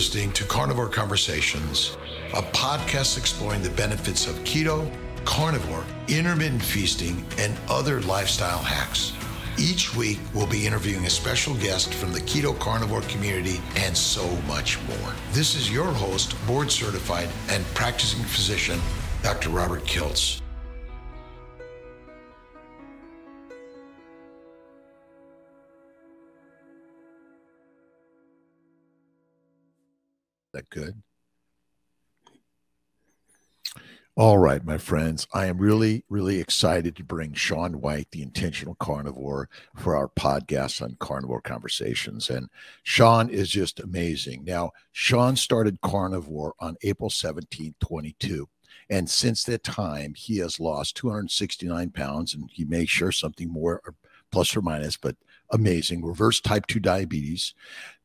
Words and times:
listening 0.00 0.32
to 0.32 0.44
Carnivore 0.44 0.88
Conversations, 0.88 1.98
a 2.32 2.40
podcast 2.40 3.18
exploring 3.18 3.60
the 3.60 3.68
benefits 3.68 4.26
of 4.26 4.34
keto, 4.44 4.90
carnivore, 5.26 5.84
intermittent 6.08 6.62
feasting, 6.62 7.22
and 7.36 7.54
other 7.68 8.00
lifestyle 8.00 8.62
hacks. 8.62 9.12
Each 9.58 9.94
week, 9.94 10.18
we'll 10.32 10.46
be 10.46 10.66
interviewing 10.66 11.04
a 11.04 11.10
special 11.10 11.52
guest 11.56 11.92
from 11.92 12.14
the 12.14 12.20
keto 12.20 12.58
carnivore 12.58 13.02
community 13.02 13.60
and 13.76 13.94
so 13.94 14.26
much 14.48 14.78
more. 14.88 15.12
This 15.32 15.54
is 15.54 15.70
your 15.70 15.92
host, 15.92 16.34
board 16.46 16.70
certified 16.70 17.28
and 17.50 17.62
practicing 17.74 18.24
physician, 18.24 18.80
Dr. 19.22 19.50
Robert 19.50 19.84
Kiltz. 19.84 20.39
That 30.60 30.68
good? 30.68 31.02
All 34.14 34.36
right, 34.36 34.62
my 34.62 34.76
friends, 34.76 35.26
I 35.32 35.46
am 35.46 35.56
really, 35.56 36.04
really 36.10 36.38
excited 36.38 36.94
to 36.96 37.04
bring 37.04 37.32
Shawn 37.32 37.80
White, 37.80 38.08
the 38.10 38.20
intentional 38.20 38.74
carnivore, 38.74 39.48
for 39.74 39.96
our 39.96 40.08
podcast 40.08 40.82
on 40.82 40.98
carnivore 41.00 41.40
conversations. 41.40 42.28
And 42.28 42.50
Shawn 42.82 43.30
is 43.30 43.48
just 43.48 43.80
amazing. 43.80 44.44
Now, 44.44 44.72
Shawn 44.92 45.34
started 45.36 45.80
carnivore 45.80 46.52
on 46.60 46.76
April 46.82 47.08
17, 47.08 47.74
22. 47.80 48.46
And 48.90 49.08
since 49.08 49.44
that 49.44 49.64
time, 49.64 50.12
he 50.12 50.38
has 50.38 50.60
lost 50.60 50.94
269 50.96 51.88
pounds, 51.92 52.34
and 52.34 52.50
he 52.52 52.66
may 52.66 52.84
share 52.84 53.12
something 53.12 53.50
more, 53.50 53.80
or 53.86 53.94
plus 54.30 54.54
or 54.54 54.60
minus, 54.60 54.98
but 54.98 55.16
amazing. 55.52 56.04
Reverse 56.04 56.38
type 56.40 56.66
2 56.66 56.80
diabetes, 56.80 57.54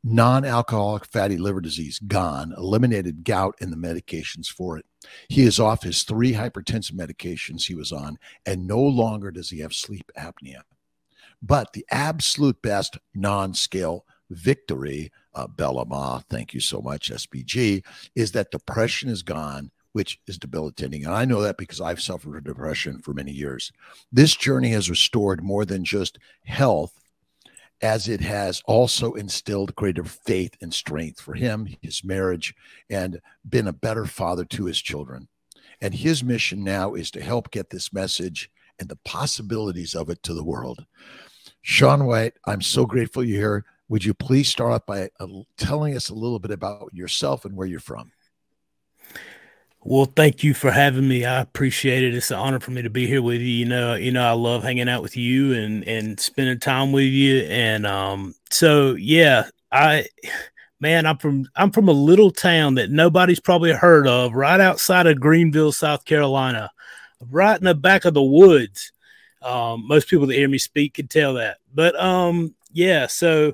non 0.06 0.46
alcoholic 0.46 1.06
fatty 1.06 1.38
liver 1.38 1.60
disease 1.60 2.00
gone, 2.00 2.54
eliminated 2.56 3.24
gout 3.24 3.56
and 3.60 3.74
the 3.74 3.78
medications 3.78 4.48
for 4.48 4.78
it. 4.78 4.86
He 5.28 5.42
is 5.42 5.60
off 5.60 5.82
his 5.82 6.04
three 6.04 6.34
hypertensive 6.34 6.94
medications 6.94 7.64
he 7.64 7.76
was 7.76 7.92
on, 7.92 8.20
and 8.46 8.68
no 8.68 8.80
longer 8.80 9.32
does 9.32 9.50
he 9.50 9.60
have 9.60 9.74
sleep 9.74 10.12
apnea. 10.18 10.62
But 11.42 11.74
the 11.74 11.86
absolute 11.90 12.62
best 12.62 12.98
non 13.16 13.56
scale 13.56 14.06
victory, 14.30 15.12
uh, 15.34 15.48
Bellama, 15.48 16.24
thank 16.30 16.54
you 16.54 16.60
so 16.60 16.82
much, 16.82 17.12
SBG, 17.12 17.84
is 18.16 18.32
that 18.32 18.52
depression 18.52 19.10
is 19.10 19.24
gone 19.24 19.72
which 19.96 20.20
is 20.28 20.38
debilitating. 20.38 21.06
And 21.06 21.14
I 21.14 21.24
know 21.24 21.42
that 21.42 21.56
because 21.56 21.80
I've 21.80 22.02
suffered 22.02 22.34
from 22.34 22.44
depression 22.44 23.00
for 23.00 23.14
many 23.14 23.32
years. 23.32 23.72
This 24.12 24.36
journey 24.36 24.72
has 24.72 24.90
restored 24.90 25.42
more 25.42 25.64
than 25.64 25.86
just 25.86 26.20
health, 26.44 27.00
as 27.86 28.10
it 28.10 28.20
has 28.20 28.64
also 28.66 29.14
instilled 29.14 29.76
greater 29.76 30.04
faith 30.04 30.58
and 30.60 30.74
strength 30.74 31.22
for 31.22 31.36
him, 31.36 31.68
his 31.84 32.04
marriage, 32.04 32.56
and 32.90 33.22
been 33.48 33.68
a 33.68 33.74
better 33.74 34.08
father 34.08 34.44
to 34.44 34.66
his 34.66 34.82
children. 34.82 35.28
And 35.82 35.94
his 35.94 36.24
mission 36.24 36.64
now 36.64 36.96
is 36.96 37.12
to 37.12 37.22
help 37.22 37.52
get 37.52 37.70
this 37.70 37.94
message 37.94 38.50
and 38.80 38.90
the 38.90 38.98
possibilities 39.06 39.94
of 39.94 40.10
it 40.10 40.24
to 40.24 40.34
the 40.34 40.44
world. 40.44 40.84
Shawn 41.62 42.06
White, 42.06 42.34
I'm 42.48 42.64
so 42.64 42.88
grateful 42.88 43.24
you're 43.24 43.40
here. 43.40 43.66
Would 43.90 44.04
you 44.04 44.16
please 44.16 44.50
start 44.50 44.72
off 44.72 44.88
by 44.88 45.10
uh, 45.20 45.28
telling 45.56 45.96
us 45.96 46.10
a 46.10 46.16
little 46.16 46.40
bit 46.40 46.50
about 46.50 46.90
yourself 46.92 47.46
and 47.46 47.56
where 47.56 47.68
you're 47.68 47.80
from? 47.80 48.12
Well, 49.88 50.06
thank 50.06 50.44
you 50.44 50.56
for 50.56 50.72
having 50.72 51.08
me. 51.08 51.26
I 51.26 51.42
appreciate 51.42 52.04
it. 52.04 52.16
It's 52.16 52.32
an 52.32 52.38
honor 52.38 52.60
for 52.60 52.72
me 52.72 52.82
to 52.82 52.90
be 52.90 53.06
here 53.06 53.22
with 53.22 53.40
you. 53.40 53.48
You 53.48 53.66
know, 53.66 53.94
you 53.94 54.12
know, 54.12 54.26
I 54.26 54.32
love 54.32 54.64
hanging 54.64 54.90
out 54.90 55.04
with 55.04 55.16
you 55.16 55.54
and 55.54 55.88
and 55.88 56.20
spending 56.20 56.60
time 56.60 56.92
with 56.92 57.04
you. 57.06 57.42
And 57.42 57.86
um, 57.86 58.34
so 58.50 58.96
yeah, 58.96 59.48
I 59.72 60.08
man, 60.80 61.06
I'm 61.06 61.20
from 61.20 61.48
I'm 61.56 61.70
from 61.72 61.88
a 61.88 61.92
little 61.94 62.32
town 62.32 62.76
that 62.76 62.90
nobody's 62.90 63.40
probably 63.40 63.74
heard 63.74 64.08
of, 64.08 64.34
right 64.34 64.60
outside 64.60 65.06
of 65.06 65.20
Greenville, 65.20 65.72
South 65.72 66.04
Carolina, 66.04 66.72
right 67.30 67.58
in 67.60 67.66
the 67.66 67.76
back 67.76 68.06
of 68.06 68.16
the 68.16 68.24
woods. 68.24 68.92
Um, 69.44 69.88
most 69.88 70.08
people 70.08 70.26
that 70.26 70.34
hear 70.36 70.50
me 70.50 70.58
speak 70.58 70.96
can 70.96 71.08
tell 71.08 71.36
that. 71.36 71.58
But 71.72 71.96
um, 72.02 72.56
yeah, 72.74 73.06
so 73.06 73.54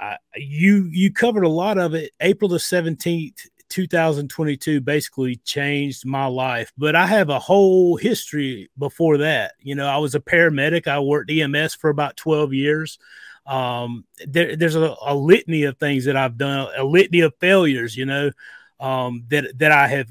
I, 0.00 0.16
you 0.36 0.88
you 0.90 1.12
covered 1.12 1.44
a 1.44 1.48
lot 1.48 1.78
of 1.78 1.94
it. 1.94 2.10
April 2.20 2.48
the 2.48 2.58
seventeenth 2.58 3.46
2022 3.70 4.80
basically 4.80 5.36
changed 5.36 6.04
my 6.04 6.26
life. 6.26 6.72
But 6.76 6.94
I 6.94 7.06
have 7.06 7.30
a 7.30 7.38
whole 7.38 7.96
history 7.96 8.70
before 8.78 9.18
that. 9.18 9.54
You 9.60 9.74
know, 9.74 9.86
I 9.86 9.96
was 9.96 10.14
a 10.14 10.20
paramedic. 10.20 10.86
I 10.86 11.00
worked 11.00 11.30
EMS 11.30 11.74
for 11.74 11.88
about 11.88 12.16
12 12.16 12.52
years. 12.52 12.98
Um, 13.46 14.04
there, 14.26 14.54
there's 14.54 14.76
a, 14.76 14.94
a, 15.00 15.14
litany 15.14 15.64
of 15.64 15.78
things 15.78 16.04
that 16.04 16.16
I've 16.16 16.36
done, 16.36 16.68
a 16.76 16.84
litany 16.84 17.20
of 17.20 17.32
failures, 17.40 17.96
you 17.96 18.04
know, 18.04 18.30
um, 18.78 19.24
that 19.28 19.58
that 19.58 19.72
I 19.72 19.88
have 19.88 20.08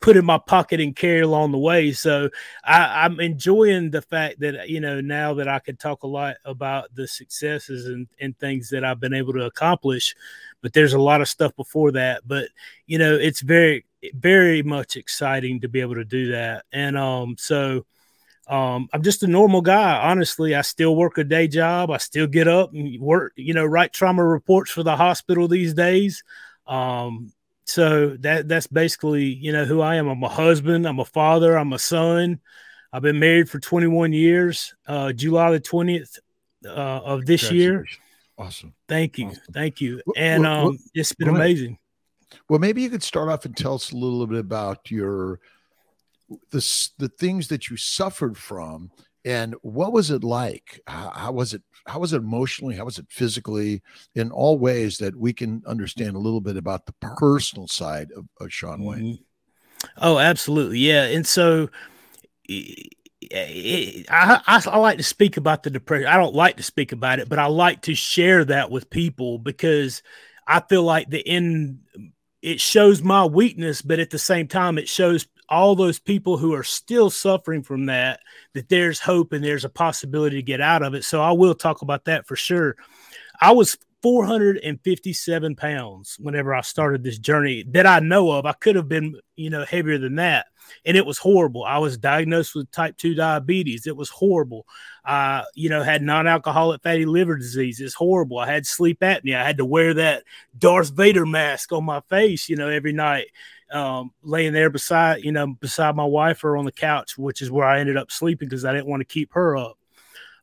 put 0.00 0.16
in 0.16 0.24
my 0.24 0.38
pocket 0.38 0.80
and 0.80 0.94
carry 0.94 1.20
along 1.20 1.52
the 1.52 1.58
way. 1.58 1.92
So 1.92 2.30
I, 2.64 3.06
am 3.06 3.18
enjoying 3.20 3.90
the 3.90 4.02
fact 4.02 4.40
that 4.40 4.68
you 4.68 4.80
know 4.80 5.00
now 5.00 5.34
that 5.34 5.48
I 5.48 5.58
can 5.58 5.76
talk 5.76 6.02
a 6.02 6.08
lot 6.08 6.36
about 6.44 6.94
the 6.94 7.08
successes 7.08 7.86
and, 7.86 8.06
and 8.20 8.38
things 8.38 8.70
that 8.70 8.84
I've 8.84 9.00
been 9.00 9.14
able 9.14 9.32
to 9.34 9.44
accomplish. 9.44 10.14
But 10.62 10.72
there's 10.72 10.94
a 10.94 10.98
lot 10.98 11.20
of 11.20 11.28
stuff 11.28 11.54
before 11.56 11.92
that. 11.92 12.22
But 12.26 12.48
you 12.86 12.98
know, 12.98 13.14
it's 13.14 13.40
very 13.40 13.84
very 14.14 14.62
much 14.62 14.96
exciting 14.96 15.60
to 15.60 15.68
be 15.68 15.80
able 15.80 15.94
to 15.94 16.04
do 16.04 16.32
that. 16.32 16.64
And 16.72 16.96
um, 16.96 17.36
so 17.38 17.86
um, 18.48 18.88
I'm 18.92 19.02
just 19.02 19.22
a 19.22 19.26
normal 19.26 19.60
guy. 19.60 19.98
Honestly, 19.98 20.54
I 20.54 20.62
still 20.62 20.94
work 20.94 21.18
a 21.18 21.24
day 21.24 21.48
job. 21.48 21.90
I 21.90 21.96
still 21.96 22.26
get 22.26 22.46
up 22.46 22.72
and 22.72 23.00
work, 23.00 23.32
you 23.36 23.54
know, 23.54 23.64
write 23.64 23.92
trauma 23.92 24.24
reports 24.24 24.70
for 24.70 24.82
the 24.82 24.96
hospital 24.96 25.48
these 25.48 25.74
days. 25.74 26.22
Um, 26.66 27.32
so 27.66 28.16
that 28.20 28.48
that's 28.48 28.68
basically 28.68 29.24
you 29.24 29.52
know 29.52 29.64
who 29.64 29.80
I 29.80 29.96
am. 29.96 30.08
I'm 30.08 30.22
a 30.22 30.28
husband. 30.28 30.86
I'm 30.86 31.00
a 31.00 31.04
father. 31.04 31.56
I'm 31.56 31.72
a 31.72 31.78
son. 31.78 32.40
I've 32.92 33.02
been 33.02 33.18
married 33.18 33.50
for 33.50 33.58
21 33.58 34.12
years. 34.12 34.74
Uh, 34.86 35.12
July 35.12 35.50
the 35.50 35.60
20th 35.60 36.18
uh, 36.64 36.68
of 36.70 37.26
this 37.26 37.50
year. 37.50 37.84
Awesome. 38.38 38.72
Thank 38.88 39.18
you. 39.18 39.28
Awesome. 39.28 39.42
Thank 39.52 39.80
you. 39.80 40.00
And 40.16 40.44
well, 40.44 40.68
um, 40.68 40.78
it's 40.94 41.12
been 41.12 41.28
amazing. 41.28 41.78
Well, 42.48 42.58
maybe 42.58 42.82
you 42.82 42.90
could 42.90 43.02
start 43.02 43.28
off 43.28 43.44
and 43.44 43.56
tell 43.56 43.74
us 43.74 43.92
a 43.92 43.96
little 43.96 44.26
bit 44.26 44.38
about 44.38 44.90
your 44.90 45.40
the 46.50 46.90
the 46.98 47.08
things 47.08 47.48
that 47.48 47.68
you 47.68 47.76
suffered 47.76 48.36
from 48.36 48.90
and 49.26 49.56
what 49.62 49.92
was 49.92 50.12
it 50.12 50.22
like? 50.22 50.80
How, 50.86 51.10
how, 51.10 51.32
was 51.32 51.52
it 51.52 51.62
how 51.84 51.98
was 51.98 52.12
it 52.12 52.18
emotionally 52.18 52.76
how 52.76 52.84
was 52.84 52.98
it 52.98 53.06
physically? 53.10 53.82
In 54.14 54.30
all 54.30 54.56
ways 54.56 54.98
that 54.98 55.16
we 55.16 55.32
can 55.32 55.62
understand 55.66 56.14
a 56.14 56.20
little 56.20 56.40
bit 56.40 56.56
about 56.56 56.86
the 56.86 56.94
personal 57.00 57.66
side 57.66 58.12
of, 58.16 58.26
of 58.40 58.52
shawn 58.52 58.82
white 58.82 59.00
mm-hmm. 59.00 59.88
oh 59.98 60.18
absolutely. 60.18 60.78
Yeah 60.78 61.04
and 61.04 61.26
so 61.26 61.68
I, 62.48 62.88
I, 64.08 64.62
I 64.64 64.78
like 64.78 64.98
to 64.98 65.02
speak 65.02 65.36
about 65.36 65.64
the 65.64 65.70
depression. 65.70 66.06
I 66.06 66.16
don't 66.16 66.34
like 66.34 66.58
to 66.58 66.62
speak 66.62 66.92
about 66.92 67.18
it 67.18 67.28
but 67.28 67.40
i 67.40 67.46
like 67.46 67.82
to 67.82 67.94
share 67.94 68.44
that 68.44 68.70
with 68.70 68.88
people 68.88 69.38
because 69.38 70.04
i 70.46 70.60
feel 70.60 70.84
like 70.84 71.10
the 71.10 71.26
end 71.26 71.80
it 72.42 72.60
shows 72.60 73.02
my 73.02 73.24
weakness 73.24 73.82
but 73.82 73.98
at 73.98 74.10
the 74.10 74.18
same 74.18 74.46
time 74.46 74.78
it 74.78 74.88
shows 74.88 75.26
all 75.48 75.74
those 75.74 75.98
people 75.98 76.36
who 76.36 76.54
are 76.54 76.64
still 76.64 77.10
suffering 77.10 77.62
from 77.62 77.86
that 77.86 78.20
that 78.54 78.68
there's 78.68 79.00
hope 79.00 79.32
and 79.32 79.44
there's 79.44 79.64
a 79.64 79.68
possibility 79.70 80.36
to 80.36 80.42
get 80.42 80.60
out 80.60 80.82
of 80.82 80.94
it 80.94 81.04
so 81.04 81.22
i 81.22 81.32
will 81.32 81.54
talk 81.54 81.82
about 81.82 82.04
that 82.04 82.26
for 82.26 82.36
sure 82.36 82.76
i 83.40 83.50
was 83.52 83.76
457 84.02 85.56
pounds 85.56 86.16
whenever 86.20 86.54
i 86.54 86.60
started 86.60 87.02
this 87.02 87.18
journey 87.18 87.64
that 87.70 87.86
i 87.86 87.98
know 88.00 88.30
of 88.30 88.46
i 88.46 88.52
could 88.52 88.76
have 88.76 88.88
been 88.88 89.18
you 89.36 89.50
know 89.50 89.64
heavier 89.64 89.98
than 89.98 90.16
that 90.16 90.46
and 90.84 90.96
it 90.96 91.06
was 91.06 91.18
horrible. 91.18 91.64
I 91.64 91.78
was 91.78 91.98
diagnosed 91.98 92.54
with 92.54 92.70
type 92.70 92.96
2 92.96 93.14
diabetes. 93.14 93.86
It 93.86 93.96
was 93.96 94.08
horrible. 94.08 94.66
I, 95.04 95.44
you 95.54 95.68
know, 95.68 95.82
had 95.82 96.02
non-alcoholic 96.02 96.82
fatty 96.82 97.06
liver 97.06 97.36
disease. 97.36 97.80
It's 97.80 97.94
horrible. 97.94 98.38
I 98.38 98.46
had 98.46 98.66
sleep 98.66 99.00
apnea. 99.00 99.40
I 99.40 99.44
had 99.44 99.58
to 99.58 99.64
wear 99.64 99.94
that 99.94 100.24
Darth 100.56 100.90
Vader 100.90 101.26
mask 101.26 101.72
on 101.72 101.84
my 101.84 102.00
face, 102.08 102.48
you 102.48 102.56
know, 102.56 102.68
every 102.68 102.92
night. 102.92 103.26
Um, 103.72 104.12
laying 104.22 104.52
there 104.52 104.70
beside, 104.70 105.24
you 105.24 105.32
know, 105.32 105.48
beside 105.48 105.96
my 105.96 106.04
wife 106.04 106.44
or 106.44 106.56
on 106.56 106.64
the 106.64 106.72
couch, 106.72 107.18
which 107.18 107.42
is 107.42 107.50
where 107.50 107.66
I 107.66 107.80
ended 107.80 107.96
up 107.96 108.12
sleeping 108.12 108.48
because 108.48 108.64
I 108.64 108.72
didn't 108.72 108.86
want 108.86 109.00
to 109.00 109.04
keep 109.04 109.32
her 109.32 109.56
up. 109.56 109.76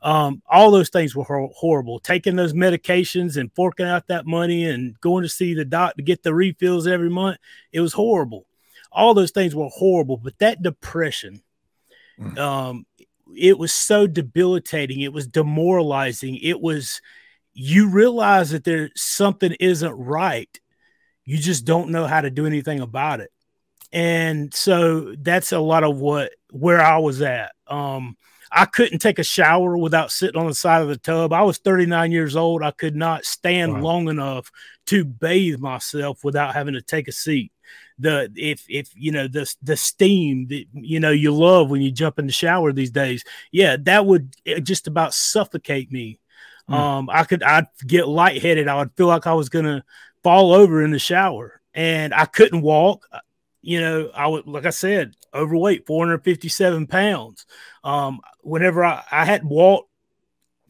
Um, 0.01 0.41
all 0.45 0.71
those 0.71 0.89
things 0.89 1.15
were 1.15 1.23
hor- 1.23 1.51
horrible. 1.55 2.01
Taking 2.01 2.35
those 2.35 2.51
medications 2.51 3.37
and 3.37 3.49
forking 3.55 3.85
out 3.85 4.07
that 4.07 4.25
money 4.25 4.65
and 4.65 4.99
going 4.99 5.23
to 5.23 5.29
see 5.29 5.53
the 5.53 5.63
doc 5.63 5.95
to 5.95 6.03
get 6.03 6.21
the 6.21 6.35
refills 6.35 6.85
every 6.85 7.09
month, 7.09 7.37
it 7.71 7.79
was 7.79 7.93
horrible 7.93 8.45
all 8.93 9.13
those 9.13 9.31
things 9.31 9.55
were 9.55 9.69
horrible, 9.69 10.17
but 10.17 10.37
that 10.39 10.61
depression, 10.61 11.41
mm. 12.19 12.37
um, 12.37 12.85
it 13.35 13.57
was 13.57 13.73
so 13.73 14.05
debilitating. 14.07 15.01
It 15.01 15.11
was 15.11 15.27
demoralizing. 15.27 16.37
It 16.37 16.61
was, 16.61 17.01
you 17.53 17.89
realize 17.89 18.51
that 18.51 18.63
there's 18.63 18.91
something 18.95 19.53
isn't 19.59 19.93
right. 19.93 20.59
You 21.25 21.37
just 21.37 21.65
don't 21.65 21.89
know 21.89 22.05
how 22.05 22.21
to 22.21 22.29
do 22.29 22.45
anything 22.45 22.79
about 22.79 23.19
it. 23.19 23.31
And 23.91 24.53
so 24.53 25.15
that's 25.17 25.51
a 25.51 25.59
lot 25.59 25.83
of 25.83 25.97
what, 25.97 26.31
where 26.51 26.81
I 26.81 26.97
was 26.97 27.21
at. 27.21 27.51
Um, 27.67 28.17
I 28.55 28.65
couldn't 28.65 28.99
take 28.99 29.19
a 29.19 29.23
shower 29.23 29.75
without 29.75 30.11
sitting 30.11 30.39
on 30.39 30.47
the 30.47 30.53
side 30.53 30.83
of 30.83 30.87
the 30.87 30.97
tub. 30.97 31.33
I 31.33 31.41
was 31.41 31.57
39 31.57 32.11
years 32.11 32.35
old. 32.35 32.61
I 32.61 32.71
could 32.71 32.95
not 32.95 33.25
stand 33.25 33.73
wow. 33.73 33.81
long 33.81 34.09
enough 34.09 34.51
to 34.87 35.03
bathe 35.03 35.59
myself 35.59 36.23
without 36.23 36.53
having 36.53 36.75
to 36.75 36.81
take 36.81 37.07
a 37.07 37.11
seat. 37.11 37.51
The 37.97 38.31
if 38.35 38.65
if 38.69 38.89
you 38.95 39.11
know 39.11 39.27
the 39.27 39.51
the 39.61 39.77
steam 39.77 40.47
that 40.47 40.65
you 40.73 40.99
know 40.99 41.11
you 41.11 41.31
love 41.31 41.69
when 41.69 41.81
you 41.81 41.91
jump 41.91 42.17
in 42.17 42.25
the 42.25 42.31
shower 42.31 42.73
these 42.73 42.91
days, 42.91 43.23
yeah, 43.51 43.77
that 43.81 44.05
would 44.05 44.35
just 44.63 44.87
about 44.87 45.13
suffocate 45.13 45.91
me. 45.91 46.19
Mm. 46.69 46.73
Um, 46.73 47.09
I 47.11 47.23
could 47.23 47.43
I'd 47.43 47.67
get 47.85 48.07
lightheaded. 48.07 48.67
I 48.67 48.77
would 48.77 48.91
feel 48.97 49.07
like 49.07 49.27
I 49.27 49.33
was 49.33 49.49
gonna 49.49 49.83
fall 50.23 50.53
over 50.53 50.83
in 50.83 50.91
the 50.91 50.99
shower, 50.99 51.61
and 51.73 52.13
I 52.13 52.25
couldn't 52.25 52.61
walk 52.61 53.05
you 53.63 53.79
know, 53.79 54.11
I 54.13 54.27
would, 54.27 54.45
like 54.45 54.65
I 54.65 54.71
said, 54.71 55.15
overweight, 55.33 55.87
457 55.87 56.85
pounds. 56.85 57.45
Um, 57.83 58.19
whenever 58.41 58.83
I, 58.83 59.03
I 59.09 59.25
had 59.25 59.45
walked 59.45 59.89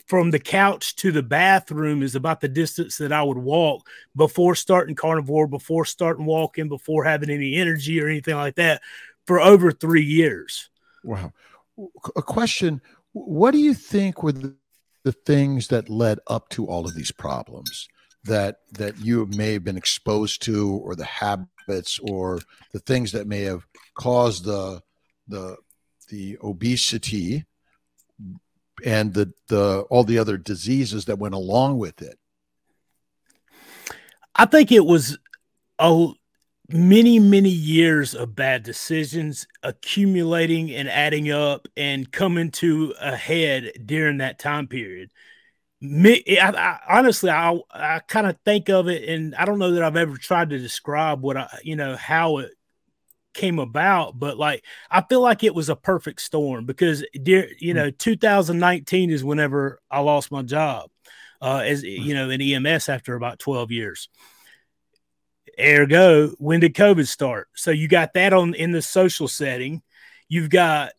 from 0.05 0.29
the 0.29 0.39
couch 0.39 0.95
to 0.97 1.11
the 1.11 1.23
bathroom 1.23 2.03
is 2.03 2.13
about 2.15 2.39
the 2.39 2.47
distance 2.47 2.97
that 2.97 3.11
I 3.11 3.23
would 3.23 3.37
walk 3.37 3.89
before 4.15 4.53
starting 4.53 4.95
carnivore, 4.95 5.47
before 5.47 5.85
starting 5.85 6.25
walking, 6.25 6.69
before 6.69 7.03
having 7.03 7.31
any 7.31 7.55
energy 7.55 7.99
or 7.99 8.07
anything 8.07 8.35
like 8.35 8.55
that 8.55 8.83
for 9.25 9.41
over 9.41 9.71
three 9.71 10.03
years. 10.03 10.69
Wow. 11.03 11.33
A 12.15 12.21
question 12.21 12.79
What 13.13 13.51
do 13.51 13.57
you 13.57 13.73
think 13.73 14.21
were 14.21 14.33
the, 14.33 14.55
the 15.03 15.13
things 15.13 15.69
that 15.69 15.89
led 15.89 16.19
up 16.27 16.49
to 16.49 16.67
all 16.67 16.85
of 16.85 16.93
these 16.93 17.11
problems 17.11 17.89
that 18.25 18.57
that 18.73 18.97
you 18.99 19.25
may 19.27 19.53
have 19.53 19.63
been 19.63 19.77
exposed 19.77 20.41
to 20.43 20.69
or 20.83 20.95
the 20.95 21.05
habits 21.05 21.99
or 21.99 22.39
the 22.71 22.79
things 22.79 23.11
that 23.11 23.27
may 23.27 23.41
have 23.41 23.65
caused 23.95 24.45
the 24.45 24.81
the 25.27 25.57
the 26.09 26.37
obesity 26.43 27.45
and 28.85 29.13
the 29.13 29.31
the 29.47 29.81
all 29.89 30.03
the 30.03 30.17
other 30.17 30.37
diseases 30.37 31.05
that 31.05 31.19
went 31.19 31.35
along 31.35 31.77
with 31.77 32.01
it? 32.01 32.17
I 34.35 34.45
think 34.45 34.71
it 34.71 34.85
was 34.85 35.17
a 35.79 36.07
many 36.69 37.19
many 37.19 37.49
years 37.49 38.15
of 38.15 38.35
bad 38.35 38.63
decisions 38.63 39.47
accumulating 39.63 40.71
and 40.71 40.89
adding 40.89 41.29
up 41.29 41.67
and 41.75 42.11
coming 42.11 42.49
to 42.51 42.93
a 43.01 43.15
head 43.15 43.71
during 43.85 44.17
that 44.17 44.39
time 44.39 44.67
period 44.67 45.09
me, 45.83 46.23
I, 46.39 46.49
I, 46.49 46.79
honestly, 46.97 47.29
I 47.29 47.59
I 47.69 47.99
kind 48.07 48.25
of 48.25 48.37
think 48.45 48.69
of 48.69 48.87
it, 48.87 49.07
and 49.09 49.35
I 49.35 49.43
don't 49.43 49.59
know 49.59 49.71
that 49.71 49.83
I've 49.83 49.97
ever 49.97 50.17
tried 50.17 50.51
to 50.51 50.57
describe 50.57 51.21
what 51.21 51.35
I, 51.35 51.59
you 51.61 51.75
know, 51.75 51.97
how 51.97 52.37
it 52.37 52.51
came 53.33 53.59
about, 53.59 54.17
but 54.17 54.37
like 54.37 54.63
I 54.89 55.01
feel 55.01 55.19
like 55.19 55.43
it 55.43 55.53
was 55.53 55.67
a 55.67 55.75
perfect 55.75 56.21
storm 56.21 56.65
because, 56.65 57.03
dear, 57.21 57.49
you 57.59 57.73
hmm. 57.73 57.77
know, 57.77 57.91
2019 57.91 59.09
is 59.11 59.25
whenever 59.25 59.79
I 59.91 59.99
lost 59.99 60.31
my 60.31 60.41
job, 60.41 60.89
uh, 61.41 61.63
as 61.65 61.81
hmm. 61.81 61.87
you 61.87 62.13
know, 62.13 62.29
in 62.29 62.41
EMS 62.41 62.87
after 62.87 63.15
about 63.15 63.39
12 63.39 63.71
years. 63.71 64.07
Ergo, 65.59 66.29
when 66.39 66.61
did 66.61 66.75
COVID 66.75 67.07
start? 67.07 67.49
So 67.55 67.71
you 67.71 67.89
got 67.89 68.13
that 68.13 68.31
on 68.31 68.53
in 68.53 68.71
the 68.71 68.81
social 68.81 69.27
setting. 69.27 69.83
You've 70.29 70.49
got 70.49 70.93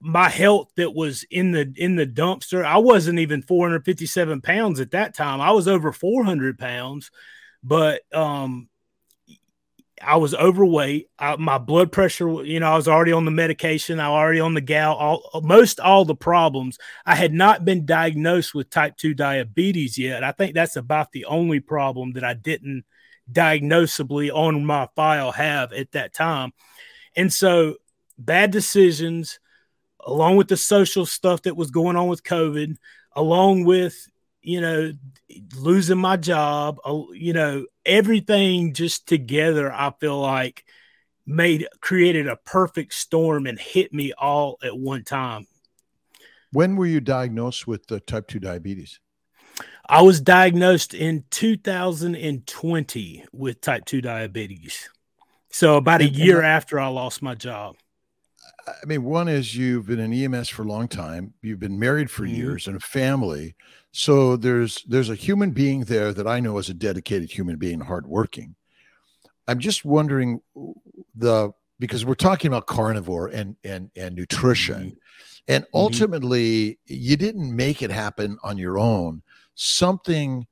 my 0.00 0.28
health 0.28 0.70
that 0.76 0.94
was 0.94 1.24
in 1.30 1.52
the 1.52 1.72
in 1.76 1.96
the 1.96 2.06
dumpster. 2.06 2.64
I 2.64 2.78
wasn't 2.78 3.18
even 3.18 3.42
457 3.42 4.40
pounds 4.40 4.80
at 4.80 4.92
that 4.92 5.14
time. 5.14 5.40
I 5.40 5.52
was 5.52 5.68
over 5.68 5.92
400 5.92 6.58
pounds, 6.58 7.10
but 7.62 8.02
um 8.14 8.68
I 10.02 10.16
was 10.16 10.34
overweight. 10.34 11.10
I, 11.18 11.36
my 11.36 11.58
blood 11.58 11.92
pressure, 11.92 12.42
you 12.42 12.58
know, 12.58 12.72
I 12.72 12.76
was 12.76 12.88
already 12.88 13.12
on 13.12 13.26
the 13.26 13.30
medication. 13.30 14.00
I 14.00 14.06
already 14.06 14.40
on 14.40 14.54
the 14.54 14.62
gal. 14.62 14.94
All, 14.94 15.42
most 15.42 15.78
all 15.78 16.06
the 16.06 16.14
problems. 16.14 16.78
I 17.04 17.14
had 17.14 17.34
not 17.34 17.66
been 17.66 17.84
diagnosed 17.84 18.54
with 18.54 18.70
type 18.70 18.96
two 18.96 19.12
diabetes 19.12 19.98
yet. 19.98 20.24
I 20.24 20.32
think 20.32 20.54
that's 20.54 20.76
about 20.76 21.12
the 21.12 21.26
only 21.26 21.60
problem 21.60 22.12
that 22.12 22.24
I 22.24 22.32
didn't 22.32 22.84
diagnosably 23.30 24.30
on 24.32 24.64
my 24.64 24.88
file 24.96 25.32
have 25.32 25.74
at 25.74 25.92
that 25.92 26.14
time. 26.14 26.52
And 27.14 27.30
so, 27.30 27.76
bad 28.18 28.50
decisions 28.50 29.38
along 30.06 30.36
with 30.36 30.48
the 30.48 30.56
social 30.56 31.06
stuff 31.06 31.42
that 31.42 31.56
was 31.56 31.70
going 31.70 31.96
on 31.96 32.08
with 32.08 32.22
COVID, 32.22 32.76
along 33.14 33.64
with 33.64 33.96
you 34.42 34.60
know 34.60 34.92
losing 35.56 35.98
my 35.98 36.16
job, 36.16 36.78
you 37.12 37.32
know 37.32 37.66
everything 37.84 38.74
just 38.74 39.08
together. 39.08 39.72
I 39.72 39.92
feel 40.00 40.20
like 40.20 40.64
made 41.26 41.66
created 41.80 42.26
a 42.26 42.36
perfect 42.36 42.92
storm 42.92 43.46
and 43.46 43.58
hit 43.58 43.92
me 43.92 44.12
all 44.12 44.58
at 44.62 44.76
one 44.76 45.04
time. 45.04 45.46
When 46.52 46.76
were 46.76 46.86
you 46.86 47.00
diagnosed 47.00 47.66
with 47.66 47.86
the 47.86 48.00
type 48.00 48.26
2 48.26 48.40
diabetes? 48.40 48.98
I 49.88 50.02
was 50.02 50.20
diagnosed 50.20 50.94
in 50.94 51.24
2020 51.30 53.24
with 53.32 53.60
type 53.60 53.84
2 53.84 54.00
diabetes. 54.00 54.88
So 55.50 55.76
about 55.76 56.00
a 56.00 56.08
year 56.08 56.42
after 56.42 56.78
I 56.78 56.88
lost 56.88 57.22
my 57.22 57.34
job. 57.34 57.76
I 58.66 58.86
mean, 58.86 59.04
one 59.04 59.28
is 59.28 59.56
you've 59.56 59.86
been 59.86 60.00
in 60.00 60.12
EMS 60.12 60.48
for 60.48 60.62
a 60.62 60.66
long 60.66 60.88
time. 60.88 61.34
You've 61.42 61.60
been 61.60 61.78
married 61.78 62.10
for 62.10 62.24
mm-hmm. 62.24 62.34
years 62.34 62.66
and 62.66 62.76
a 62.76 62.80
family. 62.80 63.54
So 63.92 64.36
there's 64.36 64.82
there's 64.84 65.10
a 65.10 65.14
human 65.14 65.50
being 65.50 65.84
there 65.84 66.12
that 66.12 66.26
I 66.26 66.40
know 66.40 66.58
is 66.58 66.68
a 66.68 66.74
dedicated 66.74 67.30
human 67.30 67.56
being, 67.56 67.80
hardworking. 67.80 68.54
I'm 69.48 69.58
just 69.58 69.84
wondering 69.84 70.40
the 71.14 71.52
because 71.78 72.04
we're 72.04 72.14
talking 72.14 72.48
about 72.48 72.66
carnivore 72.66 73.28
and 73.28 73.56
and 73.64 73.90
and 73.96 74.14
nutrition, 74.14 74.76
mm-hmm. 74.76 74.98
and 75.48 75.64
mm-hmm. 75.64 75.76
ultimately 75.76 76.70
mm-hmm. 76.70 76.94
you 76.94 77.16
didn't 77.16 77.54
make 77.54 77.82
it 77.82 77.90
happen 77.90 78.38
on 78.42 78.58
your 78.58 78.78
own. 78.78 79.22
Something 79.54 80.46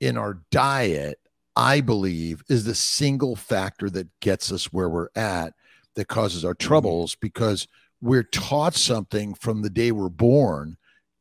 in 0.00 0.18
our 0.18 0.42
diet, 0.50 1.18
I 1.56 1.80
believe, 1.80 2.42
is 2.48 2.64
the 2.64 2.74
single 2.74 3.36
factor 3.36 3.88
that 3.90 4.08
gets 4.20 4.52
us 4.52 4.72
where 4.72 4.88
we're 4.88 5.08
at 5.16 5.54
that 5.96 6.08
causes 6.08 6.44
our 6.44 6.54
mm-hmm. 6.54 6.66
troubles 6.66 7.14
because 7.16 7.66
we're 8.00 8.22
taught 8.22 8.74
something 8.74 9.34
from 9.34 9.62
the 9.62 9.70
day 9.70 9.92
we're 9.92 10.08
born 10.08 10.76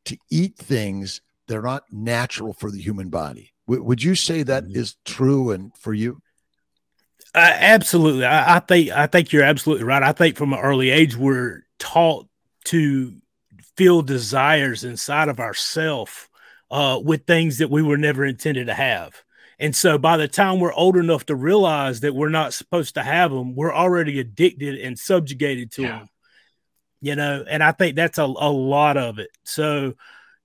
to 0.05 0.17
eat 0.29 0.55
things 0.57 1.21
that 1.47 1.57
are 1.57 1.61
not 1.61 1.83
natural 1.91 2.53
for 2.53 2.71
the 2.71 2.81
human 2.81 3.09
body. 3.09 3.53
W- 3.67 3.83
would 3.83 4.03
you 4.03 4.15
say 4.15 4.43
that 4.43 4.65
mm-hmm. 4.65 4.81
true 5.05 5.51
and 5.51 5.75
for 5.77 5.93
you? 5.93 6.21
Uh, 7.33 7.53
absolutely. 7.53 8.25
I, 8.25 8.57
I, 8.57 8.59
think 8.59 8.89
I 8.89 9.07
think 9.07 9.31
you're 9.31 9.43
absolutely 9.43 9.85
right. 9.85 10.03
I 10.03 10.11
think 10.11 10.35
from 10.35 10.53
an 10.53 10.59
early 10.59 10.89
age 10.89 11.15
we're 11.15 11.63
taught 11.79 12.27
to 12.65 13.15
feel 13.77 14.01
desires 14.01 14.83
inside 14.83 15.29
of 15.29 15.39
ourself 15.39 16.29
uh, 16.69 16.99
with 17.03 17.25
things 17.25 17.59
that 17.59 17.69
we 17.69 17.81
were 17.81 17.97
never 17.97 18.25
intended 18.25 18.67
to 18.67 18.73
have. 18.73 19.23
And 19.61 19.75
so 19.75 19.99
by 19.99 20.17
the 20.17 20.27
time 20.27 20.59
we're 20.59 20.73
old 20.73 20.97
enough 20.97 21.27
to 21.27 21.35
realize 21.35 21.99
that 21.99 22.15
we're 22.15 22.29
not 22.29 22.51
supposed 22.51 22.95
to 22.95 23.03
have 23.03 23.29
them, 23.29 23.55
we're 23.55 23.73
already 23.73 24.19
addicted 24.19 24.79
and 24.79 24.97
subjugated 24.97 25.71
to 25.73 25.83
yeah. 25.83 25.99
them. 25.99 26.09
You 26.99 27.15
know, 27.15 27.45
and 27.47 27.63
I 27.63 27.71
think 27.71 27.95
that's 27.95 28.17
a, 28.17 28.23
a 28.23 28.51
lot 28.51 28.97
of 28.97 29.19
it. 29.19 29.29
So, 29.43 29.93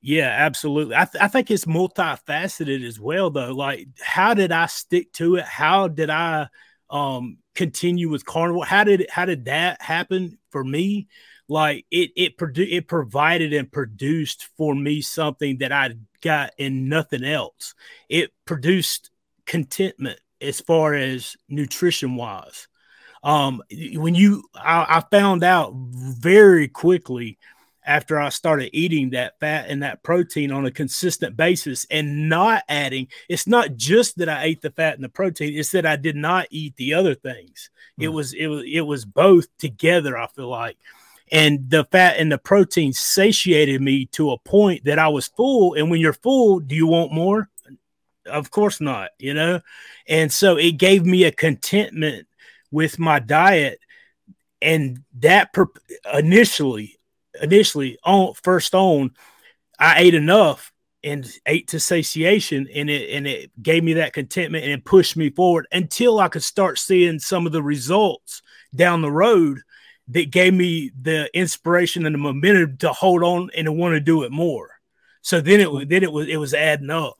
yeah, 0.02 0.28
absolutely. 0.28 0.94
I, 0.94 1.06
th- 1.06 1.22
I 1.22 1.28
think 1.28 1.50
it's 1.50 1.64
multifaceted 1.64 2.86
as 2.86 3.00
well, 3.00 3.30
though. 3.30 3.52
Like, 3.52 3.88
how 4.00 4.34
did 4.34 4.52
I 4.52 4.66
stick 4.66 5.12
to 5.14 5.36
it? 5.36 5.44
How 5.44 5.88
did 5.88 6.10
I 6.10 6.48
um, 6.90 7.38
continue 7.54 8.10
with 8.10 8.26
carnivore? 8.26 8.66
How 8.66 8.84
did 8.84 9.06
how 9.10 9.24
did 9.24 9.46
that 9.46 9.80
happen 9.80 10.38
for 10.50 10.62
me? 10.62 11.08
Like, 11.48 11.86
it 11.90 12.10
it 12.16 12.36
produ- 12.36 12.70
it 12.70 12.86
provided 12.86 13.54
and 13.54 13.72
produced 13.72 14.48
for 14.56 14.74
me 14.74 15.00
something 15.00 15.58
that 15.58 15.72
I 15.72 15.94
got 16.26 16.52
in 16.58 16.88
nothing 16.88 17.24
else. 17.24 17.74
It 18.08 18.32
produced 18.44 19.10
contentment 19.46 20.20
as 20.40 20.60
far 20.60 20.94
as 20.94 21.36
nutrition 21.48 22.16
wise. 22.16 22.68
Um, 23.22 23.62
when 23.94 24.14
you, 24.14 24.44
I, 24.54 24.98
I 24.98 25.00
found 25.10 25.42
out 25.42 25.72
very 25.74 26.68
quickly 26.68 27.38
after 27.84 28.18
I 28.18 28.30
started 28.30 28.70
eating 28.72 29.10
that 29.10 29.38
fat 29.38 29.66
and 29.68 29.82
that 29.82 30.02
protein 30.02 30.50
on 30.50 30.66
a 30.66 30.70
consistent 30.70 31.36
basis 31.36 31.86
and 31.90 32.28
not 32.28 32.64
adding, 32.68 33.08
it's 33.28 33.46
not 33.46 33.76
just 33.76 34.18
that 34.18 34.28
I 34.28 34.44
ate 34.44 34.60
the 34.60 34.70
fat 34.70 34.96
and 34.96 35.04
the 35.04 35.08
protein, 35.08 35.56
it's 35.56 35.70
that 35.70 35.86
I 35.86 35.96
did 35.96 36.16
not 36.16 36.48
eat 36.50 36.74
the 36.76 36.94
other 36.94 37.14
things. 37.14 37.70
Mm. 37.98 38.04
It 38.04 38.08
was 38.08 38.32
it 38.34 38.48
was 38.48 38.64
it 38.66 38.80
was 38.80 39.04
both 39.04 39.46
together, 39.58 40.18
I 40.18 40.26
feel 40.26 40.48
like 40.48 40.76
and 41.32 41.68
the 41.70 41.84
fat 41.84 42.16
and 42.18 42.30
the 42.30 42.38
protein 42.38 42.92
satiated 42.92 43.80
me 43.80 44.06
to 44.06 44.30
a 44.30 44.38
point 44.38 44.84
that 44.84 44.98
I 44.98 45.08
was 45.08 45.28
full. 45.28 45.74
And 45.74 45.90
when 45.90 46.00
you're 46.00 46.12
full, 46.12 46.60
do 46.60 46.74
you 46.74 46.86
want 46.86 47.12
more? 47.12 47.48
Of 48.26 48.50
course 48.50 48.80
not, 48.80 49.10
you 49.18 49.34
know? 49.34 49.60
And 50.08 50.32
so 50.32 50.56
it 50.56 50.72
gave 50.72 51.04
me 51.04 51.24
a 51.24 51.32
contentment 51.32 52.26
with 52.70 52.98
my 52.98 53.18
diet. 53.18 53.80
And 54.62 55.02
that 55.18 55.54
initially, 56.14 56.98
initially 57.40 57.98
on 58.04 58.34
first 58.34 58.74
on, 58.74 59.12
I 59.78 60.00
ate 60.00 60.14
enough 60.14 60.72
and 61.04 61.30
ate 61.46 61.68
to 61.68 61.78
satiation 61.78 62.66
and 62.74 62.90
it 62.90 63.10
and 63.10 63.26
it 63.26 63.50
gave 63.62 63.84
me 63.84 63.92
that 63.94 64.12
contentment 64.12 64.64
and 64.64 64.72
it 64.72 64.84
pushed 64.84 65.16
me 65.16 65.30
forward 65.30 65.66
until 65.70 66.18
I 66.18 66.28
could 66.28 66.42
start 66.42 66.78
seeing 66.78 67.18
some 67.18 67.46
of 67.46 67.52
the 67.52 67.62
results 67.62 68.42
down 68.74 69.02
the 69.02 69.12
road 69.12 69.60
that 70.08 70.30
gave 70.30 70.54
me 70.54 70.92
the 71.00 71.28
inspiration 71.36 72.06
and 72.06 72.14
the 72.14 72.18
momentum 72.18 72.76
to 72.78 72.92
hold 72.92 73.22
on 73.22 73.50
and 73.56 73.66
to 73.66 73.72
want 73.72 73.94
to 73.94 74.00
do 74.00 74.22
it 74.22 74.32
more. 74.32 74.70
So 75.22 75.40
then 75.40 75.60
it 75.60 75.88
then 75.88 76.02
it 76.02 76.12
was 76.12 76.28
it 76.28 76.36
was 76.36 76.54
adding 76.54 76.90
up. 76.90 77.18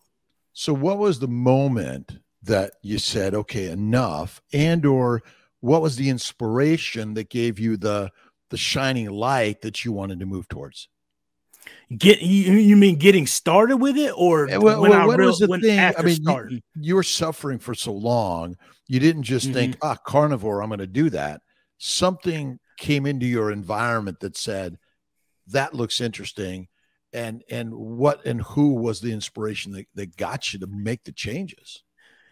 So 0.52 0.72
what 0.72 0.98
was 0.98 1.18
the 1.18 1.28
moment 1.28 2.18
that 2.44 2.72
you 2.80 2.98
said, 2.98 3.34
okay, 3.34 3.68
enough, 3.70 4.40
and 4.52 4.86
or 4.86 5.22
what 5.60 5.82
was 5.82 5.96
the 5.96 6.08
inspiration 6.08 7.14
that 7.14 7.28
gave 7.28 7.58
you 7.58 7.76
the 7.76 8.12
the 8.50 8.56
shining 8.56 9.10
light 9.10 9.62
that 9.62 9.84
you 9.84 9.92
wanted 9.92 10.20
to 10.20 10.26
move 10.26 10.48
towards? 10.48 10.88
Get 11.96 12.22
you, 12.22 12.52
you 12.52 12.76
mean 12.76 12.96
getting 12.96 13.26
started 13.26 13.78
with 13.78 13.96
it, 13.96 14.12
or 14.16 14.48
eh, 14.48 14.56
well, 14.56 14.80
when 14.80 14.92
well, 14.92 15.10
I 15.10 15.14
real, 15.16 15.26
was 15.26 15.40
the 15.40 15.48
thing? 15.48 15.78
I 15.78 16.02
mean, 16.02 16.22
you, 16.22 16.60
you, 16.80 16.94
were 16.94 17.02
suffering 17.02 17.58
for 17.58 17.74
so 17.74 17.92
long, 17.92 18.56
you 18.86 19.00
didn't 19.00 19.24
just 19.24 19.46
mm-hmm. 19.46 19.54
think, 19.54 19.76
ah, 19.82 19.96
carnivore, 19.96 20.62
I'm 20.62 20.68
going 20.68 20.78
to 20.78 20.86
do 20.86 21.10
that. 21.10 21.42
Something 21.78 22.60
came 22.76 23.06
into 23.06 23.26
your 23.26 23.50
environment 23.50 24.20
that 24.20 24.36
said 24.36 24.78
that 25.48 25.74
looks 25.74 26.00
interesting 26.00 26.68
and 27.12 27.42
and 27.50 27.72
what 27.74 28.24
and 28.26 28.42
who 28.42 28.74
was 28.74 29.00
the 29.00 29.12
inspiration 29.12 29.72
that, 29.72 29.86
that 29.94 30.16
got 30.16 30.52
you 30.52 30.58
to 30.60 30.66
make 30.66 31.04
the 31.04 31.12
changes? 31.12 31.82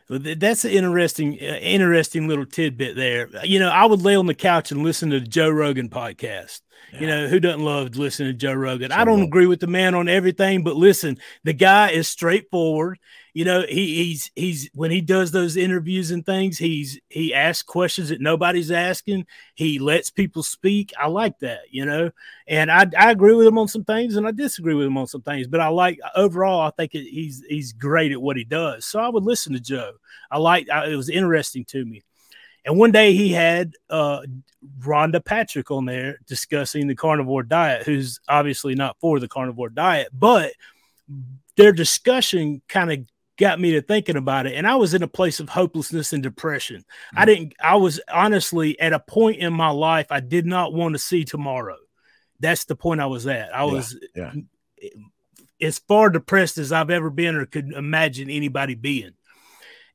Well, 0.09 0.21
that's 0.37 0.65
an 0.65 0.73
interesting 0.73 1.39
uh, 1.41 1.57
interesting 1.61 2.29
little 2.29 2.47
tidbit 2.47 2.97
there. 2.97 3.29
You 3.45 3.59
know 3.59 3.71
i 3.71 3.85
would 3.85 4.03
lay 4.03 4.17
on 4.17 4.27
the 4.27 4.35
couch 4.35 4.71
and 4.71 4.83
listen 4.83 5.11
to 5.11 5.21
the 5.21 5.27
joe 5.27 5.49
rogan 5.49 5.89
podcast 5.89 6.61
yeah. 6.93 7.01
You 7.01 7.07
know, 7.07 7.29
who 7.29 7.41
doesn't 7.41 7.65
love 7.65 7.97
listening 7.97 8.29
to 8.29 8.39
Joe 8.39 8.53
Rogan? 8.53 8.93
I 8.93 9.05
don't 9.05 9.23
agree 9.23 9.47
with 9.47 9.61
the 9.61 9.67
man 9.67 9.95
on 9.95 10.09
everything, 10.09 10.63
but 10.63 10.77
listen, 10.77 11.19
the 11.43 11.53
guy 11.53 11.91
is 11.91 12.09
straightforward. 12.09 12.99
You 13.33 13.45
know, 13.45 13.65
he, 13.69 14.05
he's 14.05 14.31
he's 14.37 14.71
when 14.75 14.93
he 14.93 15.01
does 15.01 15.33
those 15.33 15.57
interviews 15.57 16.13
and 16.13 16.25
things, 16.25 16.57
he's 16.57 17.01
he 17.09 17.35
asks 17.35 17.65
questions 17.65 18.11
that 18.11 18.21
nobody's 18.21 18.71
asking. 18.71 19.27
He 19.57 19.81
lets 19.81 20.11
people 20.11 20.45
speak. 20.45 20.93
I 21.01 21.09
like 21.09 21.41
that, 21.41 21.63
you 21.69 21.85
know, 21.85 22.13
and 22.47 22.71
I, 22.71 22.87
I 22.97 23.11
agree 23.11 23.35
with 23.35 23.49
him 23.49 23.59
on 23.59 23.67
some 23.67 23.85
things 23.85 24.15
and 24.15 24.25
I 24.25 24.31
disagree 24.31 24.75
with 24.75 24.87
him 24.87 24.97
on 24.97 25.09
some 25.09 25.23
things, 25.23 25.49
but 25.49 25.61
I 25.61 25.67
like 25.69 25.99
overall. 26.15 26.61
I 26.61 26.71
think 26.71 26.95
it, 26.95 27.09
he's 27.11 27.43
he's 27.49 27.73
great 27.73 28.13
at 28.13 28.23
what 28.23 28.37
he 28.37 28.45
does. 28.45 28.85
So 28.85 29.01
I 29.01 29.09
would 29.09 29.25
listen 29.25 29.53
to 29.55 29.61
Joe. 29.61 29.95
I 30.31 30.39
like 30.39 30.69
it 30.69 30.97
was 30.97 31.09
interesting 31.09 31.65
to 31.67 31.85
me. 31.85 32.03
And 32.65 32.79
one 32.79 32.93
day 32.93 33.13
he 33.15 33.33
had 33.33 33.75
uh, 33.91 34.23
Rhonda 34.81 35.25
Patrick 35.25 35.71
on 35.71 35.85
there 35.85 36.19
discussing 36.27 36.87
the 36.87 36.95
carnivore 36.95 37.43
diet, 37.43 37.85
who's 37.85 38.21
obviously 38.29 38.75
not 38.75 38.97
for 39.01 39.21
the 39.21 39.29
carnivore 39.29 39.69
diet, 39.69 40.09
but 40.13 40.53
their 41.57 41.73
discussion 41.73 42.63
kind 42.69 42.93
of 42.93 42.99
got 43.37 43.61
me 43.61 43.73
to 43.73 43.83
thinking 43.83 44.17
about 44.17 44.47
it. 44.47 44.55
And 44.55 44.67
I 44.67 44.77
was 44.77 44.95
in 44.95 45.03
a 45.03 45.09
place 45.09 45.41
of 45.41 45.49
hopelessness 45.49 46.13
and 46.13 46.23
depression. 46.23 46.79
Mm-hmm. 46.79 47.19
I 47.19 47.25
didn't, 47.25 47.55
I 47.63 47.77
was 47.77 48.01
honestly 48.13 48.79
at 48.81 48.93
a 48.93 49.01
point 49.01 49.39
in 49.39 49.53
my 49.53 49.71
life 49.71 50.07
I 50.11 50.21
did 50.21 50.47
not 50.47 50.73
want 50.73 50.95
to 50.95 50.99
see 50.99 51.25
tomorrow. 51.25 51.77
That's 52.41 52.65
the 52.65 52.77
point 52.77 53.01
I 53.01 53.07
was 53.07 53.27
at. 53.27 53.55
I 53.55 53.65
was 53.65 53.99
yeah, 54.15 54.33
yeah. 54.81 54.91
as 55.67 55.79
far 55.79 56.11
depressed 56.11 56.59
as 56.59 56.73
I've 56.73 56.91
ever 56.91 57.11
been 57.11 57.37
or 57.37 57.47
could 57.47 57.73
imagine 57.73 58.29
anybody 58.29 58.75
being. 58.75 59.13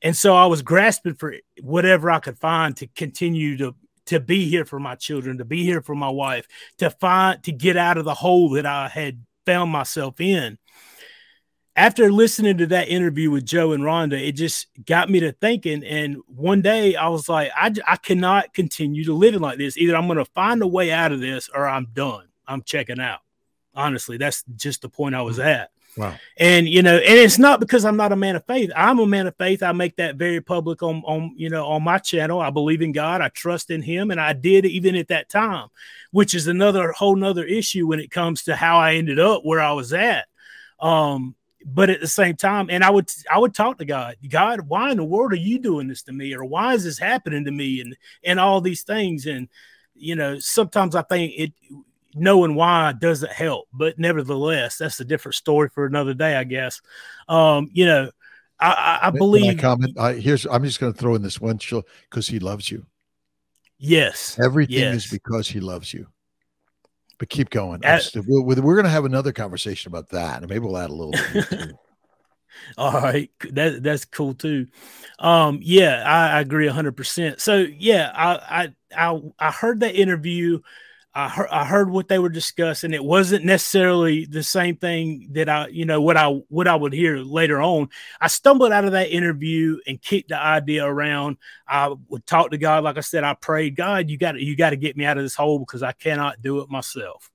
And 0.01 0.15
so 0.15 0.35
I 0.35 0.45
was 0.45 0.61
grasping 0.61 1.15
for 1.15 1.35
whatever 1.61 2.09
I 2.09 2.19
could 2.19 2.37
find 2.37 2.75
to 2.77 2.87
continue 2.87 3.57
to 3.57 3.75
to 4.05 4.19
be 4.19 4.49
here 4.49 4.65
for 4.65 4.79
my 4.79 4.95
children, 4.95 5.37
to 5.37 5.45
be 5.45 5.63
here 5.63 5.81
for 5.81 5.93
my 5.93 6.09
wife, 6.09 6.47
to 6.79 6.89
find 6.89 7.43
to 7.43 7.51
get 7.51 7.77
out 7.77 7.97
of 7.97 8.05
the 8.05 8.15
hole 8.15 8.49
that 8.51 8.65
I 8.65 8.87
had 8.87 9.23
found 9.45 9.71
myself 9.71 10.19
in. 10.19 10.57
After 11.75 12.11
listening 12.11 12.57
to 12.57 12.65
that 12.67 12.89
interview 12.89 13.29
with 13.29 13.45
Joe 13.45 13.71
and 13.71 13.83
Rhonda, 13.83 14.19
it 14.19 14.31
just 14.33 14.67
got 14.85 15.09
me 15.09 15.19
to 15.21 15.31
thinking. 15.31 15.83
And 15.83 16.17
one 16.25 16.61
day 16.61 16.95
I 16.95 17.07
was 17.07 17.29
like, 17.29 17.51
I, 17.55 17.73
I 17.87 17.95
cannot 17.97 18.53
continue 18.53 19.05
to 19.05 19.13
living 19.13 19.41
like 19.41 19.59
this. 19.59 19.77
Either 19.77 19.95
I'm 19.95 20.07
going 20.07 20.17
to 20.17 20.25
find 20.25 20.61
a 20.61 20.67
way 20.67 20.91
out 20.91 21.11
of 21.11 21.21
this 21.21 21.47
or 21.53 21.67
I'm 21.67 21.87
done. 21.93 22.27
I'm 22.47 22.63
checking 22.63 22.99
out. 22.99 23.19
Honestly, 23.75 24.17
that's 24.17 24.43
just 24.55 24.81
the 24.81 24.89
point 24.89 25.15
I 25.15 25.21
was 25.21 25.37
mm. 25.37 25.45
at. 25.45 25.69
Wow. 25.99 26.15
And 26.37 26.65
you 26.69 26.81
know, 26.81 26.95
and 26.95 27.19
it's 27.19 27.37
not 27.37 27.59
because 27.59 27.83
I'm 27.83 27.97
not 27.97 28.13
a 28.13 28.15
man 28.15 28.37
of 28.37 28.45
faith. 28.45 28.71
I'm 28.73 28.99
a 28.99 29.05
man 29.05 29.27
of 29.27 29.35
faith. 29.35 29.61
I 29.61 29.73
make 29.73 29.97
that 29.97 30.15
very 30.15 30.39
public 30.39 30.81
on 30.81 31.03
on 31.05 31.33
you 31.35 31.49
know 31.49 31.65
on 31.65 31.83
my 31.83 31.97
channel. 31.97 32.39
I 32.39 32.51
believe 32.51 32.81
in 32.81 32.93
God. 32.93 33.19
I 33.19 33.27
trust 33.27 33.69
in 33.69 33.81
Him, 33.81 34.09
and 34.09 34.19
I 34.19 34.31
did 34.31 34.65
even 34.65 34.95
at 34.95 35.09
that 35.09 35.27
time, 35.27 35.67
which 36.11 36.33
is 36.33 36.47
another 36.47 36.93
whole 36.93 37.17
nother 37.17 37.43
issue 37.43 37.85
when 37.85 37.99
it 37.99 38.11
comes 38.11 38.43
to 38.43 38.55
how 38.55 38.79
I 38.79 38.93
ended 38.93 39.19
up 39.19 39.41
where 39.43 39.59
I 39.59 39.73
was 39.73 39.91
at. 39.91 40.27
Um, 40.79 41.35
but 41.65 41.89
at 41.89 41.99
the 41.99 42.07
same 42.07 42.37
time, 42.37 42.69
and 42.69 42.81
I 42.81 42.91
would 42.91 43.09
I 43.29 43.37
would 43.37 43.53
talk 43.53 43.79
to 43.79 43.85
God. 43.85 44.15
God, 44.29 44.61
why 44.69 44.91
in 44.91 44.97
the 44.97 45.03
world 45.03 45.33
are 45.33 45.35
you 45.35 45.59
doing 45.59 45.89
this 45.89 46.03
to 46.03 46.13
me, 46.13 46.33
or 46.33 46.45
why 46.45 46.75
is 46.75 46.85
this 46.85 46.97
happening 46.97 47.43
to 47.43 47.51
me, 47.51 47.81
and 47.81 47.97
and 48.23 48.39
all 48.39 48.61
these 48.61 48.83
things, 48.83 49.25
and 49.25 49.49
you 49.95 50.15
know, 50.15 50.39
sometimes 50.39 50.95
I 50.95 51.01
think 51.01 51.33
it 51.35 51.53
knowing 52.15 52.55
why 52.55 52.93
doesn't 52.93 53.31
help. 53.31 53.67
But 53.73 53.99
nevertheless, 53.99 54.77
that's 54.77 54.99
a 54.99 55.05
different 55.05 55.35
story 55.35 55.69
for 55.69 55.85
another 55.85 56.13
day, 56.13 56.35
I 56.35 56.43
guess. 56.43 56.81
Um, 57.27 57.69
you 57.71 57.85
know, 57.85 58.11
I, 58.59 58.99
I, 59.03 59.09
believe. 59.11 59.57
I 59.57 59.61
comment. 59.61 59.97
I, 59.97 60.13
here's. 60.13 60.45
I'm 60.45 60.63
just 60.63 60.79
going 60.79 60.93
to 60.93 60.99
throw 60.99 61.15
in 61.15 61.21
this 61.21 61.39
one 61.39 61.59
show 61.59 61.83
because 62.09 62.27
he 62.27 62.39
loves 62.39 62.69
you. 62.69 62.85
Yes. 63.77 64.37
Everything 64.43 64.75
yes. 64.75 64.95
is 64.95 65.07
because 65.07 65.47
he 65.47 65.61
loves 65.61 65.93
you. 65.93 66.07
But 67.17 67.29
keep 67.29 67.49
going. 67.49 67.83
At, 67.83 68.09
we're, 68.27 68.41
we're 68.43 68.75
going 68.75 68.83
to 68.83 68.89
have 68.89 69.05
another 69.05 69.31
conversation 69.31 69.89
about 69.89 70.09
that, 70.09 70.41
and 70.41 70.49
maybe 70.49 70.59
we'll 70.59 70.77
add 70.77 70.89
a 70.89 70.93
little 70.93 71.13
bit. 71.33 71.71
All 72.77 72.91
right, 72.91 73.29
that 73.51 73.83
that's 73.83 74.05
cool 74.05 74.33
too. 74.33 74.67
Um, 75.17 75.59
yeah, 75.61 76.03
I, 76.05 76.37
I 76.37 76.41
agree 76.41 76.67
hundred 76.67 76.97
percent. 76.97 77.39
So 77.41 77.57
yeah, 77.57 78.11
I, 78.13 78.73
I 78.95 79.11
I 79.11 79.21
I 79.37 79.51
heard 79.51 79.81
that 79.81 79.95
interview. 79.95 80.59
I 81.19 81.27
heard, 81.27 81.49
I 81.51 81.65
heard 81.65 81.89
what 81.89 82.07
they 82.07 82.17
were 82.17 82.29
discussing. 82.29 82.93
It 82.93 83.03
wasn't 83.03 83.43
necessarily 83.43 84.25
the 84.25 84.41
same 84.41 84.77
thing 84.77 85.27
that 85.31 85.49
I, 85.49 85.67
you 85.67 85.83
know, 85.83 85.99
what 86.01 86.15
I 86.15 86.27
what 86.47 86.67
I 86.67 86.75
would 86.75 86.93
hear 86.93 87.17
later 87.17 87.61
on. 87.61 87.89
I 88.21 88.27
stumbled 88.27 88.71
out 88.71 88.85
of 88.85 88.93
that 88.93 89.09
interview 89.09 89.79
and 89.85 90.01
kicked 90.01 90.29
the 90.29 90.37
idea 90.39 90.85
around. 90.85 91.35
I 91.67 91.93
would 92.07 92.25
talk 92.25 92.51
to 92.51 92.57
God, 92.57 92.85
like 92.85 92.97
I 92.97 93.01
said, 93.01 93.25
I 93.25 93.33
prayed, 93.33 93.75
God, 93.75 94.09
you 94.09 94.17
got 94.17 94.39
you 94.39 94.55
got 94.55 94.69
to 94.69 94.77
get 94.77 94.95
me 94.95 95.03
out 95.03 95.17
of 95.17 95.25
this 95.25 95.35
hole 95.35 95.59
because 95.59 95.83
I 95.83 95.91
cannot 95.91 96.41
do 96.41 96.61
it 96.61 96.69
myself. 96.69 97.29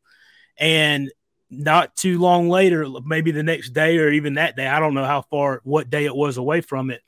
And 0.57 1.13
not 1.51 1.95
too 1.95 2.19
long 2.19 2.49
later, 2.49 2.87
maybe 3.05 3.33
the 3.33 3.43
next 3.43 3.71
day 3.71 3.99
or 3.99 4.11
even 4.11 4.35
that 4.35 4.57
day, 4.57 4.67
I 4.67 4.81
don't 4.81 4.95
know 4.95 5.05
how 5.05 5.23
far, 5.23 5.61
what 5.63 5.91
day 5.91 6.07
it 6.07 6.17
was 6.17 6.39
away 6.39 6.63
from 6.63 6.91
it. 6.91 7.03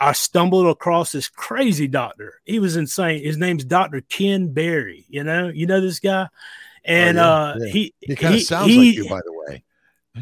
I 0.00 0.12
stumbled 0.12 0.66
across 0.66 1.12
this 1.12 1.28
crazy 1.28 1.88
doctor. 1.88 2.40
He 2.44 2.58
was 2.58 2.76
insane. 2.76 3.22
His 3.22 3.36
name's 3.36 3.64
Dr. 3.64 4.00
Ken 4.00 4.52
Berry. 4.52 5.04
You 5.08 5.24
know, 5.24 5.48
you 5.48 5.66
know 5.66 5.80
this 5.80 6.00
guy, 6.00 6.28
and 6.84 7.18
oh, 7.18 7.22
yeah, 7.22 7.28
uh, 7.28 7.56
yeah. 7.58 7.72
he 7.72 7.94
he 8.00 8.16
kind 8.16 8.34
of 8.34 8.42
sounds 8.42 8.68
he, 8.68 8.78
like 8.78 8.96
you, 8.96 9.08
by 9.08 9.20
the 9.24 9.32
way. 9.32 9.64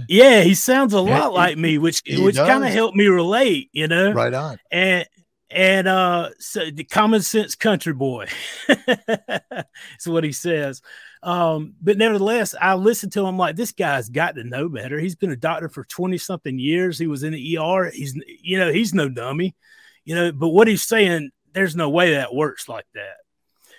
Yeah, 0.09 0.43
he 0.43 0.55
sounds 0.55 0.93
a 0.93 1.01
lot 1.01 1.09
yeah, 1.09 1.27
like 1.27 1.57
me, 1.57 1.79
which 1.79 2.03
which 2.07 2.37
kind 2.37 2.65
of 2.65 2.71
helped 2.71 2.97
me 2.97 3.07
relate. 3.07 3.71
You 3.73 3.89
know, 3.89 4.13
right 4.13 4.33
on. 4.33 4.59
And 4.71 5.07
and 5.51 5.89
uh, 5.89 6.31
so 6.39 6.71
the 6.71 6.85
common 6.85 7.23
sense 7.23 7.55
country 7.55 7.93
boy. 7.93 8.27
That's 8.67 10.07
what 10.07 10.25
he 10.25 10.33
says. 10.33 10.83
Um, 11.27 11.75
but 11.83 11.99
nevertheless, 11.99 12.55
I 12.59 12.75
listened 12.75 13.11
to 13.15 13.27
him 13.27 13.37
like 13.37 13.57
this 13.57 13.73
guy's 13.73 14.09
got 14.09 14.37
to 14.37 14.45
know 14.45 14.69
better. 14.69 15.01
He's 15.01 15.17
been 15.17 15.33
a 15.33 15.37
doctor 15.37 15.69
for 15.69 15.83
20 15.83 16.17
something 16.19 16.57
years. 16.57 17.01
He 17.01 17.09
was 17.09 17.25
in 17.25 17.33
the 17.33 17.59
ER. 17.59 17.91
He's, 17.93 18.15
you 18.41 18.59
know, 18.59 18.73
he's 18.73 18.95
no 18.95 19.09
dummy, 19.09 19.57
you 20.05 20.15
know, 20.15 20.31
but 20.31 20.51
what 20.51 20.69
he's 20.69 20.85
saying, 20.85 21.33
there's 21.53 21.75
no 21.75 21.91
way 21.91 22.13
that 22.13 22.33
works 22.33 22.69
like 22.69 22.87
that. 22.95 23.17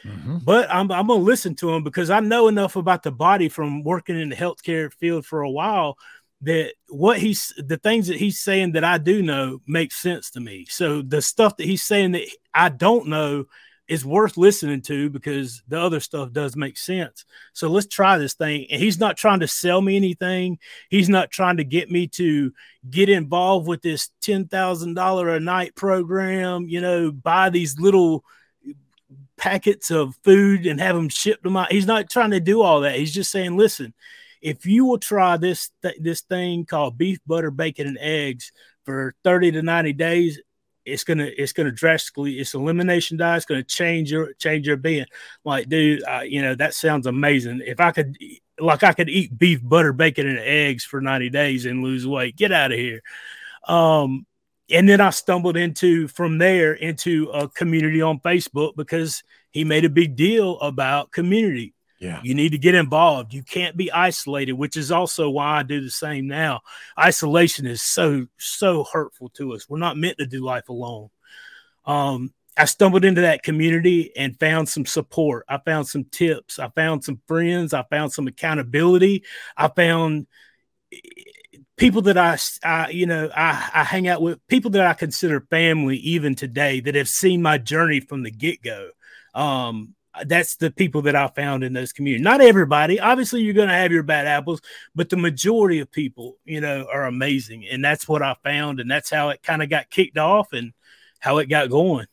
Mm-hmm. 0.06 0.40
But 0.44 0.70
I'm, 0.70 0.92
I'm 0.92 1.08
going 1.08 1.22
to 1.22 1.26
listen 1.26 1.56
to 1.56 1.74
him 1.74 1.84
because 1.84 2.10
I 2.10 2.20
know 2.20 2.50
enough 2.50 2.76
about 2.76 3.04
the 3.04 3.12
body 3.12 3.48
from 3.48 3.82
working 3.82 4.20
in 4.20 4.28
the 4.28 4.36
healthcare 4.36 4.92
field 4.92 5.26
for 5.26 5.40
a 5.40 5.50
while 5.50 5.98
that 6.42 6.74
what 6.90 7.18
he's 7.18 7.54
the 7.58 7.78
things 7.78 8.08
that 8.08 8.18
he's 8.18 8.40
saying 8.40 8.74
that 8.74 8.84
I 8.84 8.98
do 8.98 9.24
know 9.24 9.62
makes 9.66 9.96
sense 9.96 10.32
to 10.32 10.42
me. 10.42 10.66
So 10.70 11.02
the 11.02 11.22
stuff 11.22 11.56
that 11.58 11.66
he's 11.66 11.84
saying 11.84 12.12
that 12.12 12.28
I 12.54 12.68
don't 12.70 13.08
know 13.08 13.46
is 13.88 14.06
worth 14.06 14.36
listening 14.36 14.82
to 14.82 15.10
because 15.10 15.64
the 15.68 15.80
other 15.80 16.00
stuff 16.00 16.32
does 16.32 16.56
make 16.56 16.78
sense. 16.78 17.26
So 17.54 17.70
let's 17.70 17.88
try 17.88 18.18
this 18.18 18.34
thing. 18.34 18.68
And 18.70 18.82
he's 18.82 19.00
not 19.00 19.16
trying 19.16 19.40
to 19.40 19.48
sell 19.48 19.82
me 19.82 19.96
anything. 19.96 20.60
He's 20.90 21.10
not 21.10 21.32
trying 21.32 21.58
to 21.58 21.64
get 21.64 21.90
me 21.90 22.08
to 22.10 22.52
get 22.90 23.10
involved 23.10 23.68
with 23.68 23.82
this 23.82 24.10
$10,000 24.22 25.36
a 25.36 25.40
night 25.40 25.76
program, 25.76 26.68
you 26.68 26.82
know, 26.82 27.12
buy 27.12 27.50
these 27.50 27.80
little 27.80 28.26
packets 29.38 29.92
of 29.92 30.16
food 30.24 30.66
and 30.66 30.82
have 30.82 30.96
them 30.96 31.10
shipped 31.10 31.44
to 31.44 31.50
my. 31.50 31.68
He's 31.70 31.86
not 31.86 32.10
trying 32.10 32.32
to 32.32 32.40
do 32.40 32.62
all 32.62 32.82
that. 32.82 32.96
He's 32.96 33.14
just 33.14 33.32
saying, 33.32 33.56
listen, 33.56 33.94
if 34.42 34.66
you 34.66 34.86
will 34.86 34.98
try 34.98 35.38
this 35.38 35.72
th- 35.82 35.98
this 36.00 36.22
thing 36.22 36.66
called 36.66 36.98
beef 36.98 37.20
butter 37.26 37.52
bacon 37.52 37.88
and 37.88 37.98
eggs 38.00 38.52
for 38.86 39.16
30 39.24 39.52
to 39.52 39.62
90 39.62 39.94
days 39.94 40.42
it's 40.88 41.04
gonna 41.04 41.30
it's 41.38 41.54
gonna 41.54 41.72
drastically 41.72 42.40
it's 42.40 42.54
elimination 42.54 43.18
diet 43.18 43.38
it's 43.38 43.46
gonna 43.46 43.64
change 43.64 44.12
your 44.12 44.34
change 44.34 44.68
your 44.68 44.78
being. 44.78 45.06
Like 45.44 45.70
dude 45.70 46.04
uh, 46.04 46.22
you 46.22 46.42
know 46.42 46.56
that 46.56 46.74
sounds 46.74 47.08
amazing. 47.08 47.62
If 47.66 47.80
i 47.80 47.92
could 47.92 48.18
like 48.60 48.84
i 48.84 48.94
could 48.94 49.10
eat 49.10 49.38
beef 49.38 49.60
butter 49.62 49.94
bacon 49.94 50.28
and 50.28 50.40
eggs 50.40 50.84
for 50.84 51.00
90 51.00 51.30
days 51.30 51.66
and 51.66 51.84
lose 51.84 52.08
weight 52.08 52.36
get 52.36 52.52
out 52.52 52.72
of 52.72 52.78
here. 52.80 53.02
Um 53.68 54.26
and 54.70 54.88
then 54.88 55.00
I 55.00 55.12
stumbled 55.12 55.56
into 55.56 56.08
from 56.10 56.40
there 56.40 56.74
into 56.74 57.30
a 57.30 57.48
community 57.48 58.02
on 58.02 58.20
Facebook 58.20 58.76
because 58.76 59.24
he 59.52 59.64
made 59.64 59.86
a 59.86 59.90
big 59.90 60.16
deal 60.16 60.60
about 60.60 61.12
community. 61.12 61.74
Yeah. 62.00 62.20
You 62.24 62.36
need 62.36 62.52
to 62.52 62.58
get 62.58 62.76
involved. 62.76 63.34
You 63.34 63.44
can't 63.44 63.76
be 63.76 63.92
isolated, 63.92 64.54
which 64.54 64.78
is 64.78 64.92
also 64.92 65.30
why 65.30 65.60
I 65.60 65.64
do 65.64 65.82
the 65.82 65.90
same 65.90 66.28
now. 66.28 66.62
Isolation 67.00 67.66
is 67.66 67.82
so, 67.82 68.28
so 68.38 68.84
hurtful 68.84 69.30
to 69.30 69.54
us. 69.54 69.68
We're 69.68 69.80
not 69.80 69.98
meant 69.98 70.20
to 70.20 70.28
do 70.28 70.44
life 70.44 70.70
alone. 70.70 71.10
Um, 71.86 72.34
I 72.56 72.66
stumbled 72.66 73.06
into 73.06 73.22
that 73.22 73.44
community 73.44 74.16
and 74.16 74.40
found 74.40 74.68
some 74.68 74.86
support. 74.86 75.46
I 75.48 75.60
found 75.60 75.88
some 75.88 76.06
tips. 76.06 76.60
I 76.60 76.70
found 76.70 77.04
some 77.04 77.22
friends. 77.28 77.74
I 77.74 77.84
found 77.84 78.12
some 78.12 78.28
accountability. 78.28 79.24
I 79.56 79.68
found 79.68 80.28
people 81.78 82.02
that 82.04 82.18
I, 82.18 82.38
I 82.64 82.90
you 82.90 83.06
know, 83.06 83.30
I, 83.36 83.70
I 83.74 83.84
hang 83.84 84.08
out 84.08 84.22
with 84.22 84.46
people 84.48 84.72
that 84.72 84.86
I 84.86 84.94
consider 84.94 85.42
family 85.50 85.98
even 85.98 86.36
today 86.36 86.80
that 86.82 86.96
have 86.96 87.10
seen 87.10 87.42
my 87.42 87.58
journey 87.58 88.00
from 88.00 88.24
the 88.24 88.32
get 88.32 88.62
go. 88.64 88.90
Um, 89.36 89.94
that's 90.26 90.56
the 90.56 90.72
people 90.72 91.02
that 91.04 91.16
I 91.16 91.28
found 91.28 91.64
in 91.64 91.74
those 91.74 91.94
communities. 91.94 92.24
Not 92.24 92.42
everybody, 92.42 93.00
obviously, 93.00 93.42
you're 93.42 93.54
going 93.54 93.70
to 93.70 93.74
have 93.74 93.92
your 93.92 94.04
bad 94.04 94.28
apples, 94.28 94.62
but 94.96 95.10
the 95.10 95.18
majority 95.18 95.80
of 95.80 95.92
people, 95.92 96.38
you 96.46 96.62
know, 96.62 96.88
are 96.92 97.06
amazing, 97.06 97.66
and 97.68 97.84
that's 97.84 98.08
what 98.08 98.22
I 98.22 98.36
found, 98.44 98.80
and 98.80 98.90
that's 98.90 99.10
how 99.10 99.30
it 99.30 99.44
kind 99.44 99.62
of 99.62 99.70
got 99.70 99.90
kicked 99.90 100.18
off 100.18 100.54
and 100.54 100.74
how 101.20 101.38
it 101.38 101.48
got 101.48 101.70
going. 101.70 102.08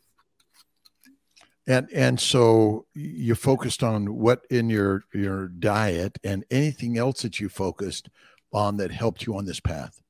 And 1.66 1.88
and 1.94 2.20
so 2.20 2.84
you 2.92 3.34
focused 3.34 3.82
on 3.82 4.18
what 4.18 4.44
in 4.50 4.68
your 4.68 5.04
your 5.14 5.48
diet 5.48 6.18
and 6.22 6.44
anything 6.50 6.98
else 6.98 7.22
that 7.22 7.40
you 7.40 7.48
focused 7.48 8.10
on 8.54 8.76
that 8.76 8.90
helped 8.90 9.26
you 9.26 9.36
on 9.36 9.44
this 9.44 9.60
path? 9.60 10.00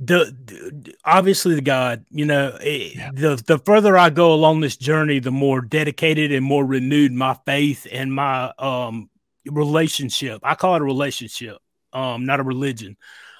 The, 0.00 0.36
the 0.44 0.94
obviously 1.04 1.56
the 1.56 1.60
God, 1.60 2.04
you 2.10 2.24
know, 2.24 2.56
it, 2.60 2.96
yeah. 2.96 3.10
the 3.12 3.42
the 3.44 3.58
further 3.58 3.98
I 3.98 4.10
go 4.10 4.32
along 4.32 4.60
this 4.60 4.76
journey, 4.76 5.18
the 5.18 5.32
more 5.32 5.60
dedicated 5.60 6.30
and 6.30 6.44
more 6.44 6.64
renewed 6.64 7.12
my 7.12 7.36
faith 7.44 7.86
and 7.90 8.12
my 8.12 8.52
um 8.58 9.10
relationship. 9.44 10.40
I 10.44 10.54
call 10.54 10.76
it 10.76 10.82
a 10.82 10.84
relationship, 10.84 11.58
um, 11.92 12.26
not 12.26 12.38
a 12.38 12.44
religion. 12.44 12.96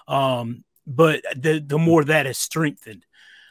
Um, 0.08 0.64
but 0.86 1.22
the 1.36 1.60
the 1.64 1.78
more 1.78 2.02
that 2.04 2.26
is 2.26 2.38
strengthened. 2.38 3.04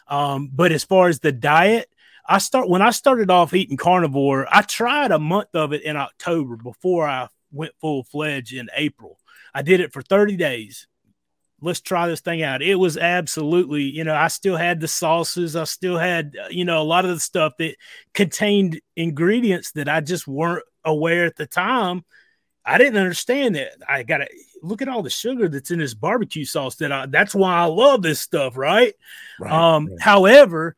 Um, 0.07 0.49
but 0.51 0.71
as 0.71 0.83
far 0.83 1.07
as 1.07 1.19
the 1.19 1.31
diet, 1.31 1.89
I 2.27 2.39
start 2.39 2.67
when 2.67 2.81
I 2.81 2.89
started 2.89 3.29
off 3.29 3.53
eating 3.53 3.77
carnivore, 3.77 4.47
I 4.51 4.63
tried 4.63 5.11
a 5.11 5.19
month 5.19 5.49
of 5.53 5.71
it 5.71 5.83
in 5.83 5.95
October 5.95 6.57
before 6.57 7.07
I 7.07 7.27
went 7.51 7.73
full 7.79 8.03
fledged 8.03 8.53
in 8.53 8.69
April. 8.75 9.19
I 9.53 9.61
did 9.61 9.79
it 9.79 9.93
for 9.93 10.01
30 10.01 10.35
days. 10.35 10.87
Let's 11.61 11.81
try 11.81 12.07
this 12.07 12.21
thing 12.21 12.43
out. 12.43 12.61
It 12.61 12.75
was 12.75 12.97
absolutely, 12.97 13.83
you 13.83 14.03
know, 14.03 14.15
I 14.15 14.27
still 14.27 14.57
had 14.57 14.79
the 14.79 14.87
sauces. 14.87 15.55
I 15.55 15.63
still 15.63 15.97
had, 15.97 16.35
uh, 16.43 16.49
you 16.49 16.65
know, 16.65 16.81
a 16.81 16.83
lot 16.83 17.05
of 17.05 17.11
the 17.11 17.19
stuff 17.19 17.53
that 17.57 17.75
contained 18.13 18.79
ingredients 18.95 19.71
that 19.71 19.89
I 19.89 20.01
just 20.01 20.27
weren't 20.27 20.63
aware 20.85 21.25
at 21.25 21.35
the 21.35 21.47
time. 21.47 22.05
I 22.63 22.77
didn't 22.77 22.97
understand 22.97 23.55
that. 23.55 23.73
I 23.87 24.03
got 24.03 24.17
to 24.17 24.27
look 24.61 24.81
at 24.81 24.89
all 24.89 25.01
the 25.01 25.09
sugar 25.09 25.47
that's 25.47 25.71
in 25.71 25.79
this 25.79 25.93
barbecue 25.93 26.45
sauce 26.45 26.75
that 26.75 26.91
I, 26.91 27.05
that's 27.07 27.33
why 27.33 27.55
I 27.55 27.65
love 27.65 28.01
this 28.01 28.19
stuff. 28.19 28.57
Right. 28.57 28.93
right 29.39 29.51
um, 29.51 29.87
right. 29.87 30.01
however, 30.01 30.75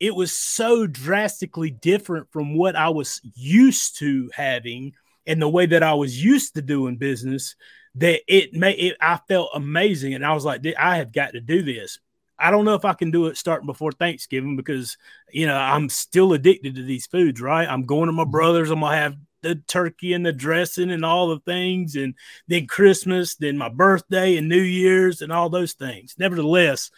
it 0.00 0.16
was 0.16 0.36
so 0.36 0.86
drastically 0.86 1.70
different 1.70 2.32
from 2.32 2.56
what 2.56 2.74
I 2.74 2.88
was 2.88 3.20
used 3.36 3.98
to 4.00 4.30
having 4.34 4.94
and 5.26 5.40
the 5.40 5.48
way 5.48 5.66
that 5.66 5.84
I 5.84 5.94
was 5.94 6.22
used 6.22 6.54
to 6.54 6.62
doing 6.62 6.96
business 6.96 7.54
that 7.96 8.20
it 8.26 8.54
made 8.54 8.78
it, 8.78 8.96
I 9.00 9.20
felt 9.28 9.50
amazing. 9.54 10.14
And 10.14 10.24
I 10.24 10.32
was 10.32 10.44
like, 10.44 10.64
I 10.78 10.96
have 10.96 11.12
got 11.12 11.32
to 11.32 11.40
do 11.40 11.62
this. 11.62 11.98
I 12.38 12.50
don't 12.50 12.64
know 12.64 12.74
if 12.74 12.84
I 12.84 12.94
can 12.94 13.10
do 13.10 13.26
it 13.26 13.36
starting 13.36 13.66
before 13.66 13.92
Thanksgiving 13.92 14.56
because, 14.56 14.96
you 15.30 15.46
know, 15.46 15.56
I'm 15.56 15.88
still 15.88 16.32
addicted 16.32 16.74
to 16.74 16.82
these 16.82 17.06
foods, 17.06 17.40
right? 17.40 17.68
I'm 17.68 17.84
going 17.84 18.06
to 18.06 18.12
my 18.12 18.22
mm-hmm. 18.22 18.32
brother's. 18.32 18.70
I'm 18.70 18.80
to 18.80 18.88
have 18.88 19.16
the 19.42 19.56
turkey 19.68 20.12
and 20.12 20.24
the 20.24 20.32
dressing 20.32 20.90
and 20.90 21.04
all 21.04 21.28
the 21.28 21.40
things. 21.40 21.94
And 21.94 22.14
then 22.48 22.66
Christmas, 22.66 23.36
then 23.36 23.58
my 23.58 23.68
birthday 23.68 24.36
and 24.36 24.48
New 24.48 24.60
Year's 24.60 25.20
and 25.22 25.32
all 25.32 25.50
those 25.50 25.74
things. 25.74 26.14
Nevertheless, 26.18 26.90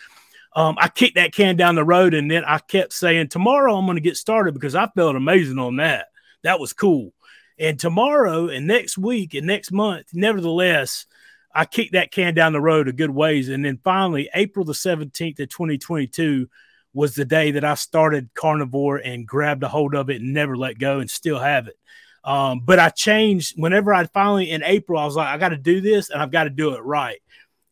um, 0.55 0.77
I 0.79 0.89
kicked 0.89 1.17
that 1.17 1.35
can 1.35 1.57
down 1.57 1.75
the 1.75 1.85
road 1.85 2.15
and 2.15 2.31
then 2.31 2.45
I 2.45 2.59
kept 2.59 2.93
saying, 2.93 3.29
tomorrow 3.29 3.77
I'm 3.77 3.87
going 3.87 3.97
to 3.97 4.01
get 4.01 4.17
started 4.17 4.55
because 4.55 4.75
I 4.75 4.87
felt 4.95 5.17
amazing 5.17 5.59
on 5.59 5.77
that. 5.77 6.07
That 6.43 6.61
was 6.61 6.73
cool. 6.73 7.13
And 7.59 7.79
tomorrow 7.79 8.49
and 8.49 8.67
next 8.67 8.99
week 8.99 9.35
and 9.35 9.47
next 9.47 9.71
month, 9.71 10.07
nevertheless, 10.13 11.07
I 11.55 11.65
kicked 11.67 11.93
that 11.93 12.11
can 12.11 12.35
down 12.35 12.53
the 12.53 12.61
road 12.61 12.89
a 12.89 12.93
good 12.93 13.11
ways. 13.11 13.49
And 13.49 13.65
then 13.65 13.79
finally, 13.85 14.29
April 14.35 14.65
the 14.65 14.73
17th 14.73 15.39
of 15.39 15.49
2022 15.49 16.49
was 16.93 17.15
the 17.15 17.25
day 17.25 17.53
that 17.53 17.65
I 17.65 17.75
started 17.75 18.31
carnivore 18.35 18.97
and 18.97 19.27
grabbed 19.27 19.63
a 19.63 19.69
hold 19.69 19.95
of 19.95 20.11
it 20.11 20.21
and 20.21 20.33
never 20.33 20.57
let 20.57 20.79
go 20.79 20.99
and 20.99 21.11
still 21.11 21.39
have 21.39 21.69
it. 21.69 21.77
Um, 22.25 22.61
but 22.65 22.79
I 22.79 22.89
changed 22.89 23.61
whenever 23.61 23.93
I 23.93 24.07
finally 24.07 24.51
in 24.51 24.63
April, 24.65 24.99
I 24.99 25.05
was 25.05 25.17
like, 25.17 25.29
I 25.29 25.37
got 25.39 25.51
to 25.51 25.57
do 25.57 25.81
this 25.81 26.11
and 26.11 26.23
I've 26.23 26.31
got 26.31 26.45
to 26.45 26.51
do 26.51 26.75
it 26.75 26.81
right. 26.81 27.21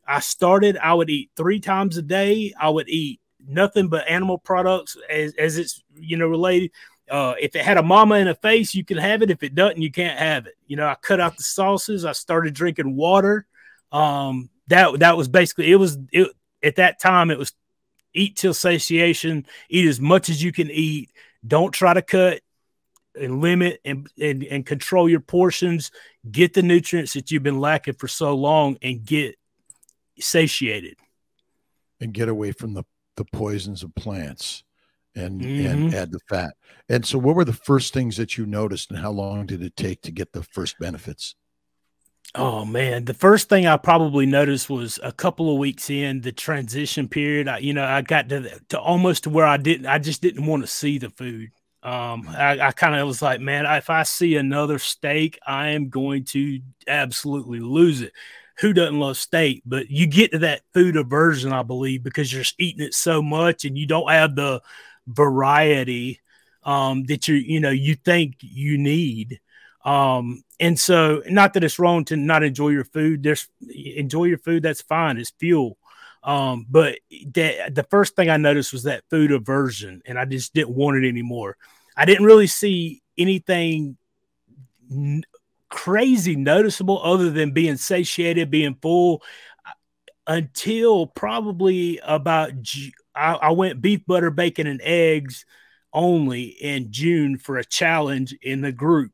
I 0.07 0.21
started, 0.21 0.77
I 0.77 0.93
would 0.95 1.09
eat 1.09 1.31
three 1.37 1.61
times 1.61 1.97
a 1.97 2.03
day. 2.03 2.53
I 2.61 2.69
would 2.69 2.89
eat 2.89 3.21
nothing 3.45 3.89
but 3.89 4.09
animal 4.09 4.39
products 4.39 4.97
as, 5.09 5.35
as 5.39 5.57
it's, 5.57 5.83
you 5.95 6.17
know, 6.17 6.27
related. 6.27 6.73
Uh, 7.13 7.35
if 7.39 7.55
it 7.55 7.63
had 7.63 7.77
a 7.77 7.83
mama 7.83 8.15
in 8.15 8.27
a 8.27 8.35
face, 8.35 8.75
you 8.75 8.83
can 8.83 8.97
have 8.97 9.21
it. 9.21 9.31
If 9.31 9.43
it 9.43 9.55
doesn't, 9.55 9.83
you 9.83 9.91
can't 9.91 10.19
have 10.19 10.47
it. 10.47 10.55
You 10.67 10.77
know, 10.77 10.87
I 10.87 10.95
cut 10.95 11.21
out 11.21 11.37
the 11.37 11.43
sauces. 11.43 12.07
I 12.07 12.13
started 12.13 12.55
drinking 12.55 12.97
water. 12.97 13.47
Um, 13.93 14.49
that 14.69 15.01
that 15.01 15.19
was 15.19 15.29
basically 15.29 15.71
it. 15.71 15.77
Was 15.77 15.99
it 16.11 16.31
at 16.63 16.77
that 16.77 17.01
time? 17.01 17.31
It 17.31 17.37
was 17.37 17.53
eat 18.15 18.37
till 18.37 18.55
satiation. 18.55 19.45
Eat 19.69 19.87
as 19.87 20.01
much 20.01 20.31
as 20.31 20.43
you 20.43 20.53
can 20.53 20.71
eat. 20.71 21.11
Don't 21.47 21.73
try 21.73 21.93
to 21.93 22.01
cut 22.01 22.41
and 23.15 23.43
limit 23.43 23.83
and, 23.85 24.09
and 24.19 24.43
and 24.45 24.65
control 24.65 25.07
your 25.07 25.21
portions. 25.21 25.91
Get 26.31 26.55
the 26.55 26.63
nutrients 26.63 27.13
that 27.13 27.31
you've 27.31 27.43
been 27.43 27.61
lacking 27.61 27.95
for 27.95 28.09
so 28.09 28.35
long, 28.35 28.79
and 28.81 29.05
get 29.05 29.37
satiated. 30.19 30.97
And 32.01 32.15
get 32.15 32.31
away 32.31 32.53
from 32.53 32.73
the 32.73 32.85
the 33.17 33.27
poisons 33.27 33.83
of 33.83 33.95
plants 33.95 34.65
and 35.15 35.41
mm-hmm. 35.41 35.67
and 35.67 35.95
add 35.95 36.13
the 36.13 36.21
fat. 36.29 36.55
And 36.89 37.05
so 37.05 37.19
what 37.19 37.37
were 37.37 37.45
the 37.45 37.53
first 37.53 37.93
things 37.93 38.17
that 38.17 38.37
you 38.37 38.47
noticed 38.47 38.91
and 38.91 39.01
how 39.01 39.11
long 39.11 39.47
did 39.47 39.63
it 39.63 39.77
take 39.77 40.03
to 40.03 40.11
get 40.11 40.33
the 40.33 40.43
first 40.43 40.79
benefits? 40.79 41.35
Oh 42.35 42.65
man, 42.65 43.05
the 43.05 43.15
first 43.15 43.51
thing 43.51 43.67
I 43.67 43.77
probably 43.77 44.25
noticed 44.25 44.71
was 44.71 44.99
a 45.03 45.13
couple 45.13 45.53
of 45.53 45.59
weeks 45.59 45.91
in 45.91 46.23
the 46.23 46.33
transition 46.33 47.09
period. 47.09 47.47
I, 47.47 47.59
you 47.59 47.75
know, 47.75 47.85
I 47.85 48.01
got 48.01 48.29
to 48.31 48.59
to 48.71 48.81
almost 48.81 49.25
to 49.25 49.31
where 49.31 49.45
I 49.45 49.59
didn't, 49.59 49.87
I 49.87 49.99
just 49.99 50.23
didn't 50.23 50.47
want 50.47 50.63
to 50.63 50.67
see 50.67 50.99
the 50.99 51.11
food. 51.11 51.51
Um, 51.83 52.29
I, 52.29 52.59
I 52.61 52.73
kind 52.73 52.95
of 52.95 53.07
was 53.07 53.23
like, 53.23 53.41
man, 53.41 53.67
if 53.67 53.91
I 53.91 54.05
see 54.05 54.37
another 54.37 54.79
steak, 54.79 55.39
I 55.47 55.71
am 55.71 55.89
going 55.89 56.25
to 56.27 56.61
absolutely 56.87 57.59
lose 57.61 58.01
it. 58.01 58.13
Who 58.59 58.73
doesn't 58.73 59.01
love 59.01 59.17
steak? 59.17 59.63
But 59.67 59.91
you 59.91 60.07
get 60.07 60.31
to 60.33 60.39
that 60.39 60.63
food 60.73 60.97
aversion, 60.97 61.53
I 61.53 61.65
believe, 61.65 62.03
because 62.05 62.33
you're 62.33 62.45
eating 62.59 62.87
it 62.87 62.95
so 62.95 63.21
much 63.21 63.65
and 63.65 63.77
you 63.77 63.87
don't 63.87 64.11
have 64.11 64.37
the 64.37 64.63
variety 65.07 66.21
um, 66.65 67.05
that 67.05 67.29
you 67.29 67.35
you 67.37 67.61
know 67.61 67.71
you 67.71 67.95
think 67.95 68.37
you 68.41 68.79
need. 68.79 69.41
Um, 69.85 70.45
and 70.61 70.79
so, 70.79 71.23
not 71.27 71.55
that 71.55 71.65
it's 71.65 71.79
wrong 71.79 72.05
to 72.07 72.17
not 72.17 72.45
enjoy 72.45 72.69
your 72.69 72.85
food. 72.85 73.23
There's 73.23 73.49
enjoy 73.69 74.25
your 74.25 74.39
food. 74.39 74.63
That's 74.63 74.83
fine. 74.83 75.19
It's 75.19 75.33
fuel. 75.39 75.77
Um, 76.23 76.67
but 76.71 76.99
that 77.35 77.75
the 77.75 77.83
first 77.91 78.15
thing 78.15 78.31
I 78.31 78.37
noticed 78.37 78.73
was 78.73 78.85
that 78.85 79.03
food 79.11 79.33
aversion, 79.33 80.03
and 80.07 80.19
I 80.19 80.25
just 80.25 80.55
didn't 80.55 80.77
want 80.77 81.03
it 81.03 81.09
anymore. 81.09 81.57
I 81.97 82.05
didn't 82.05 82.25
really 82.25 82.47
see 82.47 83.03
anything 83.19 83.97
n- 84.91 85.25
crazy 85.69 86.37
noticeable 86.37 87.03
other 87.03 87.31
than 87.31 87.51
being 87.51 87.77
satiated, 87.77 88.51
being 88.51 88.77
full 88.81 89.23
until 90.27 91.07
probably 91.09 91.99
about 92.05 92.53
I, 93.15 93.35
I 93.35 93.51
went 93.51 93.81
beef, 93.81 94.07
butter, 94.07 94.31
bacon, 94.31 94.67
and 94.67 94.81
eggs 94.83 95.45
only 95.93 96.45
in 96.45 96.91
June 96.91 97.37
for 97.39 97.59
a 97.59 97.65
challenge 97.65 98.35
in 98.43 98.61
the 98.61 98.73
group. 98.73 99.13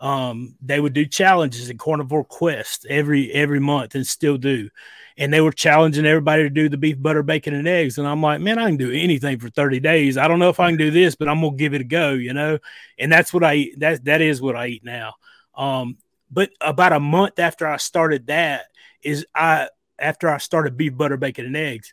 Um, 0.00 0.56
they 0.60 0.80
would 0.80 0.92
do 0.92 1.06
challenges 1.06 1.70
in 1.70 1.78
Carnivore 1.78 2.24
Quest 2.24 2.86
every 2.90 3.32
every 3.32 3.60
month 3.60 3.94
and 3.94 4.06
still 4.06 4.36
do. 4.36 4.68
And 5.16 5.32
they 5.32 5.40
were 5.40 5.52
challenging 5.52 6.04
everybody 6.04 6.42
to 6.42 6.50
do 6.50 6.68
the 6.68 6.76
beef, 6.76 7.00
butter, 7.00 7.22
bacon, 7.22 7.54
and 7.54 7.68
eggs. 7.68 7.98
And 7.98 8.06
I'm 8.06 8.20
like, 8.20 8.40
man, 8.40 8.58
I 8.58 8.66
can 8.66 8.76
do 8.76 8.90
anything 8.90 9.38
for 9.38 9.48
30 9.48 9.80
days. 9.80 10.18
I 10.18 10.26
don't 10.26 10.40
know 10.40 10.48
if 10.48 10.58
I 10.58 10.68
can 10.68 10.78
do 10.78 10.90
this, 10.90 11.14
but 11.14 11.28
I'm 11.28 11.40
gonna 11.40 11.56
give 11.56 11.74
it 11.74 11.80
a 11.80 11.84
go, 11.84 12.12
you 12.12 12.34
know. 12.34 12.58
And 12.98 13.10
that's 13.10 13.32
what 13.32 13.44
I 13.44 13.54
eat. 13.54 13.80
That 13.80 14.04
that 14.04 14.20
is 14.20 14.42
what 14.42 14.56
I 14.56 14.66
eat 14.66 14.84
now. 14.84 15.14
Um, 15.54 15.98
but 16.30 16.50
about 16.60 16.92
a 16.92 17.00
month 17.00 17.38
after 17.38 17.66
I 17.66 17.76
started 17.76 18.26
that 18.26 18.64
is 19.02 19.24
I 19.34 19.68
after 19.98 20.28
I 20.28 20.38
started 20.38 20.76
beef, 20.76 20.96
butter, 20.96 21.16
bacon, 21.16 21.46
and 21.46 21.56
eggs, 21.56 21.92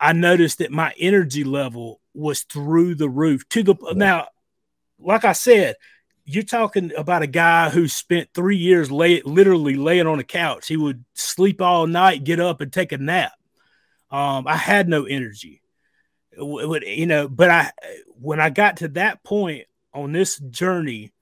I 0.00 0.12
noticed 0.12 0.58
that 0.58 0.70
my 0.70 0.92
energy 0.98 1.44
level 1.44 2.00
was 2.14 2.42
through 2.42 2.94
the 2.94 3.08
roof. 3.08 3.48
To 3.50 3.62
the 3.62 3.74
yeah. 3.80 3.92
now, 3.94 4.28
like 4.98 5.24
I 5.24 5.32
said, 5.32 5.76
you're 6.24 6.42
talking 6.42 6.92
about 6.94 7.22
a 7.22 7.26
guy 7.26 7.70
who 7.70 7.88
spent 7.88 8.28
three 8.34 8.58
years 8.58 8.90
lay, 8.90 9.22
literally 9.22 9.76
laying 9.76 10.06
on 10.06 10.18
a 10.18 10.24
couch. 10.24 10.68
He 10.68 10.76
would 10.76 11.04
sleep 11.14 11.62
all 11.62 11.86
night, 11.86 12.24
get 12.24 12.38
up, 12.38 12.60
and 12.60 12.70
take 12.70 12.92
a 12.92 12.98
nap. 12.98 13.32
Um, 14.10 14.46
I 14.46 14.56
had 14.56 14.90
no 14.90 15.04
energy. 15.04 15.62
you 16.36 17.06
know, 17.06 17.28
but 17.28 17.50
I, 17.50 17.72
when 18.20 18.40
I 18.40 18.50
got 18.50 18.78
to 18.78 18.88
that 18.88 19.24
point 19.24 19.64
on 19.94 20.12
this 20.12 20.38
journey, 20.38 21.12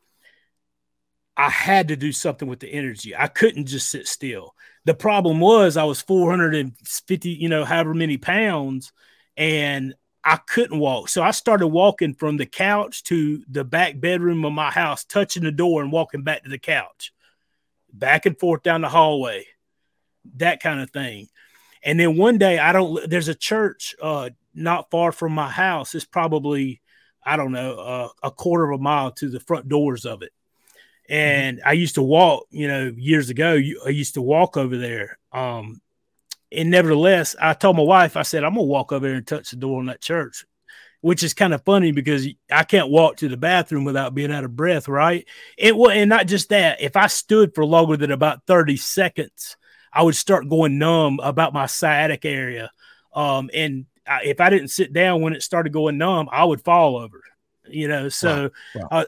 I 1.36 1.50
had 1.50 1.88
to 1.88 1.96
do 1.96 2.10
something 2.10 2.48
with 2.48 2.58
the 2.58 2.68
energy. 2.68 3.14
I 3.14 3.28
couldn't 3.28 3.66
just 3.66 3.88
sit 3.88 4.08
still. 4.08 4.55
The 4.86 4.94
problem 4.94 5.40
was 5.40 5.76
I 5.76 5.82
was 5.82 6.00
450, 6.00 7.28
you 7.28 7.48
know, 7.48 7.64
however 7.64 7.92
many 7.92 8.18
pounds, 8.18 8.92
and 9.36 9.94
I 10.22 10.36
couldn't 10.36 10.78
walk. 10.78 11.08
So 11.08 11.24
I 11.24 11.32
started 11.32 11.66
walking 11.66 12.14
from 12.14 12.36
the 12.36 12.46
couch 12.46 13.02
to 13.04 13.42
the 13.48 13.64
back 13.64 13.98
bedroom 13.98 14.44
of 14.44 14.52
my 14.52 14.70
house, 14.70 15.04
touching 15.04 15.42
the 15.42 15.50
door 15.50 15.82
and 15.82 15.90
walking 15.90 16.22
back 16.22 16.44
to 16.44 16.48
the 16.48 16.58
couch, 16.58 17.12
back 17.92 18.26
and 18.26 18.38
forth 18.38 18.62
down 18.62 18.82
the 18.82 18.88
hallway, 18.88 19.46
that 20.36 20.62
kind 20.62 20.80
of 20.80 20.90
thing. 20.92 21.26
And 21.82 21.98
then 21.98 22.16
one 22.16 22.38
day, 22.38 22.60
I 22.60 22.70
don't, 22.72 23.10
there's 23.10 23.28
a 23.28 23.34
church 23.34 23.96
uh, 24.00 24.30
not 24.54 24.92
far 24.92 25.10
from 25.10 25.32
my 25.32 25.50
house. 25.50 25.96
It's 25.96 26.04
probably, 26.04 26.80
I 27.24 27.36
don't 27.36 27.52
know, 27.52 27.74
uh, 27.74 28.08
a 28.22 28.30
quarter 28.30 28.70
of 28.70 28.78
a 28.78 28.82
mile 28.82 29.10
to 29.14 29.30
the 29.30 29.40
front 29.40 29.68
doors 29.68 30.04
of 30.04 30.22
it. 30.22 30.30
And 31.08 31.58
mm-hmm. 31.58 31.68
I 31.68 31.72
used 31.72 31.96
to 31.96 32.02
walk, 32.02 32.46
you 32.50 32.68
know, 32.68 32.92
years 32.96 33.30
ago, 33.30 33.60
I 33.84 33.90
used 33.90 34.14
to 34.14 34.22
walk 34.22 34.56
over 34.56 34.76
there. 34.76 35.18
Um, 35.32 35.80
and 36.52 36.70
nevertheless, 36.70 37.36
I 37.40 37.54
told 37.54 37.76
my 37.76 37.82
wife, 37.82 38.16
I 38.16 38.22
said, 38.22 38.44
I'm 38.44 38.54
gonna 38.54 38.66
walk 38.66 38.92
over 38.92 39.06
there 39.06 39.16
and 39.16 39.26
touch 39.26 39.50
the 39.50 39.56
door 39.56 39.80
in 39.80 39.86
that 39.86 40.00
church, 40.00 40.44
which 41.00 41.22
is 41.22 41.34
kind 41.34 41.52
of 41.52 41.64
funny 41.64 41.92
because 41.92 42.26
I 42.50 42.64
can't 42.64 42.90
walk 42.90 43.16
to 43.16 43.28
the 43.28 43.36
bathroom 43.36 43.84
without 43.84 44.14
being 44.14 44.32
out 44.32 44.44
of 44.44 44.56
breath, 44.56 44.88
right? 44.88 45.26
It 45.58 45.76
well, 45.76 45.90
and 45.90 46.08
not 46.08 46.26
just 46.26 46.50
that. 46.50 46.80
If 46.80 46.96
I 46.96 47.08
stood 47.08 47.54
for 47.54 47.64
longer 47.64 47.96
than 47.96 48.12
about 48.12 48.46
30 48.46 48.76
seconds, 48.76 49.56
I 49.92 50.02
would 50.02 50.16
start 50.16 50.48
going 50.48 50.78
numb 50.78 51.20
about 51.22 51.52
my 51.52 51.66
sciatic 51.66 52.24
area. 52.24 52.70
Um, 53.12 53.50
and 53.52 53.86
I, 54.06 54.24
if 54.24 54.40
I 54.40 54.50
didn't 54.50 54.68
sit 54.68 54.92
down 54.92 55.22
when 55.22 55.32
it 55.32 55.42
started 55.42 55.72
going 55.72 55.98
numb, 55.98 56.28
I 56.30 56.44
would 56.44 56.62
fall 56.62 56.96
over. 56.96 57.22
You 57.68 57.88
know, 57.88 58.08
so 58.08 58.50
wow. 58.74 58.80
Wow. 58.82 58.88
Uh, 58.90 59.04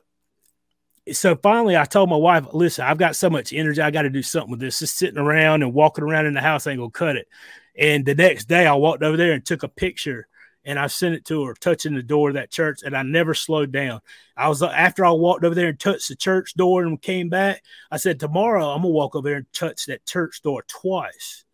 so 1.13 1.37
finally 1.37 1.77
I 1.77 1.85
told 1.85 2.11
my 2.11 2.17
wife, 2.17 2.47
listen, 2.53 2.85
I've 2.85 2.99
got 2.99 3.17
so 3.17 3.31
much 3.31 3.53
energy, 3.53 3.81
I 3.81 3.91
got 3.91 4.03
to 4.03 4.11
do 4.11 4.23
something 4.23 4.51
with 4.51 4.61
this. 4.61 4.79
Just 4.79 4.97
sitting 4.97 5.19
around 5.19 5.63
and 5.63 5.75
walking 5.75 6.05
around 6.05 6.27
in 6.27 6.35
the 6.35 6.41
house 6.41 6.67
ain't 6.67 6.79
gonna 6.79 6.91
cut 6.91 7.17
it. 7.17 7.29
And 7.77 8.05
the 8.05 8.15
next 8.15 8.47
day 8.47 8.67
I 8.67 8.75
walked 8.75 9.03
over 9.03 9.17
there 9.17 9.33
and 9.33 9.45
took 9.45 9.63
a 9.63 9.69
picture 9.69 10.29
and 10.65 10.79
I 10.79 10.87
sent 10.89 11.15
it 11.15 11.25
to 11.27 11.45
her, 11.45 11.55
touching 11.55 11.95
the 11.95 12.03
door 12.03 12.29
of 12.29 12.35
that 12.35 12.51
church, 12.51 12.81
and 12.85 12.95
I 12.95 13.03
never 13.03 13.33
slowed 13.33 13.73
down. 13.73 14.01
I 14.37 14.51
was 14.51 14.63
uh, 14.63 14.69
after 14.69 15.03
I 15.03 15.13
walked 15.13 15.43
over 15.43 15.55
there 15.55 15.69
and 15.69 15.81
touched 15.81 16.09
the 16.09 16.17
church 16.17 16.55
door 16.55 16.85
and 16.85 17.01
came 17.01 17.31
back. 17.31 17.63
I 17.91 17.97
said, 17.97 18.21
Tomorrow 18.21 18.69
I'm 18.69 18.83
gonna 18.83 18.89
walk 18.93 19.15
over 19.15 19.27
there 19.27 19.39
and 19.39 19.53
touch 19.55 19.87
that 19.87 20.05
church 20.05 20.43
door 20.43 20.65
twice. 20.69 21.45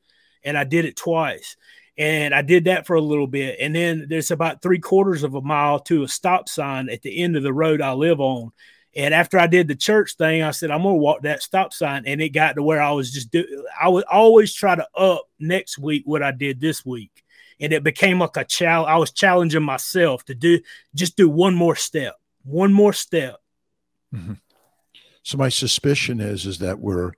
And 0.43 0.59
I 0.59 0.65
did 0.65 0.85
it 0.85 0.97
twice. 0.97 1.57
And 1.97 2.35
I 2.35 2.43
did 2.43 2.65
that 2.65 2.87
for 2.87 2.97
a 2.97 3.01
little 3.01 3.29
bit. 3.29 3.59
And 3.61 3.75
then 3.75 4.07
there's 4.09 4.33
about 4.33 4.63
three 4.63 4.81
quarters 4.81 5.23
of 5.23 5.37
a 5.37 5.41
mile 5.41 5.79
to 5.81 6.03
a 6.03 6.09
stop 6.09 6.49
sign 6.49 6.91
at 6.91 7.03
the 7.03 7.23
end 7.23 7.37
of 7.37 7.45
the 7.45 7.53
road 7.53 7.81
I 7.81 7.93
live 7.93 8.21
on. 8.21 8.51
And 8.97 9.13
after 9.13 9.39
I 9.39 9.47
did 9.47 9.67
the 9.67 9.75
church 9.75 10.15
thing, 10.15 10.43
I 10.43 10.53
said, 10.53 10.71
I'm 10.71 10.83
going 10.83 10.95
to 10.95 11.01
walk 11.01 11.23
that 11.23 11.43
stop 11.43 11.73
sign. 11.73 12.05
And 12.07 12.21
it 12.21 12.29
got 12.31 12.55
to 12.55 12.63
where 12.63 12.81
I 12.81 12.93
was 12.93 13.11
just 13.11 13.31
do 13.31 13.67
I 13.81 13.89
would 13.89 14.05
always 14.05 14.55
try 14.55 14.75
to 14.75 14.87
up 14.97 15.29
next 15.39 15.79
week 15.79 16.03
what 16.07 16.23
I 16.23 16.31
did 16.31 16.61
this 16.61 16.85
week. 16.85 17.25
And 17.61 17.73
it 17.73 17.83
became 17.83 18.21
like 18.21 18.37
a 18.37 18.45
challenge. 18.45 18.89
I 18.89 18.97
was 18.97 19.11
challenging 19.11 19.63
myself 19.63 20.25
to 20.27 20.35
do 20.35 20.61
just 20.95 21.17
do 21.17 21.29
one 21.29 21.55
more 21.55 21.77
step, 21.77 22.15
one 22.45 22.73
more 22.73 22.93
step. 22.93 23.41
Mm-hmm. 24.15 24.35
So 25.23 25.39
my 25.39 25.49
suspicion 25.49 26.21
is 26.21 26.47
is 26.47 26.59
that 26.59 26.79
we're 26.79 27.13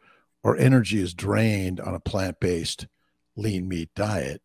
our 0.44 0.56
energy 0.56 1.00
is 1.00 1.12
drained 1.12 1.80
on 1.80 1.94
a 1.94 2.00
plant-based 2.00 2.86
lean 3.34 3.68
meat 3.68 3.90
diet 3.94 4.40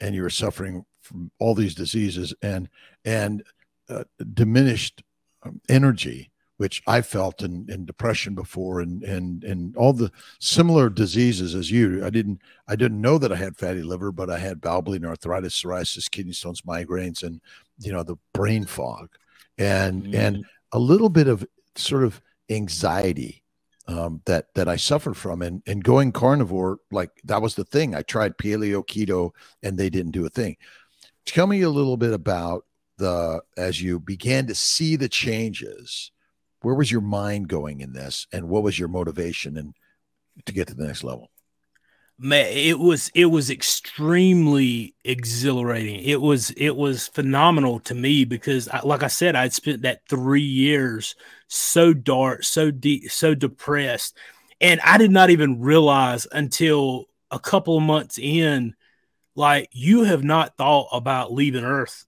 and 0.00 0.14
you're 0.14 0.28
suffering 0.28 0.84
from 1.00 1.30
all 1.38 1.54
these 1.54 1.74
diseases 1.74 2.34
and 2.42 2.68
and 3.04 3.42
uh, 3.88 4.04
diminished 4.34 5.02
um, 5.44 5.60
energy 5.68 6.30
which 6.56 6.82
I 6.86 7.00
felt 7.00 7.42
in, 7.42 7.66
in 7.68 7.84
depression 7.84 8.34
before 8.34 8.80
and, 8.80 9.02
and, 9.02 9.42
and 9.42 9.76
all 9.76 9.92
the 9.92 10.12
similar 10.38 10.88
diseases 10.88 11.54
as 11.54 11.70
you. 11.70 12.04
I 12.04 12.10
didn't, 12.10 12.40
I 12.68 12.76
didn't 12.76 13.00
know 13.00 13.18
that 13.18 13.32
I 13.32 13.36
had 13.36 13.56
fatty 13.56 13.82
liver, 13.82 14.12
but 14.12 14.30
I 14.30 14.38
had 14.38 14.60
bowel 14.60 14.82
bleeding, 14.82 15.08
arthritis, 15.08 15.60
psoriasis, 15.60 16.10
kidney 16.10 16.32
stones, 16.32 16.62
migraines, 16.62 17.22
and, 17.22 17.40
you 17.78 17.92
know, 17.92 18.04
the 18.04 18.16
brain 18.32 18.66
fog 18.66 19.10
and, 19.58 20.04
mm. 20.04 20.14
and 20.14 20.44
a 20.72 20.78
little 20.78 21.08
bit 21.08 21.26
of 21.26 21.44
sort 21.74 22.04
of 22.04 22.20
anxiety 22.48 23.42
um, 23.88 24.22
that, 24.26 24.46
that 24.54 24.68
I 24.68 24.76
suffered 24.76 25.16
from 25.16 25.42
and, 25.42 25.60
and 25.66 25.82
going 25.82 26.12
carnivore, 26.12 26.78
like 26.92 27.10
that 27.24 27.42
was 27.42 27.56
the 27.56 27.64
thing. 27.64 27.94
I 27.94 28.02
tried 28.02 28.38
paleo, 28.38 28.86
keto, 28.86 29.32
and 29.62 29.76
they 29.76 29.90
didn't 29.90 30.12
do 30.12 30.24
a 30.24 30.30
thing. 30.30 30.56
Tell 31.26 31.46
me 31.48 31.62
a 31.62 31.70
little 31.70 31.96
bit 31.96 32.12
about 32.12 32.64
the, 32.98 33.42
as 33.56 33.82
you 33.82 33.98
began 33.98 34.46
to 34.46 34.54
see 34.54 34.94
the 34.94 35.08
changes, 35.08 36.12
where 36.64 36.74
was 36.74 36.90
your 36.90 37.02
mind 37.02 37.48
going 37.48 37.80
in 37.80 37.92
this 37.92 38.26
and 38.32 38.48
what 38.48 38.62
was 38.62 38.78
your 38.78 38.88
motivation 38.88 39.56
and 39.56 39.74
to 40.46 40.52
get 40.52 40.68
to 40.68 40.74
the 40.74 40.86
next 40.86 41.04
level? 41.04 41.30
Man 42.16 42.46
it 42.48 42.78
was 42.78 43.10
it 43.14 43.26
was 43.26 43.50
extremely 43.50 44.94
exhilarating. 45.04 46.00
It 46.00 46.20
was 46.20 46.50
it 46.52 46.74
was 46.74 47.08
phenomenal 47.08 47.80
to 47.80 47.94
me 47.94 48.24
because 48.24 48.68
I, 48.68 48.80
like 48.80 49.02
i 49.02 49.08
said 49.08 49.34
i'd 49.34 49.52
spent 49.52 49.82
that 49.82 50.02
three 50.08 50.40
years 50.40 51.16
so 51.48 51.92
dark 51.92 52.44
so 52.44 52.70
deep 52.70 53.10
so 53.10 53.34
depressed 53.34 54.16
and 54.60 54.80
i 54.80 54.96
did 54.96 55.10
not 55.10 55.30
even 55.30 55.60
realize 55.60 56.26
until 56.30 57.06
a 57.30 57.38
couple 57.38 57.76
of 57.76 57.82
months 57.82 58.18
in 58.18 58.74
like 59.34 59.68
you 59.72 60.04
have 60.04 60.22
not 60.22 60.56
thought 60.56 60.88
about 60.92 61.32
leaving 61.32 61.64
earth 61.64 62.06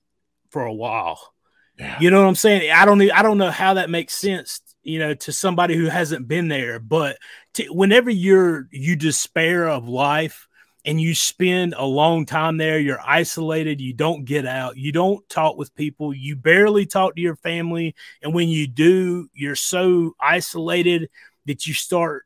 for 0.51 0.65
a 0.65 0.73
while 0.73 1.35
yeah. 1.79 1.99
You 2.01 2.11
know 2.11 2.23
what 2.23 2.29
I'm 2.29 2.35
saying? 2.35 2.71
I 2.71 2.85
don't 2.85 3.01
I 3.13 3.23
don't 3.23 3.39
know 3.39 3.51
how 3.51 3.75
that 3.75 3.91
makes 3.91 4.15
sense, 4.15 4.61
you 4.83 4.99
know, 4.99 5.15
to 5.15 5.33
somebody 5.33 5.77
who 5.77 5.87
hasn't 5.87 6.27
been 6.27 6.49
there. 6.49 6.79
But 6.79 7.19
to, 7.55 7.65
whenever 7.69 8.11
you're 8.11 8.67
you 8.71 8.97
despair 8.97 9.69
of 9.69 9.87
life 9.87 10.49
and 10.87 11.01
you 11.01 11.15
spend 11.15 11.75
a 11.77 11.85
long 11.85 12.25
time 12.25 12.57
there, 12.57 12.79
you're 12.79 13.01
isolated, 13.05 13.81
you 13.81 13.93
don't 13.93 14.25
get 14.25 14.47
out, 14.47 14.77
you 14.77 14.91
don't 14.91 15.29
talk 15.29 15.59
with 15.59 15.75
people, 15.75 16.15
you 16.15 16.37
barely 16.37 16.87
talk 16.87 17.15
to 17.17 17.21
your 17.21 17.37
family, 17.37 17.95
and 18.23 18.33
when 18.33 18.49
you 18.49 18.67
do, 18.67 19.29
you're 19.35 19.57
so 19.57 20.15
isolated 20.21 21.11
that 21.45 21.67
you 21.67 21.75
start 21.75 22.25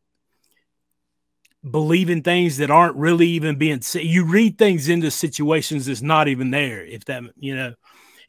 believing 1.69 2.23
things 2.23 2.59
that 2.59 2.71
aren't 2.71 2.97
really 2.97 3.29
even 3.29 3.57
being 3.57 3.83
said. 3.83 4.05
You 4.05 4.25
read 4.25 4.59
things 4.59 4.89
into 4.89 5.11
situations 5.11 5.87
that's 5.87 6.03
not 6.03 6.29
even 6.29 6.51
there. 6.51 6.85
If 6.85 7.05
that 7.07 7.25
you 7.37 7.57
know 7.57 7.75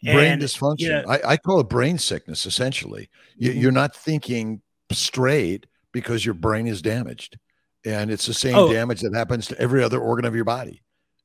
brain 0.03 0.33
and, 0.33 0.41
dysfunction. 0.41 0.79
You 0.79 0.89
know, 0.89 1.03
I, 1.07 1.31
I, 1.31 1.37
call 1.37 1.59
it 1.59 1.69
brain 1.69 1.97
sickness. 1.97 2.45
Essentially, 2.45 3.09
you, 3.37 3.51
mm-hmm. 3.51 3.59
you're 3.59 3.71
not 3.71 3.95
thinking 3.95 4.61
straight 4.91 5.67
because 5.91 6.25
your 6.25 6.33
brain 6.33 6.67
is 6.67 6.81
damaged, 6.81 7.37
and 7.85 8.11
it's 8.11 8.25
the 8.25 8.33
same 8.33 8.55
oh. 8.55 8.71
damage 8.71 9.01
that 9.01 9.13
happens 9.13 9.47
to 9.47 9.59
every 9.59 9.83
other 9.83 9.99
organ 9.99 10.25
of 10.25 10.35
your 10.35 10.45
body, 10.45 10.81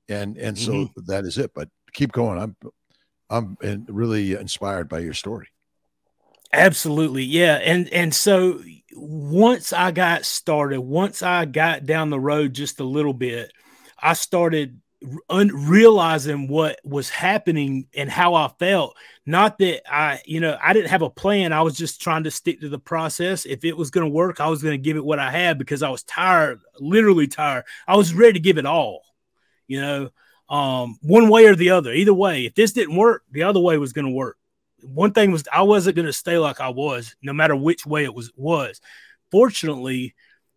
and 0.08 0.36
and 0.36 0.58
so 0.58 0.72
mm-hmm. 0.72 1.00
that 1.06 1.24
is 1.24 1.38
it. 1.38 1.52
But 1.54 1.68
keep 1.92 2.12
going. 2.12 2.38
I'm 2.38 2.56
I'm 3.30 3.86
really 3.88 4.34
inspired 4.34 4.88
by 4.88 5.00
your 5.00 5.14
story. 5.14 5.48
Absolutely, 6.52 7.24
yeah, 7.24 7.56
and 7.56 7.88
and 7.92 8.14
so 8.14 8.60
once 8.94 9.72
I 9.72 9.90
got 9.90 10.24
started, 10.24 10.80
once 10.80 11.22
I 11.22 11.44
got 11.44 11.86
down 11.86 12.10
the 12.10 12.20
road 12.20 12.54
just 12.54 12.80
a 12.80 12.84
little 12.84 13.12
bit, 13.12 13.52
I 13.98 14.12
started 14.12 14.80
un- 15.28 15.68
realizing 15.68 16.48
what 16.48 16.80
was 16.84 17.08
happening 17.08 17.86
and 17.94 18.10
how 18.10 18.34
I 18.34 18.48
felt. 18.58 18.96
Not 19.24 19.58
that 19.58 19.82
I, 19.92 20.20
you 20.24 20.40
know, 20.40 20.58
I 20.62 20.72
didn't 20.72 20.90
have 20.90 21.02
a 21.02 21.10
plan. 21.10 21.52
I 21.52 21.62
was 21.62 21.76
just 21.76 22.00
trying 22.00 22.24
to 22.24 22.30
stick 22.30 22.60
to 22.60 22.68
the 22.68 22.78
process. 22.78 23.46
If 23.46 23.64
it 23.64 23.76
was 23.76 23.90
going 23.90 24.06
to 24.06 24.12
work, 24.12 24.40
I 24.40 24.48
was 24.48 24.62
going 24.62 24.72
to 24.72 24.82
give 24.82 24.96
it 24.96 25.04
what 25.04 25.18
I 25.18 25.30
had 25.30 25.58
because 25.58 25.82
I 25.82 25.88
was 25.88 26.02
tired, 26.02 26.60
literally 26.78 27.26
tired. 27.26 27.64
I 27.86 27.96
was 27.96 28.14
ready 28.14 28.34
to 28.34 28.40
give 28.40 28.58
it 28.58 28.66
all, 28.66 29.02
you 29.66 29.80
know, 29.80 30.10
um, 30.48 30.98
one 31.02 31.28
way 31.28 31.46
or 31.46 31.56
the 31.56 31.70
other. 31.70 31.92
Either 31.92 32.14
way, 32.14 32.46
if 32.46 32.54
this 32.54 32.72
didn't 32.72 32.96
work, 32.96 33.22
the 33.30 33.42
other 33.42 33.60
way 33.60 33.78
was 33.78 33.92
going 33.92 34.06
to 34.06 34.12
work. 34.12 34.38
One 34.82 35.12
thing 35.12 35.32
was 35.32 35.44
I 35.52 35.62
wasn't 35.62 35.96
going 35.96 36.06
to 36.06 36.12
stay 36.12 36.38
like 36.38 36.60
I 36.60 36.68
was, 36.68 37.16
no 37.22 37.32
matter 37.32 37.56
which 37.56 37.86
way 37.86 38.04
it 38.04 38.14
was. 38.14 38.30
Was 38.36 38.80
fortunately, 39.30 40.14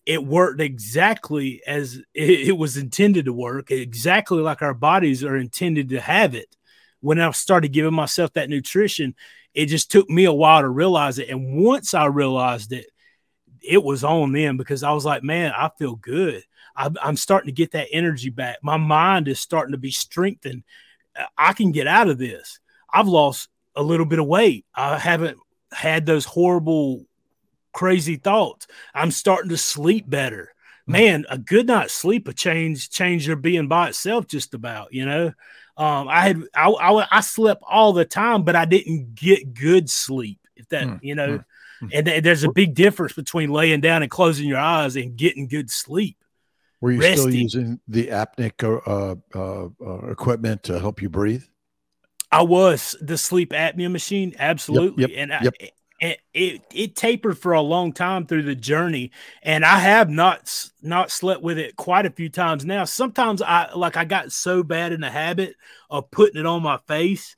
it 0.10 0.26
worked 0.26 0.60
exactly 0.60 1.62
as 1.68 2.02
it, 2.16 2.58
was 2.58 2.78
intended 2.78 3.26
to 3.26 3.32
work, 3.32 3.70
exactly 3.70 4.42
like 4.42 4.64
our 4.64 4.74
bodies 4.74 5.24
are 5.24 5.38
intended 5.38 5.90
to 5.90 6.02
have 6.02 6.34
it. 6.34 6.48
When 7.00 7.20
I 7.20 7.30
started 7.30 7.74
giving 7.74 7.94
myself 7.94 8.34
that 8.34 8.50
nutrition, 8.50 9.14
it 9.54 9.68
just 9.68 9.92
took 9.92 10.10
me 10.10 10.26
a 10.26 10.34
while 10.34 10.62
to 10.62 10.68
realize 10.68 11.20
it. 11.20 11.30
And 11.30 11.64
once 11.64 11.94
I 11.94 12.06
realized 12.06 12.74
it, 12.74 12.88
it 13.62 13.84
was 13.84 14.04
on 14.04 14.32
them 14.32 14.58
because 14.58 14.82
I 14.82 14.94
was 14.94 15.06
like, 15.06 15.22
man, 15.22 15.54
I 15.56 15.70
feel 15.78 15.96
good. 15.96 16.42
I, 16.76 16.90
I'm 17.04 17.16
starting 17.16 17.50
to 17.50 17.54
get 17.54 17.74
that 17.74 17.90
energy 17.92 18.32
back. 18.32 18.58
My 18.64 18.78
mind 18.78 19.28
is 19.28 19.40
starting 19.40 19.74
to 19.74 19.78
be 19.78 19.92
strengthened. 19.92 20.64
I 21.38 21.54
can 21.54 21.72
get 21.72 21.86
out 21.86 22.10
of 22.10 22.18
this. 22.18 22.60
I've 22.92 23.08
lost 23.08 23.48
a 23.76 23.84
little 23.84 24.08
bit 24.08 24.18
of 24.18 24.26
weight. 24.26 24.66
I 24.74 24.98
haven't 24.98 25.38
had 25.72 26.08
those 26.08 26.26
horrible 26.26 27.06
crazy 27.74 28.16
thoughts. 28.16 28.68
I'm 28.94 29.12
starting 29.12 29.50
to 29.50 29.58
sleep 29.58 30.10
better. 30.10 30.54
Hmm. 30.86 30.92
Man, 30.92 31.26
a 31.30 31.38
good 31.38 31.68
night's 31.68 31.94
sleep 31.94 32.28
a 32.28 32.34
change 32.34 32.90
change 32.90 33.28
your 33.28 33.36
being 33.36 33.68
by 33.68 33.90
itself 33.90 34.28
just 34.28 34.54
about, 34.54 34.94
you 34.94 35.06
know. 35.06 35.34
Um, 35.78 36.08
I 36.10 36.22
had 36.22 36.44
I, 36.54 36.70
I, 36.70 37.08
I 37.10 37.22
slept 37.22 37.64
all 37.68 37.94
the 37.94 38.06
time, 38.06 38.44
but 38.44 38.56
I 38.56 38.66
didn't 38.66 39.16
get 39.16 39.54
good 39.54 39.90
sleep. 39.90 40.40
If 40.56 40.68
that 40.70 40.88
mm, 40.88 41.00
you 41.02 41.16
know, 41.16 41.40
mm, 41.82 41.90
and 41.94 42.06
th- 42.06 42.24
there's 42.24 42.44
a 42.44 42.52
big 42.52 42.76
difference 42.76 43.14
between 43.14 43.50
laying 43.50 43.80
down 43.80 44.02
and 44.02 44.12
closing 44.12 44.48
your 44.48 44.60
eyes 44.60 44.98
and 44.98 45.16
getting 45.16 45.48
good 45.48 45.72
sleep. 45.72 46.18
Were 46.82 46.92
you 46.92 47.00
Resting. 47.00 47.18
still 47.18 47.34
using 47.34 47.80
the 47.88 48.08
apneic 48.08 48.64
uh, 48.64 49.16
uh, 49.38 49.70
uh, 49.86 50.12
equipment 50.12 50.64
to 50.64 50.80
help 50.80 51.02
you 51.02 51.10
breathe? 51.10 51.44
I 52.32 52.42
was 52.42 52.96
the 53.02 53.18
sleep 53.18 53.52
apnea 53.52 53.92
machine, 53.92 54.36
absolutely, 54.38 55.04
yep, 55.04 55.12
yep, 55.12 55.20
and 55.20 55.34
I, 55.34 55.44
yep 55.44 55.72
it, 56.00 56.20
it, 56.34 56.62
it 56.74 56.96
tapered 56.96 57.38
for 57.38 57.54
a 57.54 57.62
long 57.62 57.92
time 57.92 58.26
through 58.26 58.44
the 58.44 58.56
journey 58.56 59.12
and 59.44 59.66
i 59.66 59.80
have 59.80 60.10
not 60.10 60.70
not 60.82 61.12
slept 61.12 61.42
with 61.42 61.58
it 61.58 61.76
quite 61.76 62.06
a 62.06 62.12
few 62.12 62.30
times 62.30 62.66
now 62.66 62.86
sometimes 62.86 63.42
i 63.42 63.72
like 63.74 63.98
i 63.98 64.06
got 64.06 64.32
so 64.32 64.64
bad 64.64 64.92
in 64.92 65.02
the 65.02 65.10
habit 65.10 65.56
of 65.90 66.10
putting 66.12 66.40
it 66.40 66.46
on 66.46 66.64
my 66.64 66.78
face 66.88 67.36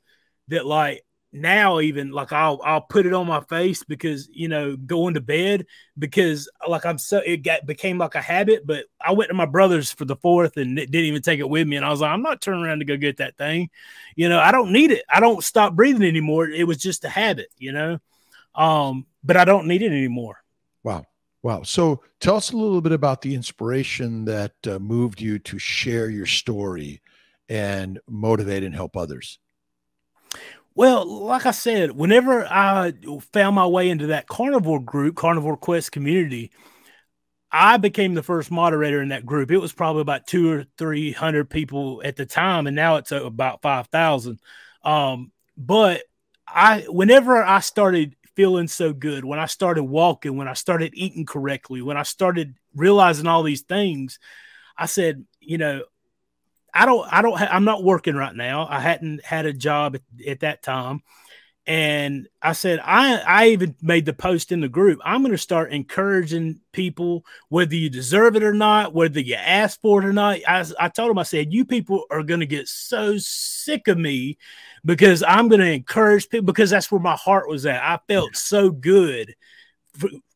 that 0.48 0.66
like 0.66 1.04
now 1.32 1.80
even 1.80 2.10
like 2.10 2.32
I'll 2.32 2.60
I'll 2.62 2.82
put 2.82 3.06
it 3.06 3.14
on 3.14 3.26
my 3.26 3.40
face 3.40 3.82
because 3.84 4.28
you 4.32 4.48
know 4.48 4.76
going 4.76 5.14
to 5.14 5.20
bed 5.20 5.66
because 5.98 6.50
like 6.68 6.84
I'm 6.84 6.98
so 6.98 7.18
it 7.24 7.38
got 7.38 7.66
became 7.66 7.98
like 7.98 8.14
a 8.14 8.20
habit. 8.20 8.66
But 8.66 8.84
I 9.00 9.12
went 9.12 9.28
to 9.28 9.34
my 9.34 9.46
brother's 9.46 9.90
for 9.90 10.04
the 10.04 10.16
fourth 10.16 10.56
and 10.58 10.78
it 10.78 10.90
didn't 10.90 11.06
even 11.06 11.22
take 11.22 11.40
it 11.40 11.48
with 11.48 11.66
me, 11.66 11.76
and 11.76 11.84
I 11.86 11.90
was 11.90 12.00
like, 12.00 12.10
I'm 12.10 12.22
not 12.22 12.42
turning 12.42 12.64
around 12.64 12.80
to 12.80 12.84
go 12.84 12.96
get 12.96 13.16
that 13.16 13.36
thing. 13.38 13.70
You 14.14 14.28
know, 14.28 14.38
I 14.38 14.52
don't 14.52 14.72
need 14.72 14.90
it. 14.90 15.04
I 15.08 15.20
don't 15.20 15.42
stop 15.42 15.74
breathing 15.74 16.06
anymore. 16.06 16.48
It 16.48 16.64
was 16.64 16.76
just 16.76 17.04
a 17.04 17.08
habit. 17.08 17.48
You 17.56 17.72
know. 17.72 17.98
Um, 18.54 19.06
but 19.24 19.36
I 19.36 19.44
don't 19.44 19.66
need 19.66 19.82
it 19.82 19.92
anymore. 19.92 20.42
Wow. 20.82 21.04
Wow. 21.42 21.62
So 21.62 22.02
tell 22.20 22.36
us 22.36 22.52
a 22.52 22.56
little 22.56 22.80
bit 22.80 22.92
about 22.92 23.22
the 23.22 23.34
inspiration 23.34 24.24
that 24.26 24.54
uh, 24.66 24.78
moved 24.78 25.20
you 25.20 25.38
to 25.40 25.58
share 25.58 26.08
your 26.08 26.26
story 26.26 27.00
and 27.48 27.98
motivate 28.08 28.62
and 28.62 28.74
help 28.74 28.96
others. 28.96 29.38
Well, 30.74 31.04
like 31.04 31.44
I 31.44 31.50
said, 31.50 31.90
whenever 31.90 32.46
I 32.46 32.94
found 33.32 33.56
my 33.56 33.66
way 33.66 33.90
into 33.90 34.06
that 34.08 34.26
carnivore 34.26 34.80
group, 34.80 35.16
Carnivore 35.16 35.58
Quest 35.58 35.92
community, 35.92 36.50
I 37.50 37.76
became 37.76 38.14
the 38.14 38.22
first 38.22 38.50
moderator 38.50 39.02
in 39.02 39.10
that 39.10 39.26
group. 39.26 39.50
It 39.50 39.58
was 39.58 39.74
probably 39.74 40.00
about 40.00 40.26
two 40.26 40.50
or 40.50 40.64
three 40.78 41.12
hundred 41.12 41.50
people 41.50 42.00
at 42.02 42.16
the 42.16 42.24
time, 42.24 42.66
and 42.66 42.74
now 42.74 42.96
it's 42.96 43.12
about 43.12 43.60
five 43.60 43.88
thousand. 43.88 44.40
Um, 44.82 45.32
but 45.58 46.02
I, 46.48 46.86
whenever 46.88 47.42
I 47.42 47.60
started 47.60 48.16
feeling 48.34 48.68
so 48.68 48.92
good, 48.92 49.24
when 49.24 49.38
I 49.38 49.46
started 49.46 49.84
walking, 49.84 50.36
when 50.36 50.48
I 50.48 50.54
started 50.54 50.92
eating 50.94 51.26
correctly, 51.26 51.82
when 51.82 51.96
I 51.96 52.02
started 52.02 52.54
realizing 52.74 53.26
all 53.26 53.42
these 53.42 53.62
things, 53.62 54.18
I 54.76 54.86
said, 54.86 55.24
you 55.40 55.58
know, 55.58 55.82
I 56.74 56.86
don't, 56.86 57.06
I 57.12 57.22
don't, 57.22 57.38
ha- 57.38 57.50
I'm 57.50 57.64
not 57.64 57.84
working 57.84 58.14
right 58.14 58.34
now. 58.34 58.66
I 58.68 58.80
hadn't 58.80 59.24
had 59.24 59.46
a 59.46 59.52
job 59.52 59.96
at, 59.96 60.02
at 60.26 60.40
that 60.40 60.62
time. 60.62 61.02
And 61.64 62.26
I 62.40 62.54
said, 62.54 62.80
I, 62.82 63.18
I 63.18 63.48
even 63.48 63.76
made 63.80 64.04
the 64.04 64.12
post 64.12 64.50
in 64.50 64.60
the 64.60 64.68
group. 64.68 64.98
I'm 65.04 65.22
going 65.22 65.30
to 65.30 65.38
start 65.38 65.72
encouraging 65.72 66.60
people, 66.72 67.24
whether 67.50 67.76
you 67.76 67.88
deserve 67.88 68.34
it 68.34 68.42
or 68.42 68.52
not, 68.52 68.94
whether 68.94 69.20
you 69.20 69.36
ask 69.36 69.80
for 69.80 70.02
it 70.02 70.06
or 70.06 70.12
not. 70.12 70.40
I, 70.46 70.64
I 70.80 70.88
told 70.88 71.10
them, 71.10 71.18
I 71.18 71.22
said, 71.22 71.52
you 71.52 71.64
people 71.64 72.04
are 72.10 72.24
going 72.24 72.40
to 72.40 72.46
get 72.46 72.66
so 72.66 73.16
sick 73.16 73.86
of 73.86 73.96
me 73.96 74.38
because 74.84 75.22
I'm 75.22 75.46
going 75.46 75.60
to 75.60 75.70
encourage 75.70 76.28
people 76.28 76.46
because 76.46 76.70
that's 76.70 76.90
where 76.90 77.00
my 77.00 77.14
heart 77.14 77.48
was 77.48 77.64
at. 77.64 77.80
I 77.80 78.00
felt 78.08 78.34
so 78.34 78.70
good 78.70 79.36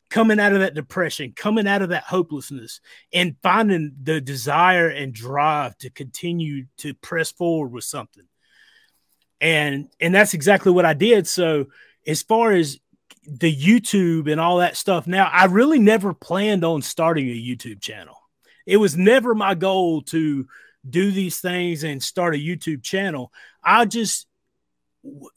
coming 0.09 0.39
out 0.39 0.53
of 0.53 0.59
that 0.59 0.73
depression, 0.73 1.33
coming 1.35 1.67
out 1.67 1.81
of 1.81 1.89
that 1.89 2.03
hopelessness, 2.03 2.79
and 3.11 3.35
finding 3.43 3.91
the 4.01 4.21
desire 4.21 4.87
and 4.87 5.13
drive 5.13 5.77
to 5.79 5.89
continue 5.89 6.65
to 6.77 6.93
press 6.93 7.31
forward 7.31 7.73
with 7.73 7.83
something. 7.83 8.23
And 9.39 9.89
and 9.99 10.13
that's 10.13 10.33
exactly 10.33 10.71
what 10.71 10.85
I 10.85 10.93
did. 10.93 11.27
So 11.27 11.67
as 12.05 12.23
far 12.23 12.51
as 12.51 12.79
the 13.27 13.53
YouTube 13.53 14.31
and 14.31 14.39
all 14.39 14.57
that 14.57 14.77
stuff, 14.77 15.05
now 15.07 15.29
I 15.31 15.45
really 15.45 15.79
never 15.79 16.13
planned 16.13 16.63
on 16.63 16.81
starting 16.81 17.27
a 17.27 17.31
YouTube 17.31 17.81
channel. 17.81 18.15
It 18.65 18.77
was 18.77 18.97
never 18.97 19.35
my 19.35 19.53
goal 19.53 20.01
to 20.03 20.47
do 20.89 21.11
these 21.11 21.39
things 21.39 21.83
and 21.83 22.01
start 22.01 22.35
a 22.35 22.37
YouTube 22.37 22.83
channel. 22.83 23.31
I 23.63 23.85
just 23.85 24.27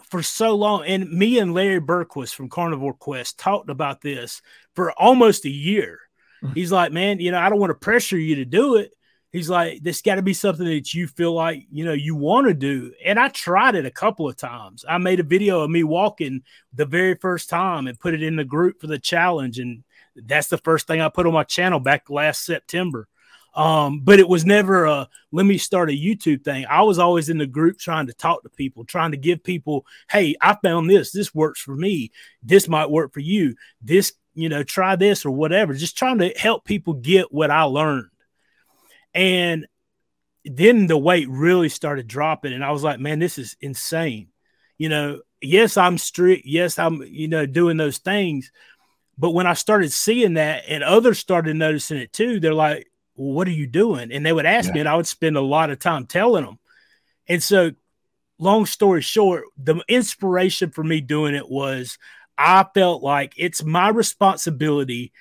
for 0.05 0.23
so 0.23 0.57
long, 0.57 0.85
and 0.87 1.11
me 1.11 1.39
and 1.39 1.55
Larry 1.55 1.81
Berquist 1.81 2.35
from 2.35 2.49
Carnivore 2.49 2.95
Quest 2.95 3.39
talked 3.39 3.71
about 3.71 4.01
this 4.01 4.43
for 4.75 4.93
almost 4.93 5.45
a 5.45 5.51
year. 5.51 6.01
Mm-hmm. 6.43 6.55
He's 6.55 6.73
like, 6.73 6.93
man, 6.93 7.21
you 7.21 7.31
know, 7.31 7.39
I 7.39 7.49
don't 7.49 7.61
want 7.61 7.71
to 7.71 7.75
pressure 7.75 8.19
you 8.19 8.37
to 8.37 8.45
do 8.45 8.77
it. 8.77 8.93
He's 9.33 9.49
like, 9.49 9.83
this 9.83 10.03
got 10.03 10.17
to 10.17 10.23
be 10.23 10.35
something 10.35 10.67
that 10.67 10.93
you 10.93 11.07
feel 11.07 11.33
like, 11.33 11.65
you 11.71 11.85
know, 11.85 11.93
you 11.93 12.17
want 12.17 12.49
to 12.49 12.55
do. 12.55 12.93
And 13.05 13.19
I 13.19 13.29
tried 13.29 13.77
it 13.77 13.87
a 13.87 13.91
couple 13.91 14.29
of 14.29 14.37
times. 14.37 14.85
I 14.89 14.99
made 14.99 15.21
a 15.21 15.25
video 15.25 15.61
of 15.61 15.71
me 15.71 15.85
walking 15.85 16.43
the 16.73 16.85
very 16.85 17.15
first 17.15 17.49
time 17.49 17.87
and 17.87 18.01
put 18.01 18.15
it 18.15 18.25
in 18.25 18.35
the 18.35 18.45
group 18.45 18.81
for 18.81 18.89
the 18.89 18.99
challenge. 18.99 19.61
And 19.61 19.85
that's 20.17 20.49
the 20.49 20.59
first 20.59 20.89
thing 20.89 21.01
I 21.01 21.09
put 21.09 21.27
on 21.27 21.33
my 21.33 21.45
channel 21.45 21.79
back 21.79 22.11
last 22.11 22.45
September. 22.45 23.07
Um, 23.55 24.01
but 24.01 24.21
it 24.21 24.29
was 24.29 24.45
never 24.45 24.85
a 24.85 25.09
let 25.33 25.47
me 25.47 25.59
start 25.59 25.91
a 25.91 25.93
YouTube 25.93 26.45
thing. 26.45 26.67
I 26.69 26.83
was 26.83 26.99
always 26.99 27.29
in 27.29 27.39
the 27.39 27.47
group 27.47 27.79
trying 27.79 28.07
to 28.07 28.13
talk 28.13 28.43
to 28.43 28.49
people, 28.49 28.85
trying 28.85 29.11
to 29.11 29.17
give 29.17 29.43
people, 29.43 29.87
hey, 30.11 30.37
I 30.41 30.57
found 30.63 30.89
this. 30.89 31.11
This 31.13 31.35
works 31.35 31.61
for 31.61 31.75
me. 31.75 32.11
This 32.43 32.69
might 32.69 32.91
work 32.91 33.13
for 33.13 33.21
you. 33.21 33.55
This, 33.83 34.13
you 34.35 34.49
know, 34.49 34.63
try 34.63 34.97
this 34.97 35.25
or 35.25 35.31
whatever. 35.31 35.75
Just 35.75 35.99
trying 35.99 36.19
to 36.19 36.31
help 36.31 36.65
people 36.65 36.95
get 36.95 37.33
what 37.33 37.51
I 37.51 37.63
learned. 37.63 38.11
And 39.15 39.67
then 40.45 40.87
the 40.87 40.99
weight 40.99 41.29
really 41.29 41.69
started 41.69 42.07
dropping. 42.07 42.53
And 42.53 42.65
I 42.65 42.71
was 42.71 42.83
like, 42.83 43.01
man, 43.01 43.19
this 43.19 43.39
is 43.39 43.57
insane. 43.61 44.29
You 44.79 44.89
know, 44.89 45.21
yes, 45.41 45.77
I'm 45.77 45.99
strict. 45.99 46.47
Yes, 46.47 46.79
I'm, 46.79 47.03
you 47.03 47.29
know, 47.29 47.47
doing 47.47 47.77
those 47.77 47.99
things. 47.99 48.51
But 49.19 49.33
when 49.33 49.47
I 49.47 49.53
started 49.53 49.93
seeing 49.93 50.35
that 50.35 50.65
and 50.67 50.83
others 50.83 51.19
started 51.19 51.55
noticing 51.57 51.99
it 51.99 52.13
too, 52.13 52.41
they're 52.41 52.55
like, 52.55 52.91
well, 53.15 53.35
what 53.35 53.49
are 53.49 53.53
you 53.53 53.67
doing? 53.67 54.13
And 54.13 54.25
they 54.25 54.33
would 54.33 54.47
ask 54.47 54.69
yeah. 54.69 54.75
me, 54.75 54.81
and 54.81 54.89
I 54.89 54.97
would 54.97 55.07
spend 55.07 55.37
a 55.37 55.43
lot 55.43 55.71
of 55.71 55.79
time 55.79 56.07
telling 56.07 56.45
them. 56.45 56.59
And 57.29 57.43
so, 57.43 57.73
long 58.39 58.65
story 58.65 59.03
short, 59.03 59.45
the 59.59 59.85
inspiration 59.89 60.71
for 60.71 60.83
me 60.83 61.03
doing 61.03 61.35
it 61.35 61.49
was 61.49 61.99
I 62.39 62.65
felt 62.73 63.03
like 63.03 63.35
it's 63.37 63.63
my 63.63 63.91
responsibility 63.91 65.13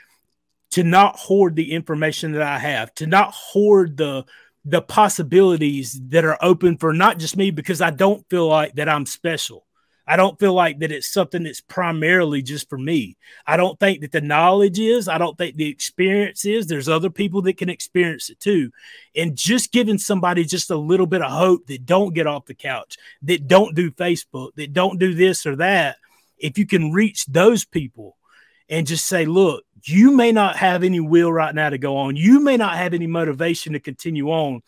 to 0.71 0.83
not 0.83 1.17
hoard 1.17 1.55
the 1.55 1.71
information 1.71 2.33
that 2.33 2.41
I 2.41 2.59
have, 2.59 2.93
to 2.95 3.07
not 3.07 3.33
hoard 3.33 3.97
the 3.97 4.25
the 4.65 4.81
possibilities 4.81 5.99
that 6.09 6.25
are 6.25 6.37
open 6.41 6.77
for 6.77 6.93
not 6.93 7.17
just 7.17 7.37
me 7.37 7.49
because 7.49 7.81
I 7.81 7.91
don't 7.91 8.27
feel 8.29 8.47
like 8.47 8.75
that 8.75 8.89
I'm 8.89 9.05
special. 9.05 9.65
I 10.05 10.15
don't 10.15 10.39
feel 10.39 10.53
like 10.53 10.79
that 10.79 10.91
it's 10.91 11.11
something 11.11 11.43
that's 11.43 11.61
primarily 11.61 12.41
just 12.41 12.67
for 12.67 12.79
me. 12.79 13.15
I 13.45 13.57
don't 13.57 13.79
think 13.79 14.01
that 14.01 14.11
the 14.11 14.21
knowledge 14.21 14.79
is, 14.79 15.07
I 15.07 15.19
don't 15.19 15.37
think 15.37 15.55
the 15.55 15.69
experience 15.69 16.45
is. 16.45 16.65
There's 16.65 16.89
other 16.89 17.11
people 17.11 17.43
that 17.43 17.57
can 17.57 17.69
experience 17.69 18.29
it 18.31 18.39
too. 18.39 18.71
And 19.15 19.35
just 19.35 19.71
giving 19.71 19.99
somebody 19.99 20.45
just 20.45 20.71
a 20.71 20.77
little 20.77 21.05
bit 21.05 21.21
of 21.21 21.31
hope 21.31 21.67
that 21.67 21.85
don't 21.85 22.15
get 22.15 22.25
off 22.25 22.47
the 22.47 22.55
couch, 22.55 22.97
that 23.21 23.47
don't 23.47 23.75
do 23.75 23.91
Facebook, 23.91 24.55
that 24.55 24.73
don't 24.73 24.97
do 24.97 25.13
this 25.13 25.45
or 25.45 25.55
that, 25.57 25.97
if 26.39 26.57
you 26.57 26.65
can 26.65 26.91
reach 26.91 27.25
those 27.27 27.63
people 27.63 28.17
and 28.67 28.87
just 28.87 29.05
say, 29.05 29.25
look, 29.25 29.63
you 29.83 30.15
may 30.15 30.31
not 30.31 30.55
have 30.55 30.83
any 30.83 30.99
will 30.99 31.31
right 31.31 31.53
now 31.53 31.69
to 31.69 31.77
go 31.77 31.97
on. 31.97 32.15
You 32.15 32.39
may 32.39 32.57
not 32.57 32.77
have 32.77 32.93
any 32.93 33.07
motivation 33.07 33.73
to 33.73 33.79
continue 33.79 34.29
on, 34.29 34.61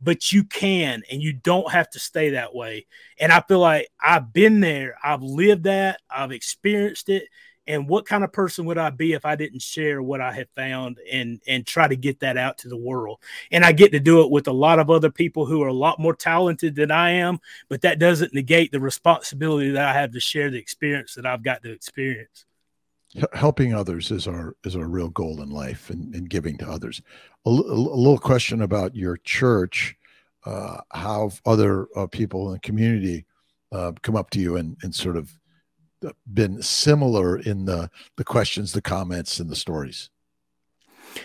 but 0.00 0.32
you 0.32 0.44
can 0.44 1.02
and 1.10 1.22
you 1.22 1.32
don't 1.32 1.70
have 1.70 1.90
to 1.90 1.98
stay 1.98 2.30
that 2.30 2.54
way. 2.54 2.86
And 3.18 3.32
I 3.32 3.40
feel 3.40 3.60
like 3.60 3.88
I've 4.00 4.32
been 4.32 4.60
there, 4.60 4.96
I've 5.02 5.22
lived 5.22 5.64
that, 5.64 6.00
I've 6.10 6.32
experienced 6.32 7.08
it. 7.08 7.24
And 7.66 7.86
what 7.86 8.06
kind 8.06 8.24
of 8.24 8.32
person 8.32 8.64
would 8.64 8.78
I 8.78 8.88
be 8.88 9.12
if 9.12 9.26
I 9.26 9.36
didn't 9.36 9.60
share 9.60 10.02
what 10.02 10.22
I 10.22 10.32
have 10.32 10.48
found 10.56 11.00
and 11.12 11.42
and 11.46 11.66
try 11.66 11.86
to 11.86 11.96
get 11.96 12.20
that 12.20 12.38
out 12.38 12.56
to 12.58 12.68
the 12.68 12.78
world? 12.78 13.18
And 13.50 13.62
I 13.62 13.72
get 13.72 13.92
to 13.92 14.00
do 14.00 14.22
it 14.22 14.30
with 14.30 14.48
a 14.48 14.52
lot 14.52 14.78
of 14.78 14.88
other 14.88 15.10
people 15.10 15.44
who 15.44 15.62
are 15.62 15.68
a 15.68 15.72
lot 15.72 15.98
more 15.98 16.14
talented 16.14 16.74
than 16.76 16.90
I 16.90 17.10
am, 17.10 17.40
but 17.68 17.82
that 17.82 17.98
doesn't 17.98 18.32
negate 18.32 18.72
the 18.72 18.80
responsibility 18.80 19.70
that 19.72 19.86
I 19.86 20.00
have 20.00 20.12
to 20.12 20.20
share 20.20 20.50
the 20.50 20.58
experience 20.58 21.14
that 21.14 21.26
I've 21.26 21.42
got 21.42 21.62
to 21.64 21.70
experience 21.70 22.46
helping 23.32 23.74
others 23.74 24.10
is 24.10 24.26
our 24.26 24.56
is 24.64 24.76
our 24.76 24.86
real 24.86 25.08
goal 25.08 25.40
in 25.42 25.50
life 25.50 25.90
and, 25.90 26.14
and 26.14 26.28
giving 26.28 26.58
to 26.58 26.68
others. 26.68 27.00
A, 27.46 27.48
a, 27.48 27.52
little 27.52 28.18
question 28.18 28.62
about 28.62 28.94
your 28.94 29.16
church 29.18 29.96
uh, 30.44 30.78
how 30.92 31.30
other 31.46 31.88
uh, 31.96 32.06
people 32.06 32.48
in 32.48 32.54
the 32.54 32.60
community 32.60 33.24
uh, 33.72 33.92
come 34.02 34.16
up 34.16 34.30
to 34.30 34.40
you 34.40 34.56
and, 34.56 34.76
and 34.82 34.94
sort 34.94 35.16
of 35.16 35.38
uh, 36.06 36.12
been 36.32 36.62
similar 36.62 37.38
in 37.38 37.64
the 37.64 37.90
the 38.16 38.24
questions 38.24 38.72
the 38.72 38.82
comments 38.82 39.40
and 39.40 39.50
the 39.50 39.56
stories? 39.56 40.10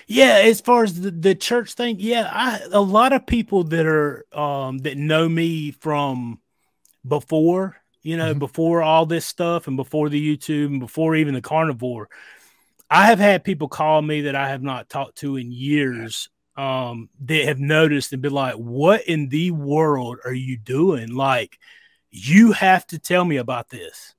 Yeah 0.08 0.40
as 0.44 0.62
far 0.62 0.84
as 0.84 1.02
the, 1.02 1.12
the 1.12 1.36
church 1.36 1.74
thing 1.74 1.98
yeah 2.00 2.30
I, 2.32 2.62
a 2.72 2.82
lot 2.82 3.12
of 3.12 3.28
people 3.28 3.66
that 3.66 3.86
are 3.86 4.26
um 4.32 4.80
that 4.80 4.98
know 4.98 5.28
me 5.28 5.72
from 5.72 6.40
before 7.06 7.83
you 8.04 8.18
know, 8.18 8.32
mm-hmm. 8.32 8.40
before 8.40 8.84
all 8.84 9.06
this 9.06 9.26
stuff 9.26 9.68
and 9.68 9.78
before 9.78 10.10
the 10.10 10.38
YouTube 10.38 10.68
and 10.68 10.80
before 10.80 11.16
even 11.16 11.34
the 11.34 11.42
carnivore. 11.42 12.10
I 12.90 13.08
have 13.08 13.20
had 13.20 13.44
people 13.44 13.70
call 13.70 14.02
me 14.02 14.22
that 14.22 14.36
I 14.36 14.50
have 14.50 14.62
not 14.62 14.90
talked 14.90 15.18
to 15.20 15.38
in 15.38 15.52
years 15.52 16.30
um, 16.56 17.10
that 17.22 17.46
have 17.46 17.60
noticed 17.60 18.14
and 18.14 18.22
been 18.22 18.34
like, 18.34 18.56
"What 18.56 19.08
in 19.08 19.30
the 19.30 19.52
world 19.52 20.20
are 20.24 20.34
you 20.34 20.58
doing? 20.58 21.10
Like, 21.16 21.58
you 22.12 22.52
have 22.52 22.86
to 22.88 23.00
tell 23.00 23.26
me 23.26 23.38
about 23.38 23.70
this." 23.70 24.14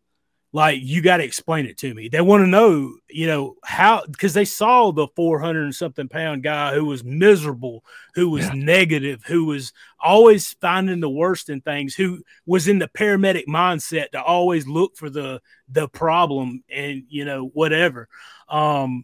Like 0.55 0.81
you 0.81 1.03
got 1.03 1.17
to 1.17 1.25
explain 1.25 1.67
it 1.67 1.77
to 1.79 1.93
me. 1.93 2.09
They 2.09 2.21
want 2.21 2.43
to 2.43 2.47
know, 2.47 2.95
you 3.11 3.27
know, 3.27 3.57
how 3.65 4.05
because 4.07 4.35
they 4.35 4.45
saw 4.45 4.93
the 4.93 5.09
400 5.17 5.65
and 5.65 5.75
something 5.75 6.09
pound 6.09 6.45
guy 6.45 6.73
who 6.73 6.85
was 6.85 7.03
miserable, 7.03 7.85
who 8.15 8.31
was 8.31 8.47
yeah. 8.47 8.53
negative, 8.55 9.25
who 9.27 9.47
was 9.47 9.73
always 9.99 10.53
finding 10.61 11.01
the 11.01 11.11
worst 11.11 11.51
in 11.51 11.61
things, 11.61 11.97
who 11.97 12.23
was 12.47 12.69
in 12.69 12.79
the 12.79 12.87
paramedic 12.87 13.47
mindset 13.49 14.13
to 14.13 14.23
always 14.23 14.65
look 14.69 14.97
for 14.97 15.11
the 15.11 15.43
the 15.69 15.89
problem 15.89 16.63
and 16.71 17.03
you 17.09 17.25
know 17.25 17.47
whatever. 17.49 18.09
Um, 18.49 19.03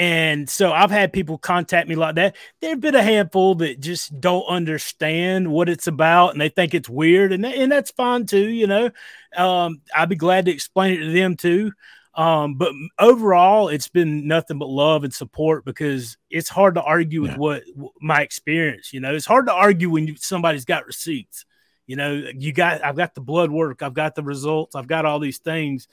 and 0.00 0.48
so 0.48 0.72
I've 0.72 0.90
had 0.90 1.12
people 1.12 1.36
contact 1.36 1.86
me 1.86 1.94
like 1.94 2.14
that. 2.14 2.34
There 2.62 2.70
have 2.70 2.80
been 2.80 2.94
a 2.94 3.02
handful 3.02 3.56
that 3.56 3.80
just 3.80 4.18
don't 4.18 4.46
understand 4.46 5.52
what 5.52 5.68
it's 5.68 5.88
about 5.88 6.32
and 6.32 6.40
they 6.40 6.48
think 6.48 6.72
it's 6.72 6.88
weird, 6.88 7.34
and, 7.34 7.44
and 7.44 7.70
that's 7.70 7.90
fine 7.90 8.24
too, 8.24 8.48
you 8.48 8.66
know. 8.66 8.90
Um, 9.36 9.82
I'd 9.94 10.08
be 10.08 10.16
glad 10.16 10.46
to 10.46 10.52
explain 10.52 10.94
it 10.94 11.04
to 11.04 11.12
them 11.12 11.36
too. 11.36 11.72
Um, 12.14 12.54
but 12.54 12.72
overall, 12.98 13.68
it's 13.68 13.88
been 13.88 14.26
nothing 14.26 14.58
but 14.58 14.70
love 14.70 15.04
and 15.04 15.12
support 15.12 15.66
because 15.66 16.16
it's 16.30 16.48
hard 16.48 16.76
to 16.76 16.82
argue 16.82 17.20
with 17.20 17.32
yeah. 17.32 17.36
what 17.36 17.62
my 18.00 18.22
experience, 18.22 18.94
you 18.94 19.00
know, 19.00 19.14
it's 19.14 19.26
hard 19.26 19.48
to 19.48 19.52
argue 19.52 19.90
when 19.90 20.06
you, 20.06 20.16
somebody's 20.16 20.64
got 20.64 20.86
receipts. 20.86 21.44
You 21.86 21.96
know, 21.96 22.22
you 22.34 22.54
got, 22.54 22.82
I've 22.82 22.96
got 22.96 23.14
the 23.14 23.20
blood 23.20 23.50
work, 23.50 23.82
I've 23.82 23.92
got 23.92 24.14
the 24.14 24.22
results, 24.22 24.76
I've 24.76 24.86
got 24.86 25.04
all 25.04 25.18
these 25.18 25.38
things 25.38 25.88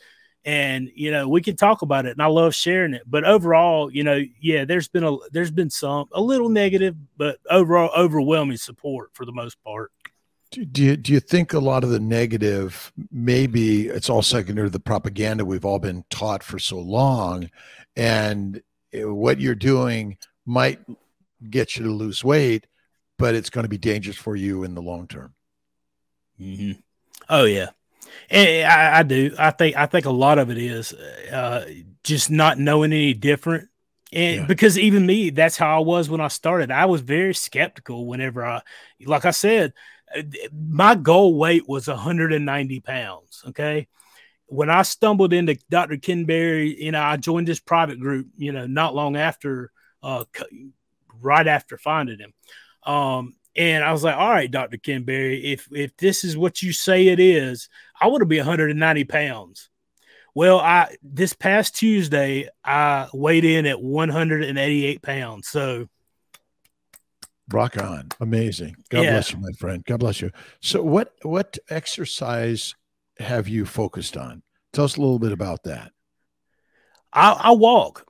and 0.48 0.90
you 0.96 1.12
know 1.12 1.28
we 1.28 1.42
can 1.42 1.58
talk 1.58 1.82
about 1.82 2.06
it 2.06 2.12
and 2.12 2.22
i 2.22 2.26
love 2.26 2.56
sharing 2.56 2.94
it 2.94 3.04
but 3.06 3.26
overall 3.26 3.92
you 3.92 4.02
know 4.02 4.24
yeah 4.40 4.64
there's 4.64 4.88
been 4.88 5.04
a 5.04 5.16
there's 5.32 5.52
been 5.52 5.70
some 5.70 6.08
a 6.14 6.22
little 6.22 6.48
negative 6.48 6.96
but 7.18 7.38
overall 7.52 7.92
overwhelming 7.96 8.58
support 8.58 9.10
for 9.14 9.26
the 9.26 9.32
most 9.34 9.62
part. 9.64 9.92
Do, 10.52 10.64
do 10.64 10.82
you 10.82 10.96
do 10.96 11.12
you 11.12 11.20
think 11.20 11.52
a 11.52 11.60
lot 11.60 11.84
of 11.84 11.90
the 11.90 12.00
negative 12.00 12.94
maybe 13.12 13.90
it's 13.90 14.10
all 14.10 14.22
secondary 14.22 14.68
to 14.68 14.72
the 14.72 14.80
propaganda 14.80 15.44
we've 15.44 15.66
all 15.66 15.80
been 15.80 16.06
taught 16.10 16.42
for 16.42 16.58
so 16.58 16.80
long 16.80 17.50
and 17.98 18.62
what 18.94 19.42
you're 19.42 19.56
doing 19.56 20.18
might 20.46 20.80
get 21.50 21.76
you 21.76 21.84
to 21.84 21.92
lose 21.92 22.24
weight 22.24 22.66
but 23.18 23.36
it's 23.36 23.50
going 23.50 23.66
to 23.66 23.70
be 23.70 23.78
dangerous 23.78 24.16
for 24.16 24.38
you 24.38 24.64
in 24.64 24.76
the 24.76 24.82
long 24.82 25.08
term? 25.08 25.34
Mm-hmm. 26.40 26.80
oh 27.30 27.44
yeah 27.44 27.72
and 28.30 28.68
I, 28.68 29.00
I, 29.00 29.04
do. 29.04 29.36
I 29.38 29.52
think 29.52 29.76
I 29.76 29.86
think 29.86 30.06
a 30.06 30.12
lot 30.12 30.40
of 30.40 30.50
it 30.50 30.58
is 30.58 30.94
uh, 30.94 31.66
just 32.04 32.30
not 32.30 32.60
knowing 32.60 32.92
any 32.92 33.14
different. 33.14 33.70
And 34.14 34.36
yeah. 34.38 34.46
because 34.46 34.78
even 34.78 35.06
me, 35.06 35.30
that's 35.32 35.58
how 35.58 35.78
I 35.78 35.84
was 35.84 36.10
when 36.10 36.22
I 36.22 36.30
started. 36.30 36.72
I 36.72 36.86
was 36.86 37.02
very 37.02 37.34
skeptical 37.34 38.08
whenever 38.08 38.46
I, 38.46 38.62
like 39.06 39.26
I 39.26 39.32
said, 39.32 39.74
uh, 40.16 40.22
my 40.54 40.96
goal 40.96 41.38
weight 41.38 41.68
was 41.68 41.88
190 41.88 42.80
pounds. 42.80 43.44
Okay. 43.50 43.88
When 44.46 44.70
I 44.70 44.84
stumbled 44.84 45.34
into 45.34 45.58
Dr. 45.70 45.98
Ken 45.98 46.24
Berry, 46.24 46.82
you 46.82 46.94
know, 46.94 47.02
I 47.02 47.18
joined 47.18 47.50
this 47.50 47.60
private 47.60 48.00
group, 48.00 48.28
you 48.38 48.54
know, 48.54 48.66
not 48.66 48.96
long 48.96 49.18
after, 49.18 49.72
uh, 50.02 50.24
right 51.20 51.48
after 51.48 51.78
finding 51.78 52.20
him. 52.20 52.34
Um, 52.84 53.36
and 53.58 53.84
I 53.84 53.92
was 53.92 54.04
like, 54.04 54.16
all 54.16 54.30
right, 54.30 54.50
Dr. 54.50 54.78
Ken 54.78 55.04
Berry, 55.04 55.52
if 55.52 55.68
if 55.72 55.98
this 55.98 56.24
is 56.24 56.38
what 56.38 56.62
you 56.62 56.72
say 56.72 57.08
it 57.08 57.20
is, 57.20 57.70
I 58.00 58.08
want 58.08 58.22
to 58.22 58.26
be 58.26 58.38
190 58.38 59.04
pounds. 59.06 59.70
Well, 60.36 60.60
I 60.60 60.96
this 61.02 61.34
past 61.34 61.76
Tuesday 61.76 62.48
I 62.64 63.08
weighed 63.14 63.44
in 63.44 63.66
at 63.66 63.82
188 63.82 65.02
pounds. 65.02 65.48
So 65.48 65.88
rock 67.52 67.82
on. 67.82 68.10
Amazing. 68.20 68.76
God 68.90 69.02
yeah. 69.02 69.12
bless 69.12 69.32
you, 69.32 69.40
my 69.40 69.52
friend. 69.58 69.84
God 69.86 70.00
bless 70.00 70.22
you. 70.22 70.32
So 70.62 70.84
what 70.84 71.14
what 71.24 71.58
exercise 71.70 72.76
have 73.18 73.48
you 73.48 73.66
focused 73.66 74.16
on? 74.16 74.44
Tell 74.74 74.86
us 74.86 74.98
a 74.98 75.02
little 75.02 75.18
bit 75.18 75.32
about 75.32 75.64
that. 75.64 75.92
I, 77.12 77.32
I 77.32 77.52
walk. 77.52 78.06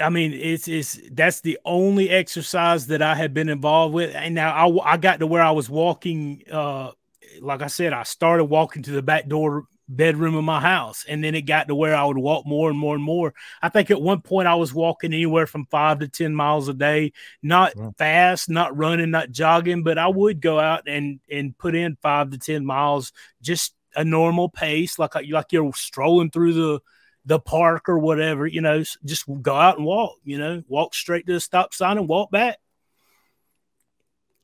I 0.00 0.08
mean, 0.08 0.32
it's 0.32 0.68
it's 0.68 0.98
that's 1.12 1.40
the 1.40 1.58
only 1.64 2.08
exercise 2.08 2.86
that 2.86 3.02
I 3.02 3.14
have 3.16 3.34
been 3.34 3.48
involved 3.48 3.92
with. 3.92 4.14
And 4.14 4.34
now 4.34 4.54
I 4.54 4.92
I 4.92 4.96
got 4.96 5.18
to 5.18 5.26
where 5.26 5.42
I 5.42 5.50
was 5.50 5.68
walking. 5.68 6.42
Uh, 6.50 6.92
like 7.40 7.62
I 7.62 7.68
said, 7.68 7.92
I 7.92 8.02
started 8.04 8.44
walking 8.44 8.82
to 8.84 8.92
the 8.92 9.02
back 9.02 9.28
door 9.28 9.64
bedroom 9.88 10.36
of 10.36 10.44
my 10.44 10.60
house, 10.60 11.04
and 11.08 11.22
then 11.22 11.34
it 11.34 11.42
got 11.42 11.68
to 11.68 11.74
where 11.74 11.94
I 11.94 12.04
would 12.04 12.18
walk 12.18 12.46
more 12.46 12.70
and 12.70 12.78
more 12.78 12.94
and 12.94 13.02
more. 13.02 13.34
I 13.60 13.68
think 13.68 13.90
at 13.90 14.00
one 14.00 14.20
point 14.22 14.48
I 14.48 14.54
was 14.54 14.72
walking 14.72 15.12
anywhere 15.12 15.46
from 15.46 15.66
five 15.66 15.98
to 16.00 16.08
ten 16.08 16.34
miles 16.34 16.68
a 16.68 16.74
day, 16.74 17.12
not 17.42 17.74
wow. 17.76 17.92
fast, 17.98 18.48
not 18.48 18.76
running, 18.76 19.10
not 19.10 19.30
jogging, 19.30 19.82
but 19.82 19.98
I 19.98 20.08
would 20.08 20.40
go 20.40 20.58
out 20.60 20.86
and 20.86 21.20
and 21.30 21.56
put 21.56 21.74
in 21.74 21.96
five 22.02 22.30
to 22.30 22.38
ten 22.38 22.64
miles, 22.64 23.12
just 23.42 23.74
a 23.96 24.04
normal 24.04 24.48
pace, 24.48 24.98
like 24.98 25.14
like 25.14 25.52
you're 25.52 25.72
strolling 25.74 26.30
through 26.30 26.52
the 26.54 26.80
the 27.24 27.38
park 27.38 27.88
or 27.88 27.98
whatever, 27.98 28.46
you 28.46 28.60
know, 28.60 28.82
just 29.04 29.24
go 29.42 29.54
out 29.54 29.76
and 29.76 29.84
walk, 29.84 30.16
you 30.24 30.38
know, 30.38 30.62
walk 30.68 30.94
straight 30.94 31.26
to 31.26 31.34
the 31.34 31.40
stop 31.40 31.74
sign 31.74 31.98
and 31.98 32.08
walk 32.08 32.30
back. 32.30 32.58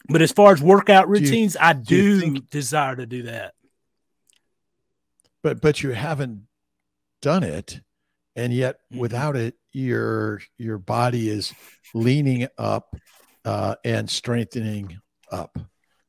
But 0.08 0.22
as 0.22 0.32
far 0.32 0.52
as 0.52 0.62
workout 0.62 1.08
routines, 1.08 1.54
do 1.54 1.58
you, 1.58 1.64
I 1.64 1.72
do, 1.72 1.84
do 1.84 2.20
think, 2.20 2.50
desire 2.50 2.96
to 2.96 3.06
do 3.06 3.22
that. 3.24 3.54
But 5.42 5.60
but 5.60 5.82
you 5.82 5.90
haven't 5.90 6.42
done 7.22 7.42
it, 7.42 7.80
and 8.34 8.52
yet 8.52 8.80
without 8.90 9.36
it, 9.36 9.54
your 9.72 10.40
your 10.58 10.78
body 10.78 11.28
is 11.28 11.52
leaning 11.94 12.48
up 12.58 12.96
uh, 13.44 13.76
and 13.84 14.08
strengthening 14.10 14.98
up, 15.30 15.58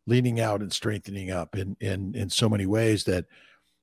leaning 0.05 0.39
out 0.39 0.61
and 0.61 0.73
strengthening 0.73 1.31
up 1.31 1.55
in 1.55 1.75
in 1.79 2.15
in 2.15 2.29
so 2.29 2.49
many 2.49 2.65
ways 2.65 3.03
that 3.05 3.25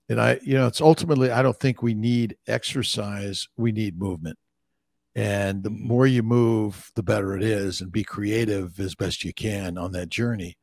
and 0.08 0.20
I, 0.20 0.38
you 0.42 0.54
know, 0.54 0.66
it's 0.66 0.80
ultimately, 0.80 1.30
I 1.30 1.42
don't 1.42 1.58
think 1.58 1.82
we 1.82 1.94
need 1.94 2.36
exercise. 2.46 3.48
We 3.56 3.72
need 3.72 3.98
movement. 3.98 4.38
And 5.14 5.62
the 5.62 5.70
more 5.70 6.06
you 6.06 6.22
move, 6.22 6.90
the 6.96 7.02
better 7.02 7.36
it 7.36 7.42
is, 7.42 7.80
and 7.80 7.92
be 7.92 8.02
creative 8.02 8.78
as 8.80 8.94
best 8.94 9.24
you 9.24 9.32
can 9.32 9.78
on 9.78 9.92
that 9.92 10.08
journey. 10.08 10.56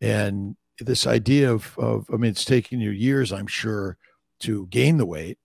And 0.00 0.56
this 0.78 1.06
idea 1.06 1.52
of, 1.52 1.76
of 1.78 2.06
I 2.12 2.16
mean, 2.16 2.30
it's 2.30 2.44
taken 2.44 2.80
you 2.80 2.90
years, 2.90 3.32
I'm 3.32 3.46
sure, 3.46 3.96
to 4.40 4.66
gain 4.68 4.98
the 4.98 5.06
weight, 5.06 5.38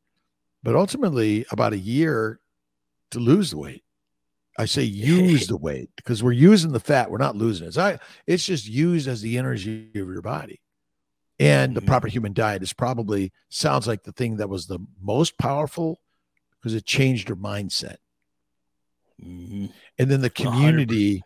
but 0.63 0.75
ultimately 0.75 1.45
about 1.51 1.73
a 1.73 1.77
year 1.77 2.39
to 3.11 3.19
lose 3.19 3.51
the 3.51 3.57
weight. 3.57 3.83
I 4.57 4.65
say 4.65 4.83
use 4.83 5.47
the 5.47 5.57
weight 5.57 5.89
because 5.95 6.23
we're 6.23 6.31
using 6.31 6.71
the 6.71 6.79
fat. 6.79 7.09
We're 7.09 7.17
not 7.17 7.35
losing 7.35 7.65
it. 7.65 7.69
It's, 7.69 7.77
I, 7.77 7.99
it's 8.25 8.45
just 8.45 8.67
used 8.67 9.07
as 9.07 9.21
the 9.21 9.37
energy 9.37 9.89
of 9.89 10.07
your 10.07 10.21
body. 10.21 10.61
And 11.39 11.75
the 11.75 11.81
mm-hmm. 11.81 11.87
proper 11.87 12.07
human 12.07 12.33
diet 12.33 12.63
is 12.63 12.73
probably 12.73 13.31
sounds 13.49 13.87
like 13.87 14.03
the 14.03 14.11
thing 14.11 14.37
that 14.37 14.49
was 14.49 14.65
the 14.65 14.79
most 14.99 15.37
powerful 15.37 16.01
because 16.59 16.73
it 16.73 16.85
changed 16.85 17.29
your 17.29 17.37
mindset. 17.37 17.97
Mm-hmm. 19.23 19.67
And 19.97 20.11
then 20.11 20.21
the 20.21 20.29
community, 20.29 21.17
100%. 21.17 21.21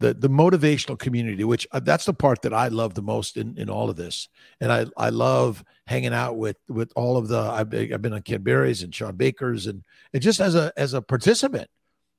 the 0.00 0.14
the 0.14 0.30
motivational 0.30 0.98
community, 0.98 1.44
which 1.44 1.66
uh, 1.72 1.80
that's 1.80 2.04
the 2.04 2.14
part 2.14 2.42
that 2.42 2.54
I 2.54 2.68
love 2.68 2.94
the 2.94 3.02
most 3.02 3.36
in, 3.36 3.56
in 3.58 3.68
all 3.68 3.90
of 3.90 3.96
this. 3.96 4.28
And 4.60 4.72
I 4.72 4.86
I 4.96 5.10
love 5.10 5.64
hanging 5.86 6.14
out 6.14 6.36
with 6.36 6.56
with 6.68 6.92
all 6.94 7.16
of 7.16 7.28
the 7.28 7.40
I've, 7.40 7.74
I've 7.74 8.02
been 8.02 8.12
on 8.12 8.22
Ken 8.22 8.42
Berry's 8.42 8.82
and 8.82 8.94
Shawn 8.94 9.16
Baker's 9.16 9.66
and 9.66 9.82
and 10.12 10.22
just 10.22 10.40
as 10.40 10.54
a 10.54 10.72
as 10.76 10.94
a 10.94 11.02
participant, 11.02 11.68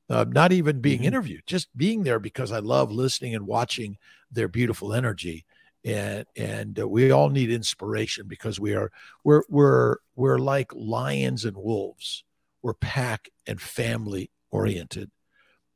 uh, 0.10 0.26
not 0.28 0.52
even 0.52 0.82
being 0.82 1.00
mm-hmm. 1.00 1.08
interviewed, 1.08 1.44
just 1.46 1.76
being 1.78 2.04
there 2.04 2.20
because 2.20 2.52
I 2.52 2.60
love 2.60 2.92
listening 2.92 3.36
and 3.36 3.48
watching 3.48 3.98
their 4.32 4.48
beautiful 4.48 4.94
energy 4.94 5.46
and 5.86 6.26
and 6.36 6.80
uh, 6.80 6.88
we 6.88 7.12
all 7.12 7.30
need 7.30 7.52
inspiration 7.52 8.28
because 8.28 8.60
we 8.60 8.74
are 8.74 8.92
we're 9.24 9.44
we're 9.50 9.98
we're 10.16 10.40
like 10.40 10.72
lions 10.74 11.46
and 11.46 11.58
wolves 11.58 12.24
we're 12.62 12.74
pack 12.74 13.30
and 13.46 13.62
family 13.62 14.32
oriented. 14.54 15.12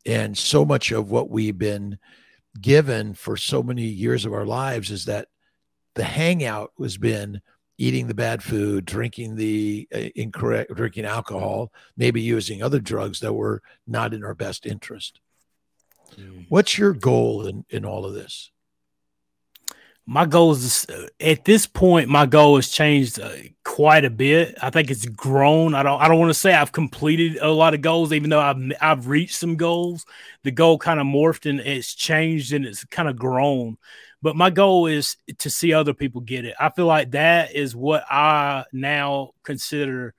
And 0.06 0.38
so 0.38 0.64
much 0.64 0.92
of 0.92 1.12
what 1.12 1.30
we've 1.30 1.58
been 1.58 1.98
given 2.62 3.14
for 3.14 3.36
so 3.36 3.62
many 3.62 3.84
years 3.84 4.26
of 4.26 4.34
our 4.34 4.46
lives 4.46 4.92
is 4.92 5.06
that 5.06 5.28
the 5.96 6.04
hangout 6.04 6.72
has 6.80 6.98
been 6.98 7.42
eating 7.78 8.08
the 8.08 8.14
bad 8.14 8.42
food 8.42 8.86
drinking 8.86 9.36
the 9.36 9.88
uh, 9.94 10.10
incorrect 10.16 10.74
drinking 10.74 11.06
alcohol 11.06 11.72
maybe 11.96 12.22
using 12.22 12.64
other 12.64 12.80
drugs 12.80 13.20
that 13.20 13.34
were 13.34 13.62
not 13.86 14.14
in 14.14 14.24
our 14.24 14.34
best 14.34 14.66
interest. 14.66 15.20
Mm. 16.18 16.46
what's 16.50 16.78
your 16.78 16.94
goal 16.94 17.46
in 17.46 17.66
in 17.70 17.84
all 17.84 18.06
of 18.06 18.14
this 18.14 18.50
my 20.10 20.26
goal 20.26 20.54
is 20.54 20.88
at 21.20 21.44
this 21.44 21.68
point 21.68 22.08
my 22.08 22.26
goal 22.26 22.56
has 22.56 22.70
changed 22.70 23.20
uh, 23.20 23.30
quite 23.66 24.06
a 24.06 24.10
bit. 24.10 24.58
I 24.62 24.70
think 24.70 24.90
it's 24.90 25.06
grown. 25.06 25.76
I 25.76 25.84
don't 25.84 26.02
i 26.02 26.08
don't 26.08 26.18
want 26.18 26.30
to 26.30 26.34
say 26.40 26.54
i've 26.54 26.72
completed 26.72 27.38
a 27.42 27.50
lot 27.52 27.74
of 27.74 27.82
goals 27.82 28.14
even 28.14 28.30
though 28.30 28.40
i've 28.40 28.72
i've 28.82 29.08
reached 29.08 29.36
some 29.36 29.58
goals. 29.58 30.06
The 30.44 30.52
goal 30.52 30.78
kind 30.80 31.02
of 31.02 31.06
morphed 31.06 31.48
and 31.48 31.60
it's 31.60 31.94
changed 31.94 32.54
and 32.54 32.66
it's 32.66 32.86
kind 32.86 33.10
of 33.10 33.18
grown. 33.18 33.78
But 34.22 34.38
my 34.38 34.50
goal 34.50 34.88
is 34.88 35.18
to 35.40 35.50
see 35.50 35.74
other 35.74 35.94
people 35.94 36.22
get 36.22 36.46
it. 36.46 36.56
I 36.60 36.70
feel 36.70 36.88
like 36.88 37.12
that 37.12 37.54
is 37.54 37.76
what 37.76 38.06
i 38.10 38.64
now 38.72 39.32
consider 39.44 40.14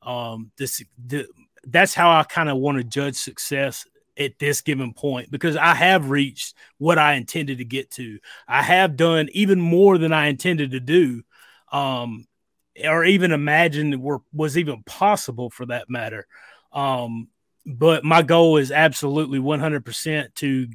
um 0.00 0.50
this 0.56 0.82
the, 1.06 1.26
that's 1.66 1.92
how 1.92 2.10
i 2.10 2.22
kind 2.22 2.48
of 2.48 2.56
want 2.56 2.78
to 2.78 2.84
judge 2.84 3.16
success 3.16 3.84
at 4.18 4.38
this 4.38 4.60
given 4.60 4.92
point 4.92 5.30
because 5.30 5.56
I 5.56 5.74
have 5.74 6.10
reached 6.10 6.54
what 6.78 6.98
I 6.98 7.14
intended 7.14 7.58
to 7.58 7.64
get 7.64 7.90
to. 7.92 8.18
I 8.48 8.62
have 8.62 8.96
done 8.96 9.28
even 9.32 9.60
more 9.60 9.98
than 9.98 10.12
I 10.12 10.26
intended 10.26 10.72
to 10.72 10.80
do, 10.80 11.22
um, 11.72 12.26
or 12.84 13.04
even 13.04 13.32
imagined 13.32 14.00
were 14.00 14.22
was 14.32 14.56
even 14.58 14.82
possible 14.84 15.50
for 15.50 15.66
that 15.66 15.90
matter. 15.90 16.26
Um, 16.72 17.28
but 17.66 18.04
my 18.04 18.22
goal 18.22 18.58
is 18.58 18.70
absolutely 18.70 19.38
100% 19.38 20.34
to 20.36 20.68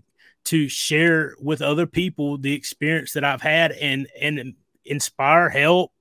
to 0.44 0.68
share 0.68 1.36
with 1.40 1.62
other 1.62 1.86
people 1.86 2.38
the 2.38 2.54
experience 2.54 3.14
that 3.14 3.24
I've 3.24 3.42
had 3.42 3.72
and 3.72 4.08
and 4.20 4.56
inspire, 4.86 5.50
help, 5.50 5.92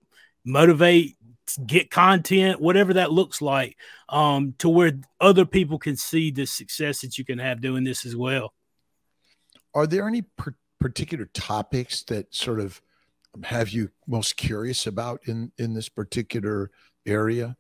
motivate, 0.45 1.17
get 1.59 1.91
content, 1.91 2.61
whatever 2.61 2.95
that 2.95 3.13
looks 3.13 3.41
like, 3.41 3.77
um, 4.09 4.55
to 4.59 4.69
where 4.69 4.93
other 5.21 5.45
people 5.45 5.79
can 5.79 5.97
see 5.97 6.31
the 6.31 6.47
success 6.47 7.01
that 7.01 7.19
you 7.19 7.25
can 7.25 7.39
have 7.39 7.61
doing 7.61 7.85
this 7.85 8.05
as 8.05 8.17
well. 8.17 8.53
Are 9.75 9.87
there 9.87 10.09
any 10.09 10.23
per- 10.23 10.57
particular 10.79 11.27
topics 11.33 12.03
that 12.05 12.35
sort 12.35 12.61
of 12.61 12.81
have 13.45 13.69
you 13.69 13.91
most 14.07 14.37
curious 14.37 14.87
about 14.87 15.21
in 15.27 15.53
in 15.59 15.75
this 15.75 15.89
particular 15.89 16.71
area? 17.07 17.57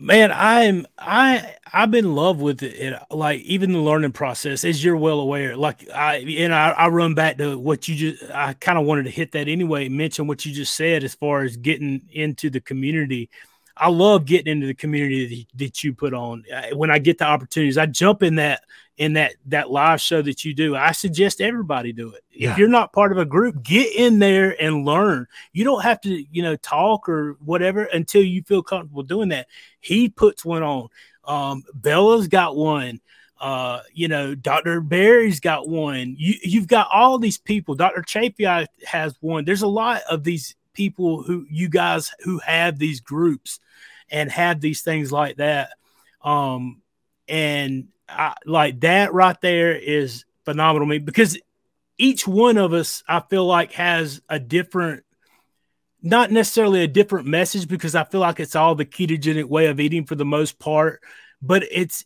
Man, 0.00 0.30
I'm 0.30 0.86
I 0.96 1.56
I've 1.72 1.90
been 1.90 2.04
in 2.04 2.14
love 2.14 2.40
with 2.40 2.62
it. 2.62 2.94
Like 3.10 3.40
even 3.40 3.72
the 3.72 3.80
learning 3.80 4.12
process, 4.12 4.64
as 4.64 4.82
you're 4.84 4.96
well 4.96 5.18
aware. 5.18 5.56
Like 5.56 5.88
I 5.90 6.18
and 6.18 6.54
I, 6.54 6.70
I 6.70 6.88
run 6.88 7.14
back 7.14 7.38
to 7.38 7.58
what 7.58 7.88
you 7.88 7.96
just. 7.96 8.30
I 8.32 8.52
kind 8.54 8.78
of 8.78 8.86
wanted 8.86 9.04
to 9.04 9.10
hit 9.10 9.32
that 9.32 9.48
anyway. 9.48 9.88
Mention 9.88 10.28
what 10.28 10.46
you 10.46 10.52
just 10.52 10.76
said 10.76 11.02
as 11.02 11.16
far 11.16 11.42
as 11.42 11.56
getting 11.56 12.02
into 12.12 12.48
the 12.48 12.60
community. 12.60 13.28
I 13.76 13.88
love 13.88 14.24
getting 14.24 14.52
into 14.52 14.68
the 14.68 14.74
community 14.74 15.46
that, 15.56 15.58
that 15.58 15.84
you 15.84 15.94
put 15.94 16.14
on. 16.14 16.44
When 16.74 16.90
I 16.92 17.00
get 17.00 17.18
the 17.18 17.26
opportunities, 17.26 17.78
I 17.78 17.86
jump 17.86 18.22
in 18.22 18.36
that 18.36 18.62
in 18.98 19.12
that 19.12 19.34
that 19.46 19.70
live 19.70 20.00
show 20.00 20.20
that 20.20 20.44
you 20.44 20.52
do. 20.52 20.76
I 20.76 20.90
suggest 20.92 21.40
everybody 21.40 21.92
do 21.92 22.10
it. 22.10 22.24
Yeah. 22.30 22.52
If 22.52 22.58
you're 22.58 22.68
not 22.68 22.92
part 22.92 23.12
of 23.12 23.18
a 23.18 23.24
group, 23.24 23.62
get 23.62 23.94
in 23.94 24.18
there 24.18 24.60
and 24.60 24.84
learn. 24.84 25.26
You 25.52 25.64
don't 25.64 25.82
have 25.82 26.00
to, 26.02 26.24
you 26.30 26.42
know, 26.42 26.56
talk 26.56 27.08
or 27.08 27.36
whatever 27.44 27.84
until 27.84 28.22
you 28.22 28.42
feel 28.42 28.62
comfortable 28.62 29.04
doing 29.04 29.28
that. 29.30 29.46
He 29.80 30.08
puts 30.08 30.44
one 30.44 30.64
on. 30.64 30.88
Um, 31.24 31.62
Bella's 31.72 32.26
got 32.26 32.56
one. 32.56 33.00
Uh, 33.40 33.82
you 33.92 34.08
know, 34.08 34.34
Dr. 34.34 34.80
Berry's 34.80 35.38
got 35.38 35.68
one. 35.68 36.16
You 36.18 36.34
you've 36.42 36.66
got 36.66 36.88
all 36.92 37.20
these 37.20 37.38
people. 37.38 37.76
Dr. 37.76 38.02
Chaffee 38.02 38.66
has 38.84 39.14
one. 39.20 39.44
There's 39.44 39.62
a 39.62 39.68
lot 39.68 40.02
of 40.10 40.24
these 40.24 40.56
people 40.72 41.22
who 41.22 41.46
you 41.48 41.68
guys 41.68 42.10
who 42.24 42.38
have 42.40 42.78
these 42.80 43.00
groups 43.00 43.60
and 44.10 44.30
have 44.30 44.60
these 44.60 44.82
things 44.82 45.12
like 45.12 45.36
that. 45.36 45.70
Um, 46.20 46.82
and 47.28 47.88
I, 48.08 48.34
like 48.46 48.80
that 48.80 49.12
right 49.12 49.40
there 49.40 49.76
is 49.76 50.24
phenomenal 50.44 50.86
to 50.86 50.90
me 50.90 50.98
because 50.98 51.38
each 51.98 52.26
one 52.26 52.56
of 52.56 52.72
us, 52.72 53.02
I 53.08 53.20
feel 53.20 53.44
like, 53.44 53.72
has 53.72 54.22
a 54.28 54.38
different, 54.38 55.04
not 56.02 56.30
necessarily 56.30 56.82
a 56.82 56.88
different 56.88 57.26
message 57.26 57.68
because 57.68 57.94
I 57.94 58.04
feel 58.04 58.20
like 58.20 58.40
it's 58.40 58.56
all 58.56 58.74
the 58.74 58.86
ketogenic 58.86 59.44
way 59.44 59.66
of 59.66 59.80
eating 59.80 60.04
for 60.04 60.14
the 60.14 60.24
most 60.24 60.58
part, 60.58 61.02
but 61.42 61.64
it's 61.70 62.04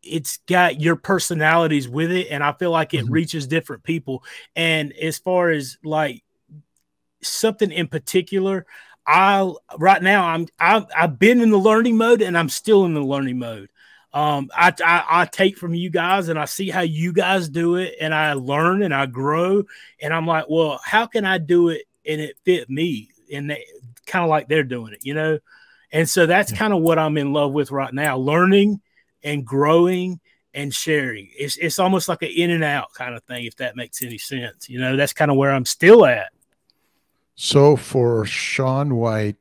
it's 0.00 0.38
got 0.46 0.80
your 0.80 0.94
personalities 0.94 1.88
with 1.88 2.12
it 2.12 2.28
and 2.30 2.42
i 2.42 2.52
feel 2.52 2.70
like 2.70 2.94
it 2.94 3.04
mm-hmm. 3.04 3.12
reaches 3.12 3.48
different 3.48 3.82
people 3.82 4.22
and 4.54 4.92
as 4.92 5.18
far 5.18 5.50
as 5.50 5.76
like 5.82 6.22
something 7.20 7.72
in 7.72 7.88
particular 7.88 8.64
I 9.08 9.50
right 9.78 10.02
now 10.02 10.26
I'm 10.26 10.46
I've, 10.60 10.84
I've 10.94 11.18
been 11.18 11.40
in 11.40 11.50
the 11.50 11.56
learning 11.56 11.96
mode 11.96 12.20
and 12.20 12.36
I'm 12.36 12.50
still 12.50 12.84
in 12.84 12.92
the 12.92 13.00
learning 13.00 13.38
mode. 13.38 13.70
Um, 14.12 14.50
I, 14.54 14.72
I, 14.84 15.04
I 15.08 15.24
take 15.26 15.58
from 15.58 15.74
you 15.74 15.90
guys 15.90 16.28
and 16.28 16.38
I 16.38 16.46
see 16.46 16.70
how 16.70 16.80
you 16.80 17.12
guys 17.12 17.48
do 17.48 17.76
it 17.76 17.96
and 18.00 18.14
I 18.14 18.32
learn 18.32 18.82
and 18.82 18.94
I 18.94 19.06
grow 19.06 19.64
and 20.00 20.14
I'm 20.14 20.26
like, 20.26 20.46
well, 20.48 20.80
how 20.82 21.06
can 21.06 21.24
I 21.24 21.38
do 21.38 21.68
it 21.68 21.82
and 22.06 22.20
it 22.20 22.36
fit 22.44 22.70
me? 22.70 23.10
And 23.32 23.54
kind 24.06 24.24
of 24.24 24.30
like 24.30 24.48
they're 24.48 24.64
doing 24.64 24.94
it, 24.94 25.00
you 25.04 25.14
know. 25.14 25.38
And 25.92 26.08
so 26.08 26.26
that's 26.26 26.52
kind 26.52 26.72
of 26.72 26.80
what 26.80 26.98
I'm 26.98 27.16
in 27.18 27.32
love 27.32 27.52
with 27.52 27.70
right 27.70 27.92
now, 27.92 28.16
learning 28.16 28.80
and 29.22 29.44
growing 29.44 30.20
and 30.54 30.74
sharing. 30.74 31.28
It's 31.38 31.56
it's 31.56 31.78
almost 31.78 32.08
like 32.08 32.22
an 32.22 32.30
in 32.34 32.50
and 32.50 32.64
out 32.64 32.92
kind 32.94 33.14
of 33.14 33.22
thing, 33.24 33.44
if 33.44 33.56
that 33.56 33.76
makes 33.76 34.02
any 34.02 34.18
sense. 34.18 34.68
You 34.68 34.80
know, 34.80 34.96
that's 34.96 35.12
kind 35.12 35.30
of 35.30 35.36
where 35.36 35.50
I'm 35.50 35.64
still 35.64 36.04
at. 36.04 36.32
So 37.34 37.76
for 37.76 38.24
Shawn 38.24 38.96
White 38.96 39.36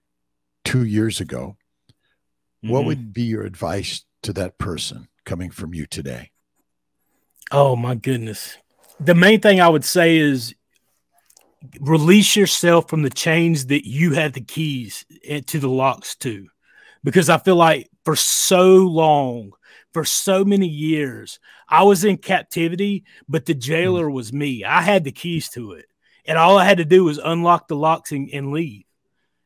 two 0.63 0.85
years 0.85 1.19
ago, 1.19 1.57
mm-hmm. 2.63 2.69
what 2.69 2.85
would 2.85 3.13
be 3.13 3.23
your 3.23 3.43
advice 3.43 4.03
to 4.23 4.33
that 4.33 4.57
person 4.57 5.07
coming 5.25 5.51
from 5.51 5.73
you 5.73 5.85
today? 5.85 6.31
Oh 7.51 7.75
my 7.75 7.95
goodness. 7.95 8.57
The 8.99 9.15
main 9.15 9.39
thing 9.39 9.61
I 9.61 9.69
would 9.69 9.85
say 9.85 10.17
is 10.17 10.55
release 11.79 12.35
yourself 12.35 12.89
from 12.89 13.03
the 13.03 13.09
chains 13.09 13.67
that 13.67 13.87
you 13.87 14.13
have 14.13 14.33
the 14.33 14.41
keys 14.41 15.05
to 15.47 15.59
the 15.59 15.69
locks 15.69 16.15
to. 16.17 16.47
Because 17.03 17.29
I 17.29 17.37
feel 17.37 17.55
like 17.55 17.89
for 18.03 18.15
so 18.15 18.77
long, 18.77 19.51
for 19.93 20.03
so 20.03 20.43
many 20.43 20.67
years, 20.67 21.39
I 21.69 21.83
was 21.83 22.03
in 22.03 22.17
captivity, 22.17 23.05
but 23.29 23.45
the 23.45 23.53
jailer 23.53 24.05
mm-hmm. 24.05 24.15
was 24.15 24.33
me. 24.33 24.63
I 24.63 24.81
had 24.81 25.03
the 25.03 25.11
keys 25.11 25.49
to 25.49 25.73
it 25.73 25.85
and 26.27 26.37
all 26.37 26.57
I 26.57 26.65
had 26.65 26.77
to 26.77 26.85
do 26.85 27.05
was 27.05 27.17
unlock 27.17 27.67
the 27.67 27.75
locks 27.75 28.11
and, 28.11 28.29
and 28.31 28.51
leave. 28.51 28.83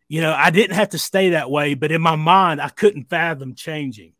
You 0.09 0.21
know, 0.21 0.33
I 0.33 0.49
didn't 0.49 0.75
have 0.75 0.89
to 0.89 0.97
stay 0.97 1.29
that 1.29 1.49
way, 1.49 1.75
but 1.75 1.91
in 1.91 2.01
my 2.01 2.15
mind, 2.15 2.59
I 2.59 2.69
couldn't 2.69 3.09
fathom 3.09 3.55
changing. 3.55 4.13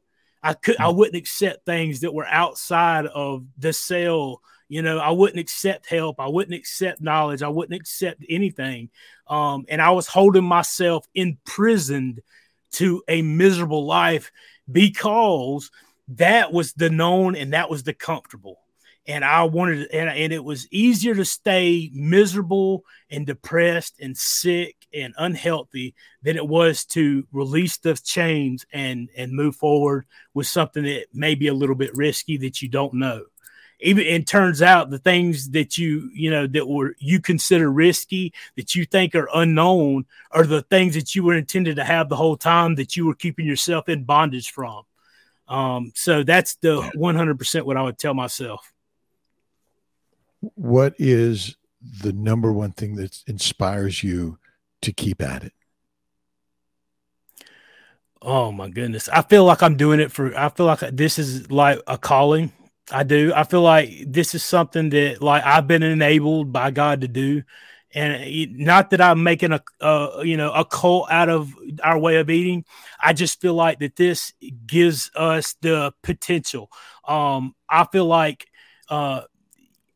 I 0.44 0.54
could, 0.54 0.78
I 0.78 0.89
hmm. 0.89 0.98
wouldn't 0.98 1.18
accept 1.18 1.66
things 1.66 2.02
that 2.02 2.14
were 2.14 2.26
outside 2.26 3.06
of 3.08 3.46
the 3.58 3.74
cell. 3.74 4.42
You 4.70 4.82
know, 4.82 5.00
I 5.00 5.12
wouldn't 5.12 5.39
accept 5.39 5.88
help. 5.88 6.20
I 6.20 6.28
wouldn't 6.28 6.56
accept 6.56 7.02
knowledge. 7.02 7.44
I 7.44 7.50
wouldn't 7.50 7.80
accept 7.80 8.24
anything. 8.30 8.89
Um, 9.28 9.66
and 9.68 9.82
I 9.82 9.92
was 9.92 10.08
holding 10.08 10.46
myself 10.46 11.06
imprisoned 11.14 12.22
to 12.74 13.04
a 13.08 13.22
miserable 13.22 13.86
life 13.86 14.32
because 14.72 15.72
that 16.10 16.54
was 16.54 16.74
the 16.74 16.89
known 16.89 17.36
and 17.36 17.54
that 17.54 17.70
was 17.70 17.84
the 17.84 17.94
comfortable 17.94 18.61
and 19.08 19.26
I 19.26 19.43
wanted 19.43 19.89
and, 19.91 20.10
and 20.10 20.32
it 20.32 20.43
was 20.43 20.68
easier 20.72 21.16
to 21.16 21.26
stay 21.26 21.89
miserable 21.93 22.86
and 23.10 23.26
depressed 23.26 23.95
and 23.99 24.16
sick 24.16 24.76
and 24.93 25.14
unhealthy 25.18 25.95
than 26.22 26.38
it 26.38 26.47
was 26.47 26.86
to 26.86 27.26
release 27.32 27.78
the 27.78 27.95
chains 27.95 28.66
and 28.72 29.10
and 29.16 29.32
move 29.32 29.56
forward 29.56 30.06
with 30.34 30.47
something 30.47 30.84
that 30.84 31.08
may 31.14 31.36
be 31.36 31.47
a 31.47 31.54
little 31.54 31.76
bit 31.76 31.95
risky 31.95 32.38
that 32.38 32.62
you 32.62 32.70
don't 32.70 32.93
know. 32.93 33.24
Even 33.80 34.06
it 34.06 34.28
turns 34.28 34.62
out 34.62 34.91
the 34.91 34.99
things 34.99 35.49
that 35.52 35.80
you 35.80 36.12
you 36.14 36.30
know 36.30 36.45
that 36.45 36.68
were 36.68 36.95
you 36.99 37.20
consider 37.20 37.72
risky 37.72 38.34
that 38.56 38.76
you 38.76 38.86
think 38.86 39.16
are 39.16 39.30
unknown 39.34 40.06
are 40.30 40.45
the 40.45 40.62
things 40.62 40.93
that 40.93 41.16
you 41.16 41.24
were 41.24 41.34
intended 41.34 41.78
to 41.78 41.84
have 41.84 42.08
the 42.08 42.16
whole 42.16 42.38
time 42.38 42.76
that 42.76 42.95
you 42.95 43.08
were 43.08 43.16
keeping 43.16 43.47
yourself 43.47 43.89
in 43.89 44.04
bondage 44.04 44.52
from. 44.52 44.84
Um, 45.47 45.91
so 45.95 46.24
that's 46.24 46.56
the 46.58 46.82
100% 46.95 47.64
what 47.64 47.76
I 47.76 47.82
would 47.82 47.97
tell 47.97 48.14
myself 48.14 48.72
what 50.42 50.96
is 50.98 51.56
the 51.82 52.14
number 52.14 52.52
one 52.52 52.72
thing 52.72 52.96
that 52.96 53.24
inspires 53.28 54.04
you 54.04 54.38
to 54.82 54.92
keep 54.92 55.22
at 55.22 55.44
it? 55.44 55.54
Oh 58.22 58.52
my 58.52 58.70
goodness. 58.70 59.10
I 59.10 59.22
feel 59.24 59.46
like 59.46 59.64
I'm 59.64 59.78
doing 59.78 60.00
it 60.00 60.12
for 60.12 60.38
I 60.38 60.50
feel 60.50 60.68
like 60.68 60.80
this 60.92 61.18
is 61.18 61.50
like 61.52 61.82
a 61.88 61.98
calling. 61.98 62.52
I 62.92 63.04
do. 63.04 63.32
I 63.36 63.44
feel 63.44 63.62
like 63.62 63.89
this 64.06 64.36
is 64.36 64.44
something 64.44 64.89
that 64.89 65.22
like 65.22 65.44
I've 65.44 65.68
been 65.68 65.84
enabled 65.84 66.52
by 66.52 66.72
God 66.72 67.02
to 67.02 67.08
do. 67.08 67.44
And 67.94 68.58
not 68.58 68.92
that 68.92 69.02
I'm 69.02 69.24
making 69.24 69.52
a, 69.52 69.62
a 69.82 70.22
you 70.24 70.38
know 70.38 70.52
a 70.52 70.64
cult 70.64 71.12
out 71.12 71.30
of 71.30 71.54
our 71.84 71.98
way 71.98 72.18
of 72.18 72.30
eating. 72.30 72.64
I 73.00 73.14
just 73.14 73.42
feel 73.42 73.56
like 73.56 73.80
that 73.80 73.96
this 73.96 74.34
gives 74.68 75.10
us 75.16 75.56
the 75.62 75.94
potential. 76.04 76.72
Um 77.08 77.56
I 77.68 77.86
feel 77.86 78.06
like 78.06 78.48
uh 78.88 79.22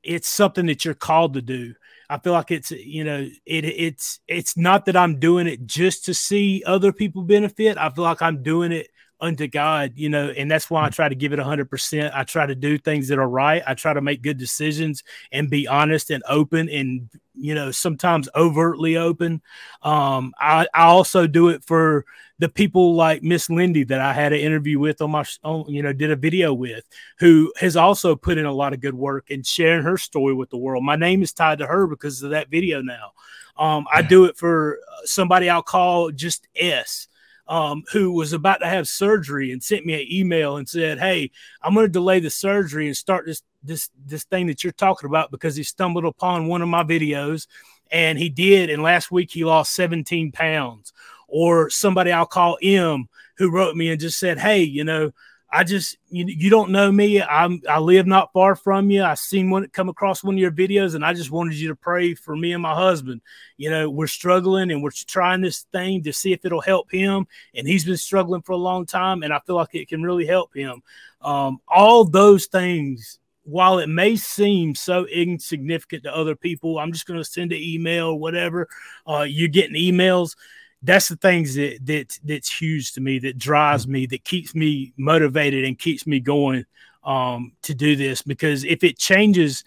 it's 0.06 0.28
something 0.28 0.68
that 0.68 0.86
you're 0.86 0.94
called 0.94 1.34
to 1.34 1.42
do. 1.42 1.74
I 2.10 2.20
feel 2.20 2.34
like 2.34 2.52
it's 2.52 2.72
you 2.72 3.04
know 3.04 3.28
it 3.46 3.66
it's 3.66 4.20
it's 4.28 4.56
not 4.56 4.86
that 4.86 4.96
I'm 4.96 5.20
doing 5.20 5.48
it 5.48 5.66
just 5.66 6.06
to 6.06 6.14
see 6.14 6.64
other 6.66 6.94
people 6.94 7.24
benefit. 7.24 7.78
I 7.78 7.90
feel 7.90 8.04
like 8.04 8.22
I'm 8.22 8.44
doing 8.44 8.72
it 8.72 8.90
unto 9.20 9.48
God, 9.48 9.94
you 9.96 10.10
know, 10.10 10.30
and 10.30 10.50
that's 10.52 10.70
why 10.70 10.86
I 10.86 10.90
try 10.90 11.08
to 11.08 11.16
give 11.16 11.34
it 11.34 11.40
100%. 11.40 12.12
I 12.14 12.24
try 12.24 12.46
to 12.46 12.56
do 12.56 12.78
things 12.78 13.08
that 13.08 13.20
are 13.20 13.28
right. 13.28 13.64
I 13.66 13.74
try 13.74 13.94
to 13.94 14.02
make 14.02 14.22
good 14.22 14.38
decisions 14.38 15.04
and 15.32 15.50
be 15.50 15.68
honest 15.68 16.10
and 16.10 16.24
open 16.28 16.70
and, 16.70 17.10
you 17.34 17.56
know, 17.56 17.72
sometimes 17.72 18.28
overtly 18.36 18.98
open. 18.98 19.42
Um, 19.82 20.34
I, 20.40 20.68
I 20.74 20.84
also 20.86 21.28
do 21.28 21.50
it 21.50 21.64
for 21.64 22.06
the 22.40 22.50
people 22.50 22.96
like 22.96 23.24
Miss 23.24 23.50
Lindy 23.50 23.86
that 23.86 24.02
I 24.02 24.12
had 24.12 24.34
an 24.34 24.40
interview 24.40 24.80
with 24.80 25.02
on 25.02 25.12
my, 25.12 25.24
on, 25.44 25.66
you 25.70 25.82
know, 25.82 25.94
did 25.94 26.12
a 26.12 26.18
video 26.18 26.54
with, 26.54 26.84
who 27.20 27.54
has 27.58 27.78
also 27.78 28.16
put 28.16 28.38
in 28.38 28.46
a 28.46 28.54
lot 28.54 28.74
of 28.74 28.82
good 28.82 28.96
work 28.96 29.30
and 29.30 29.46
sharing 29.46 29.84
her 29.84 29.98
story 29.98 30.34
with 30.34 30.50
the 30.50 30.58
world. 30.58 30.84
My 30.84 30.98
name 30.98 31.24
is 31.24 31.32
tied 31.32 31.60
to 31.60 31.68
her 31.68 31.88
because 31.88 32.22
of 32.22 32.32
that 32.32 32.50
video 32.50 32.82
now. 32.82 33.12
Um, 33.58 33.86
I 33.94 34.02
do 34.02 34.26
it 34.26 34.36
for 34.36 34.80
somebody 35.06 35.50
I'll 35.50 35.64
call 35.64 36.12
just 36.12 36.50
S 36.58 37.08
um, 37.48 37.84
who 37.92 38.12
was 38.12 38.34
about 38.34 38.58
to 38.58 38.68
have 38.68 38.88
surgery 38.88 39.52
and 39.52 39.64
sent 39.64 39.86
me 39.86 39.94
an 39.94 40.08
email 40.12 40.58
and 40.58 40.68
said, 40.68 41.00
"Hey, 41.00 41.32
I'm 41.62 41.74
going 41.74 41.86
to 41.86 41.92
delay 41.92 42.20
the 42.20 42.30
surgery 42.30 42.88
and 42.88 42.98
start 42.98 43.26
this 43.26 43.42
this 43.64 43.90
this 44.06 44.24
thing 44.24 44.48
that 44.48 44.64
you're 44.64 44.74
talking 44.74 45.10
about 45.10 45.32
because 45.32 45.56
he 45.56 45.64
stumbled 45.64 46.06
upon 46.06 46.48
one 46.48 46.62
of 46.62 46.70
my 46.70 46.84
videos, 46.84 47.48
and 47.92 48.18
he 48.18 48.30
did. 48.30 48.70
And 48.70 48.82
last 48.84 49.12
week 49.12 49.32
he 49.32 49.44
lost 49.44 49.74
17 49.76 50.32
pounds." 50.32 50.94
Or 51.28 51.72
somebody 51.72 52.12
I'll 52.12 52.28
call 52.28 52.58
M 52.62 53.10
who 53.38 53.52
wrote 53.52 53.76
me 53.76 53.90
and 53.90 54.00
just 54.00 54.20
said, 54.20 54.40
"Hey, 54.40 54.64
you 54.64 54.84
know." 54.84 55.12
I 55.56 55.64
just 55.64 55.98
you, 56.10 56.26
you 56.28 56.50
don't 56.50 56.72
know 56.72 56.92
me. 56.92 57.22
I'm 57.22 57.62
I 57.70 57.80
live 57.80 58.06
not 58.06 58.34
far 58.34 58.58
from 58.58 58.90
you. 58.90 59.04
I 59.04 59.14
seen 59.14 59.50
one 59.50 59.70
come 59.70 59.88
across 59.88 60.22
one 60.22 60.36
of 60.36 60.40
your 60.40 60.52
videos, 60.52 60.96
and 60.96 61.06
I 61.06 61.14
just 61.14 61.32
wanted 61.32 61.56
you 61.56 61.70
to 61.70 61.76
pray 61.76 62.14
for 62.14 62.36
me 62.36 62.52
and 62.52 62.62
my 62.62 62.76
husband. 62.76 63.22
You 63.56 63.70
know, 63.70 63.90
we're 63.90 64.08
struggling 64.08 64.70
and 64.70 64.84
we're 64.84 64.92
trying 64.92 65.40
this 65.40 65.62
thing 65.72 66.04
to 66.04 66.12
see 66.12 66.34
if 66.34 66.44
it'll 66.44 66.60
help 66.60 66.92
him. 66.92 67.26
And 67.54 67.66
he's 67.66 67.86
been 67.86 67.96
struggling 67.96 68.42
for 68.42 68.52
a 68.52 68.58
long 68.58 68.86
time, 68.86 69.24
and 69.24 69.32
I 69.32 69.40
feel 69.48 69.56
like 69.56 69.74
it 69.74 69.88
can 69.88 70.04
really 70.04 70.26
help 70.26 70.54
him. 70.54 70.84
Um, 71.22 71.62
all 71.70 72.04
those 72.04 72.48
things, 72.48 73.20
while 73.44 73.80
it 73.80 73.88
may 73.88 74.18
seem 74.18 74.76
so 74.76 75.06
insignificant 75.06 76.04
to 76.04 76.14
other 76.14 76.36
people, 76.36 76.80
I'm 76.80 76.92
just 76.92 77.06
going 77.06 77.20
to 77.20 77.24
send 77.24 77.54
an 77.54 77.62
email 77.62 78.08
or 78.08 78.20
whatever. 78.20 78.68
Uh, 79.08 79.22
you're 79.22 79.48
getting 79.48 79.78
emails 79.78 80.36
that's 80.82 81.10
the 81.10 81.16
things 81.16 81.56
that 81.56 81.80
that 81.86 82.20
that's 82.24 82.62
huge 82.62 82.94
to 82.94 83.02
me 83.02 83.20
that 83.20 83.38
drives 83.38 83.88
me 83.88 84.06
that 84.06 84.24
keeps 84.24 84.54
me 84.54 84.94
motivated 84.98 85.66
and 85.66 85.80
keeps 85.80 86.06
me 86.06 86.20
going 86.20 86.66
um, 87.04 87.54
to 87.62 87.74
do 87.74 87.96
this 87.96 88.22
because 88.22 88.64
if 88.64 88.84
it 88.84 88.98
changes 88.98 89.64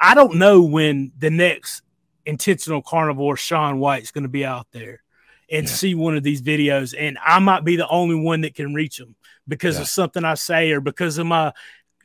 i 0.00 0.14
don't 0.14 0.36
know 0.36 0.62
when 0.62 1.12
the 1.18 1.30
next 1.30 1.82
intentional 2.26 2.82
carnivore 2.82 3.36
shawn 3.36 3.78
white's 3.78 4.10
going 4.10 4.22
to 4.22 4.28
be 4.28 4.44
out 4.44 4.66
there 4.72 5.02
and 5.50 5.66
yeah. 5.66 5.72
see 5.72 5.94
one 5.94 6.16
of 6.16 6.22
these 6.22 6.42
videos 6.42 6.94
and 6.98 7.18
i 7.24 7.38
might 7.38 7.64
be 7.64 7.76
the 7.76 7.88
only 7.88 8.14
one 8.14 8.42
that 8.42 8.54
can 8.54 8.74
reach 8.74 8.98
them 8.98 9.14
because 9.46 9.76
yeah. 9.76 9.82
of 9.82 9.88
something 9.88 10.24
i 10.24 10.34
say 10.34 10.70
or 10.70 10.80
because 10.80 11.18
of 11.18 11.26
my 11.26 11.52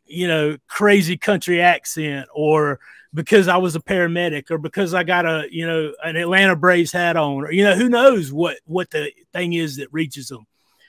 you 0.05 0.27
know 0.27 0.57
crazy 0.67 1.17
country 1.17 1.61
accent 1.61 2.27
or 2.33 2.79
because 3.13 3.47
I 3.47 3.57
was 3.57 3.75
a 3.75 3.79
paramedic 3.79 4.49
or 4.49 4.57
because 4.57 4.93
I 4.93 5.03
got 5.03 5.25
a 5.25 5.47
you 5.51 5.67
know 5.67 5.93
an 6.03 6.15
Atlanta 6.15 6.55
Braves 6.55 6.91
hat 6.91 7.15
on 7.15 7.43
or 7.43 7.51
you 7.51 7.63
know 7.63 7.75
who 7.75 7.89
knows 7.89 8.31
what 8.31 8.57
what 8.65 8.89
the 8.89 9.11
thing 9.31 9.53
is 9.53 9.77
that 9.77 9.93
reaches 9.93 10.27
them. 10.29 10.45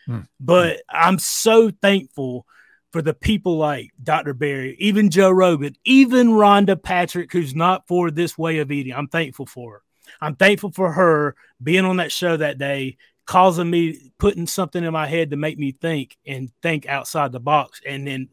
Hmm. 0.07 0.20
But 0.41 0.83
I'm 0.89 1.18
so 1.18 1.70
thankful 1.70 2.47
for 2.93 3.03
the 3.03 3.14
people 3.14 3.57
like 3.57 3.91
Dr. 4.03 4.35
Berry, 4.35 4.77
even 4.79 5.11
Joe 5.11 5.31
Rogan, 5.31 5.75
even 5.85 6.29
Rhonda 6.29 6.81
Patrick, 6.81 7.33
who's 7.33 7.55
not 7.55 7.89
for 7.89 8.11
this 8.11 8.39
way 8.39 8.59
of 8.59 8.70
eating. 8.70 8.95
I'm 8.95 9.09
thankful 9.09 9.47
for 9.47 9.72
her. 9.72 9.83
I'm 10.20 10.37
thankful 10.37 10.70
for 10.70 10.93
her 10.93 11.35
being 11.62 11.85
on 11.85 11.97
that 11.97 12.12
show 12.12 12.37
that 12.37 12.59
day, 12.59 12.97
causing 13.27 13.70
me 13.70 14.12
putting 14.18 14.47
something 14.47 14.85
in 14.85 14.93
my 14.93 15.07
head 15.07 15.31
to 15.31 15.37
make 15.37 15.59
me 15.59 15.72
think 15.72 16.16
and 16.27 16.51
think 16.62 16.87
outside 16.87 17.33
the 17.33 17.41
box. 17.41 17.81
And 17.87 18.07
then 18.07 18.29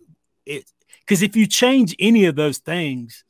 it 0.45 0.71
because 0.99 1.21
if 1.21 1.35
you 1.35 1.47
change 1.47 1.95
any 1.99 2.25
of 2.25 2.35
those 2.35 2.59
things, 2.59 3.23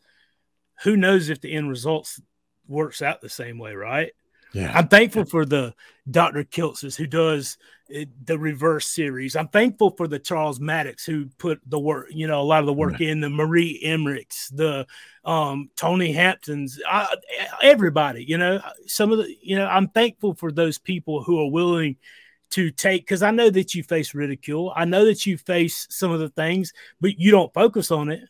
who 0.84 0.97
knows 0.97 1.29
if 1.29 1.41
the 1.41 1.53
end 1.53 1.69
results 1.69 2.21
works 2.67 3.01
out 3.01 3.21
the 3.21 3.29
same 3.29 3.57
way, 3.57 3.73
right? 3.73 4.11
Yeah. 4.53 4.73
I'm 4.75 4.89
thankful 4.89 5.25
for 5.25 5.45
the 5.45 5.73
Dr. 6.09 6.43
Kiltzes 6.43 6.95
who 6.95 7.07
does 7.07 7.57
it, 7.88 8.09
the 8.25 8.38
reverse 8.38 8.86
series. 8.86 9.36
I'm 9.36 9.47
thankful 9.47 9.91
for 9.91 10.07
the 10.07 10.19
Charles 10.19 10.59
Maddox 10.59 11.05
who 11.05 11.27
put 11.38 11.61
the 11.65 11.79
work, 11.79 12.07
you 12.09 12.27
know, 12.27 12.41
a 12.41 12.43
lot 12.43 12.59
of 12.59 12.65
the 12.65 12.73
work 12.73 12.99
in 12.99 13.21
the 13.21 13.29
Marie 13.29 13.82
Emmerichs, 13.86 14.53
the 14.53 14.86
um, 15.23 15.69
Tony 15.77 16.11
Hamptons, 16.11 16.82
I, 16.86 17.15
everybody, 17.61 18.25
you 18.25 18.38
know, 18.38 18.61
some 18.88 19.11
of 19.11 19.19
the, 19.19 19.36
you 19.41 19.55
know, 19.55 19.67
I'm 19.67 19.88
thankful 19.88 20.34
for 20.34 20.51
those 20.51 20.77
people 20.77 21.23
who 21.23 21.39
are 21.39 21.49
willing 21.49 21.95
to 22.51 22.71
take, 22.71 23.03
because 23.03 23.23
I 23.23 23.32
know 23.32 23.49
that 23.49 23.73
you 23.73 23.84
face 23.84 24.13
ridicule. 24.13 24.73
I 24.75 24.84
know 24.84 25.05
that 25.05 25.25
you 25.25 25.38
face 25.38 25.88
some 25.89 26.11
of 26.11 26.19
the 26.19 26.29
things, 26.29 26.73
but 26.99 27.17
you 27.17 27.32
don't 27.32 27.53
focus 27.53 27.91
on 27.91 28.09
it. 28.09 28.21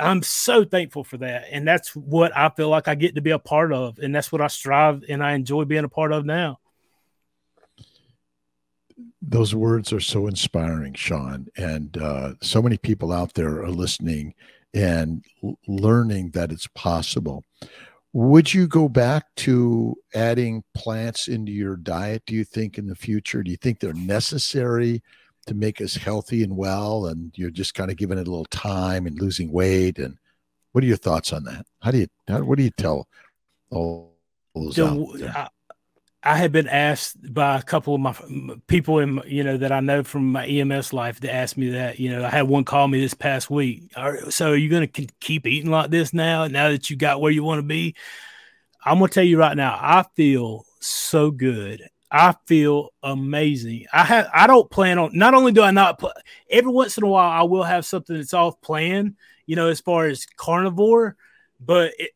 I'm 0.00 0.22
so 0.22 0.64
thankful 0.64 1.04
for 1.04 1.18
that. 1.18 1.44
And 1.50 1.66
that's 1.66 1.94
what 1.94 2.36
I 2.36 2.48
feel 2.50 2.68
like 2.68 2.88
I 2.88 2.94
get 2.94 3.14
to 3.14 3.20
be 3.20 3.30
a 3.30 3.38
part 3.38 3.72
of. 3.72 3.98
And 3.98 4.14
that's 4.14 4.30
what 4.30 4.40
I 4.40 4.46
strive 4.48 5.04
and 5.08 5.22
I 5.22 5.32
enjoy 5.34 5.64
being 5.64 5.84
a 5.84 5.88
part 5.88 6.12
of 6.12 6.24
now. 6.24 6.58
Those 9.20 9.54
words 9.54 9.92
are 9.92 10.00
so 10.00 10.26
inspiring, 10.26 10.94
Shawn. 10.94 11.48
And 11.56 11.96
uh, 11.98 12.34
so 12.40 12.62
many 12.62 12.76
people 12.76 13.12
out 13.12 13.34
there 13.34 13.62
are 13.62 13.70
listening 13.70 14.34
and 14.72 15.24
learning 15.66 16.30
that 16.30 16.52
it's 16.52 16.68
possible. 16.68 17.44
Would 18.12 18.54
you 18.54 18.66
go 18.66 18.88
back 18.88 19.24
to 19.36 19.96
adding 20.14 20.64
plants 20.74 21.28
into 21.28 21.52
your 21.52 21.76
diet, 21.76 22.22
do 22.26 22.34
you 22.34 22.44
think, 22.44 22.78
in 22.78 22.86
the 22.86 22.94
future? 22.94 23.42
Do 23.42 23.50
you 23.50 23.58
think 23.58 23.80
they're 23.80 23.92
necessary? 23.92 25.02
To 25.46 25.54
make 25.54 25.80
us 25.80 25.94
healthy 25.94 26.42
and 26.42 26.56
well 26.56 27.06
and 27.06 27.32
you're 27.36 27.50
just 27.50 27.74
kind 27.74 27.90
of 27.90 27.96
giving 27.96 28.18
it 28.18 28.26
a 28.26 28.30
little 28.30 28.46
time 28.46 29.06
and 29.06 29.20
losing 29.20 29.50
weight 29.50 29.98
and 29.98 30.18
what 30.72 30.84
are 30.84 30.88
your 30.88 30.98
thoughts 30.98 31.32
on 31.32 31.44
that? 31.44 31.64
How 31.80 31.90
do 31.90 31.98
you 31.98 32.06
how, 32.28 32.42
what 32.42 32.58
do 32.58 32.64
you 32.64 32.70
tell 32.70 33.08
all 33.70 34.12
those 34.54 34.76
the, 34.76 35.32
I, 35.34 35.48
I 36.22 36.36
have 36.36 36.52
been 36.52 36.68
asked 36.68 37.32
by 37.32 37.56
a 37.56 37.62
couple 37.62 37.94
of 37.94 38.00
my 38.02 38.14
people 38.66 38.98
in 38.98 39.22
you 39.26 39.42
know 39.42 39.56
that 39.56 39.72
I 39.72 39.80
know 39.80 40.02
from 40.02 40.32
my 40.32 40.46
EMS 40.46 40.92
life 40.92 41.20
to 41.20 41.32
ask 41.32 41.56
me 41.56 41.70
that 41.70 41.98
you 41.98 42.10
know 42.10 42.26
I 42.26 42.28
had 42.28 42.42
one 42.42 42.64
call 42.64 42.88
me 42.88 43.00
this 43.00 43.14
past 43.14 43.48
week 43.48 43.90
so 44.28 44.50
are 44.50 44.56
you 44.56 44.68
going 44.68 44.86
to 44.86 45.06
keep 45.20 45.46
eating 45.46 45.70
like 45.70 45.90
this 45.90 46.12
now 46.12 46.46
now 46.46 46.68
that 46.68 46.90
you 46.90 46.96
got 46.96 47.22
where 47.22 47.32
you 47.32 47.42
want 47.42 47.60
to 47.60 47.66
be? 47.66 47.94
I'm 48.84 48.98
going 48.98 49.08
to 49.08 49.14
tell 49.14 49.24
you 49.24 49.38
right 49.38 49.56
now 49.56 49.78
I 49.80 50.04
feel 50.14 50.66
so 50.80 51.30
good 51.30 51.88
I 52.10 52.34
feel 52.46 52.90
amazing. 53.02 53.86
I 53.92 54.04
have 54.04 54.28
I 54.32 54.46
don't 54.46 54.70
plan 54.70 54.98
on 54.98 55.10
not 55.12 55.34
only 55.34 55.52
do 55.52 55.62
I 55.62 55.70
not 55.70 55.98
put 55.98 56.16
every 56.48 56.70
once 56.70 56.96
in 56.96 57.04
a 57.04 57.08
while 57.08 57.30
I 57.30 57.42
will 57.42 57.64
have 57.64 57.84
something 57.84 58.16
that's 58.16 58.34
off 58.34 58.60
plan, 58.60 59.16
you 59.46 59.56
know, 59.56 59.68
as 59.68 59.80
far 59.80 60.06
as 60.06 60.26
carnivore, 60.36 61.16
but 61.60 61.92
it, 61.98 62.12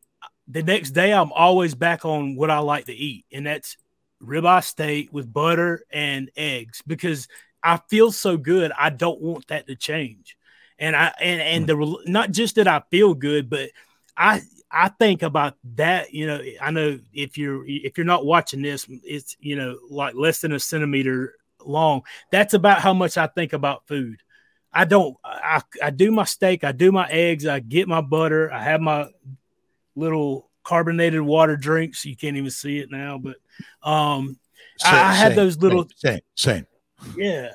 the 0.47 0.63
next 0.63 0.91
day 0.91 1.13
I'm 1.13 1.31
always 1.33 1.75
back 1.75 2.05
on 2.05 2.35
what 2.35 2.49
I 2.49 2.59
like 2.59 2.85
to 2.85 2.93
eat, 2.93 3.25
and 3.31 3.45
that's 3.45 3.77
ribeye 4.23 4.63
steak 4.63 5.09
with 5.11 5.31
butter 5.31 5.83
and 5.91 6.29
eggs 6.35 6.81
because 6.85 7.27
I 7.63 7.79
feel 7.89 8.11
so 8.11 8.37
good. 8.37 8.71
I 8.77 8.89
don't 8.89 9.21
want 9.21 9.47
that 9.47 9.67
to 9.67 9.75
change, 9.75 10.37
and 10.79 10.95
I 10.95 11.13
and 11.19 11.41
and 11.41 11.67
mm. 11.67 12.03
the 12.03 12.11
not 12.11 12.31
just 12.31 12.55
that 12.55 12.67
I 12.67 12.81
feel 12.91 13.13
good, 13.13 13.49
but 13.49 13.69
I 14.15 14.41
I 14.71 14.89
think 14.89 15.21
about 15.21 15.55
that. 15.75 16.13
You 16.13 16.27
know, 16.27 16.41
I 16.61 16.71
know 16.71 16.99
if 17.13 17.37
you're 17.37 17.63
if 17.67 17.97
you're 17.97 18.05
not 18.05 18.25
watching 18.25 18.61
this, 18.61 18.87
it's 19.03 19.35
you 19.39 19.55
know 19.55 19.77
like 19.89 20.15
less 20.15 20.41
than 20.41 20.53
a 20.53 20.59
centimeter 20.59 21.35
long. 21.65 22.03
That's 22.31 22.53
about 22.53 22.79
how 22.81 22.93
much 22.93 23.17
I 23.17 23.27
think 23.27 23.53
about 23.53 23.87
food. 23.87 24.21
I 24.73 24.85
don't. 24.85 25.17
I 25.23 25.61
I 25.83 25.89
do 25.89 26.11
my 26.11 26.23
steak. 26.23 26.63
I 26.63 26.71
do 26.71 26.91
my 26.91 27.07
eggs. 27.09 27.45
I 27.45 27.59
get 27.59 27.87
my 27.87 28.01
butter. 28.01 28.51
I 28.51 28.63
have 28.63 28.81
my 28.81 29.07
little 29.95 30.49
carbonated 30.63 31.21
water 31.21 31.57
drinks. 31.57 32.05
You 32.05 32.15
can't 32.15 32.37
even 32.37 32.51
see 32.51 32.79
it 32.79 32.89
now, 32.89 33.17
but 33.17 33.37
um, 33.83 34.39
same, 34.77 34.93
I, 34.93 35.09
I 35.09 35.13
have 35.13 35.35
those 35.35 35.57
little 35.57 35.87
same 35.95 36.21
same. 36.35 36.67
Yeah, 37.17 37.51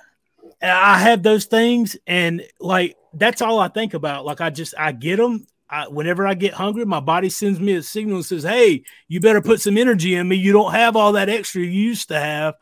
I 0.61 0.99
have 0.99 1.23
those 1.23 1.47
things, 1.47 1.97
and 2.07 2.43
like 2.61 2.97
that's 3.14 3.41
all 3.41 3.59
I 3.59 3.69
think 3.69 3.95
about. 3.95 4.27
Like 4.27 4.41
I 4.41 4.51
just 4.51 4.75
I 4.79 4.93
get 4.93 5.17
them 5.17 5.47
I, 5.69 5.89
whenever 5.89 6.27
I 6.27 6.35
get 6.35 6.55
hungry, 6.55 6.85
my 6.85 7.01
body 7.01 7.29
sends 7.29 7.59
me 7.59 7.75
a 7.75 7.83
signal 7.83 8.17
and 8.17 8.25
says, 8.25 8.45
"Hey, 8.45 8.85
you 9.09 9.21
better 9.21 9.43
put 9.43 9.61
some 9.61 9.77
energy 9.77 10.14
in 10.14 10.29
me. 10.29 10.37
You 10.37 10.53
don't 10.53 10.73
have 10.73 10.97
all 10.97 11.12
that 11.12 11.29
extra 11.29 11.62
you 11.62 11.69
used 11.69 12.09
to 12.09 12.19
have." 12.19 12.55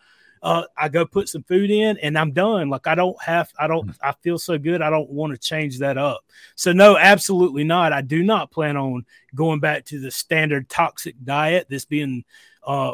Uh, 0.42 0.64
I 0.76 0.90
go 0.90 1.06
put 1.06 1.30
some 1.30 1.42
food 1.42 1.70
in, 1.70 1.96
and 1.98 2.18
I'm 2.18 2.32
done. 2.32 2.68
Like 2.68 2.86
I 2.86 2.94
don't 2.94 3.20
have, 3.22 3.50
I 3.58 3.66
don't, 3.66 3.90
I 4.02 4.12
feel 4.12 4.38
so 4.38 4.58
good. 4.58 4.82
I 4.82 4.90
don't 4.90 5.08
want 5.08 5.32
to 5.32 5.38
change 5.38 5.78
that 5.78 5.96
up. 5.96 6.20
So 6.54 6.72
no, 6.72 6.98
absolutely 6.98 7.64
not. 7.64 7.94
I 7.94 8.02
do 8.02 8.22
not 8.22 8.50
plan 8.50 8.76
on 8.76 9.06
going 9.34 9.60
back 9.60 9.86
to 9.86 9.98
the 9.98 10.10
standard 10.10 10.68
toxic 10.68 11.14
diet 11.24 11.68
that's 11.70 11.86
being 11.86 12.24
uh, 12.62 12.92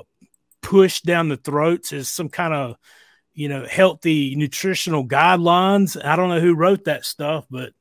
pushed 0.62 1.04
down 1.04 1.28
the 1.28 1.36
throats 1.36 1.92
as 1.92 2.08
some 2.08 2.28
kind 2.28 2.54
of, 2.54 2.76
you 3.34 3.48
know, 3.48 3.66
healthy 3.66 4.36
nutritional 4.36 5.04
guidelines. 5.04 6.00
I 6.02 6.14
don't 6.14 6.28
know 6.28 6.40
who 6.40 6.54
wrote 6.54 6.84
that 6.84 7.04
stuff, 7.04 7.46
but 7.50 7.72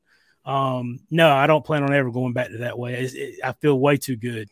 um, 0.44 1.00
no, 1.10 1.30
I 1.30 1.46
don't 1.46 1.64
plan 1.64 1.82
on 1.82 1.92
ever 1.92 2.10
going 2.10 2.32
back 2.32 2.48
to 2.48 2.58
that 2.58 2.78
way. 2.78 2.94
It, 2.94 3.40
I 3.44 3.52
feel 3.52 3.78
way 3.78 3.96
too 3.96 4.16
good. 4.16 4.48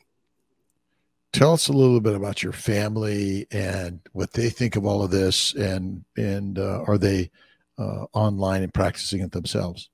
Tell 1.32 1.52
us 1.52 1.68
a 1.68 1.72
little 1.72 2.00
bit 2.00 2.14
about 2.14 2.42
your 2.42 2.52
family 2.52 3.46
and 3.50 4.00
what 4.12 4.32
they 4.32 4.48
think 4.48 4.76
of 4.76 4.86
all 4.86 5.02
of 5.02 5.10
this, 5.10 5.54
and 5.54 6.04
and 6.16 6.58
uh, 6.58 6.84
are 6.86 6.98
they 6.98 7.30
uh, 7.78 8.06
online 8.12 8.62
and 8.62 8.72
practicing 8.72 9.20
it 9.20 9.32
themselves? 9.32 9.90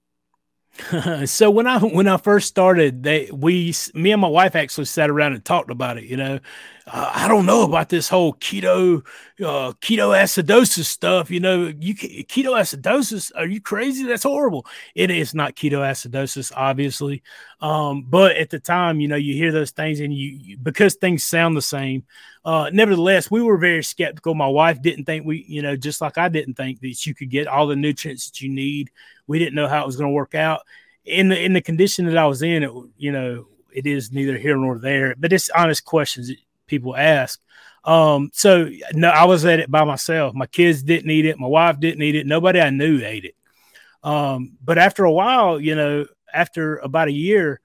so 1.27 1.51
when 1.51 1.69
I 1.69 1.79
when 1.79 2.09
I 2.09 2.17
first 2.17 2.49
started, 2.49 3.05
they 3.05 3.31
we 3.33 3.73
me 3.95 4.11
and 4.11 4.21
my 4.21 4.29
wife 4.29 4.57
actually 4.57 4.87
sat 4.87 5.09
around 5.09 5.35
and 5.35 5.45
talked 5.45 5.71
about 5.71 5.99
it. 5.99 6.05
You 6.05 6.17
know, 6.17 6.41
uh, 6.89 7.13
I 7.15 7.29
don't 7.29 7.47
know 7.47 7.63
about 7.63 7.89
this 7.89 8.09
whole 8.09 8.35
keto 8.35 9.07
uh, 9.41 9.73
ketoacidosis 9.81 10.85
stuff. 10.85 11.31
You 11.31 11.39
know, 11.39 11.73
you 11.79 11.95
ketoacidosis. 11.95 13.31
Are 13.37 13.47
you 13.47 13.61
crazy? 13.61 14.03
That's 14.05 14.25
horrible. 14.25 14.67
It 14.97 15.11
is 15.13 15.33
not 15.33 15.55
ketoacidosis, 15.55 16.53
obviously, 16.57 17.23
um, 17.61 18.03
but 18.09 18.37
at 18.37 18.51
the 18.51 18.59
time, 18.59 18.99
you 18.99 19.07
know, 19.07 19.17
you 19.17 19.35
hear 19.35 19.53
those 19.53 19.71
things, 19.71 20.01
and 20.01 20.13
you, 20.13 20.31
you 20.31 20.59
because 20.59 20.97
things 20.97 21.25
sound 21.25 21.57
the 21.57 21.63
same. 21.63 22.03
Uh, 22.45 22.69
nevertheless, 22.73 23.31
we 23.31 23.41
were 23.41 23.57
very 23.57 23.83
skeptical. 23.83 24.35
My 24.35 24.49
wife 24.49 24.83
didn't 24.83 25.05
think 25.05 25.25
we, 25.25 25.45
you 25.49 25.63
know, 25.63 25.77
just 25.77 26.01
like 26.01 26.19
I 26.19 26.29
didn't 26.29 26.55
think 26.55 26.81
that 26.81 27.07
you 27.07 27.15
could 27.15 27.31
get 27.31 27.47
all 27.47 27.67
the 27.67 27.77
nutrients 27.77 28.29
that 28.29 28.41
you 28.41 28.51
need. 28.51 28.91
We 29.27 29.39
didn't 29.39 29.55
know 29.55 29.69
how 29.69 29.83
it 29.83 29.87
was 29.87 29.97
going 29.97 30.11
to 30.11 30.15
work 30.15 30.35
out 30.35 30.63
in 31.05 31.29
the 31.29 31.43
in 31.43 31.53
the 31.53 31.61
condition 31.61 32.07
that 32.07 32.17
I 32.17 32.27
was 32.27 32.43
in. 32.43 32.63
It, 32.63 32.71
you 32.97 33.13
know, 33.13 33.47
it 33.73 33.87
is 33.87 34.13
neither 34.13 34.39
here 34.39 34.57
nor 34.57 34.79
there, 34.79 35.15
but 35.19 35.33
it's 35.33 35.51
honest 35.51 35.85
questions 35.85 36.29
that 36.29 36.37
people 36.67 36.97
ask. 36.97 37.41
Um, 37.85 38.31
so 38.33 38.71
no, 38.95 39.09
I 39.09 39.25
was 39.25 39.45
at 39.45 39.61
it 39.61 39.71
by 39.71 39.85
myself. 39.85 40.35
My 40.35 40.47
kids 40.47 40.83
didn't 40.83 41.11
eat 41.11 41.27
it. 41.27 41.39
My 41.39 41.47
wife 41.47 41.79
didn't 41.79 42.03
eat 42.03 42.15
it. 42.15 42.27
Nobody 42.27 42.61
I 42.61 42.71
knew 42.71 43.05
ate 43.05 43.27
it. 43.27 43.35
Um, 44.03 44.57
but 44.63 44.79
after 44.79 45.05
a 45.05 45.13
while, 45.13 45.61
you 45.61 45.75
know, 45.75 46.07
after 46.33 46.77
about 46.79 47.09
a 47.09 47.13
year, 47.13 47.61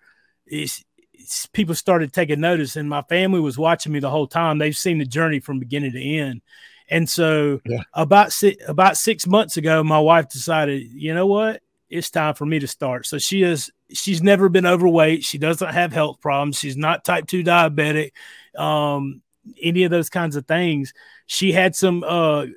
it's, 0.46 0.84
it's, 1.14 1.46
people 1.48 1.76
started 1.76 2.14
taking 2.14 2.40
notice, 2.40 2.76
and 2.76 2.90
my 2.90 3.02
family 3.04 3.40
was 3.40 3.58
watching 3.58 3.92
me 3.92 4.00
the 4.00 4.10
whole 4.10 4.28
time. 4.28 4.58
They've 4.58 4.76
seen 4.76 5.00
the 5.00 5.06
journey 5.06 5.40
from 5.40 5.60
beginning 5.60 5.92
to 5.94 6.02
end. 6.02 6.42
And 6.90 7.08
so, 7.08 7.62
yeah. 7.66 7.84
about 7.94 8.32
six, 8.32 8.64
about 8.68 8.98
six 8.98 9.28
months 9.28 9.58
ago, 9.58 9.84
my 9.84 10.00
wife 10.00 10.30
decided, 10.30 10.88
you 10.92 11.14
know 11.14 11.28
what, 11.28 11.62
it's 11.90 12.10
time 12.10 12.34
for 12.34 12.46
me 12.46 12.60
to 12.60 12.68
start. 12.68 13.06
So 13.06 13.18
she 13.18 13.44
is 13.44 13.72
she's 13.92 14.22
never 14.22 14.50
been 14.50 14.66
overweight. 14.66 15.24
She 15.24 15.38
doesn't 15.38 15.70
have 15.70 15.92
health 15.92 16.20
problems. 16.22 16.60
She's 16.60 16.78
not 16.78 17.04
type 17.04 17.28
two 17.28 17.44
diabetic 17.44 18.12
um, 18.58 19.22
any 19.62 19.84
of 19.84 19.92
those 19.92 20.10
kinds 20.10 20.36
of 20.36 20.46
things. 20.46 20.94
She 21.26 21.52
had 21.52 21.76
some 21.76 22.04
uh, 22.06 22.48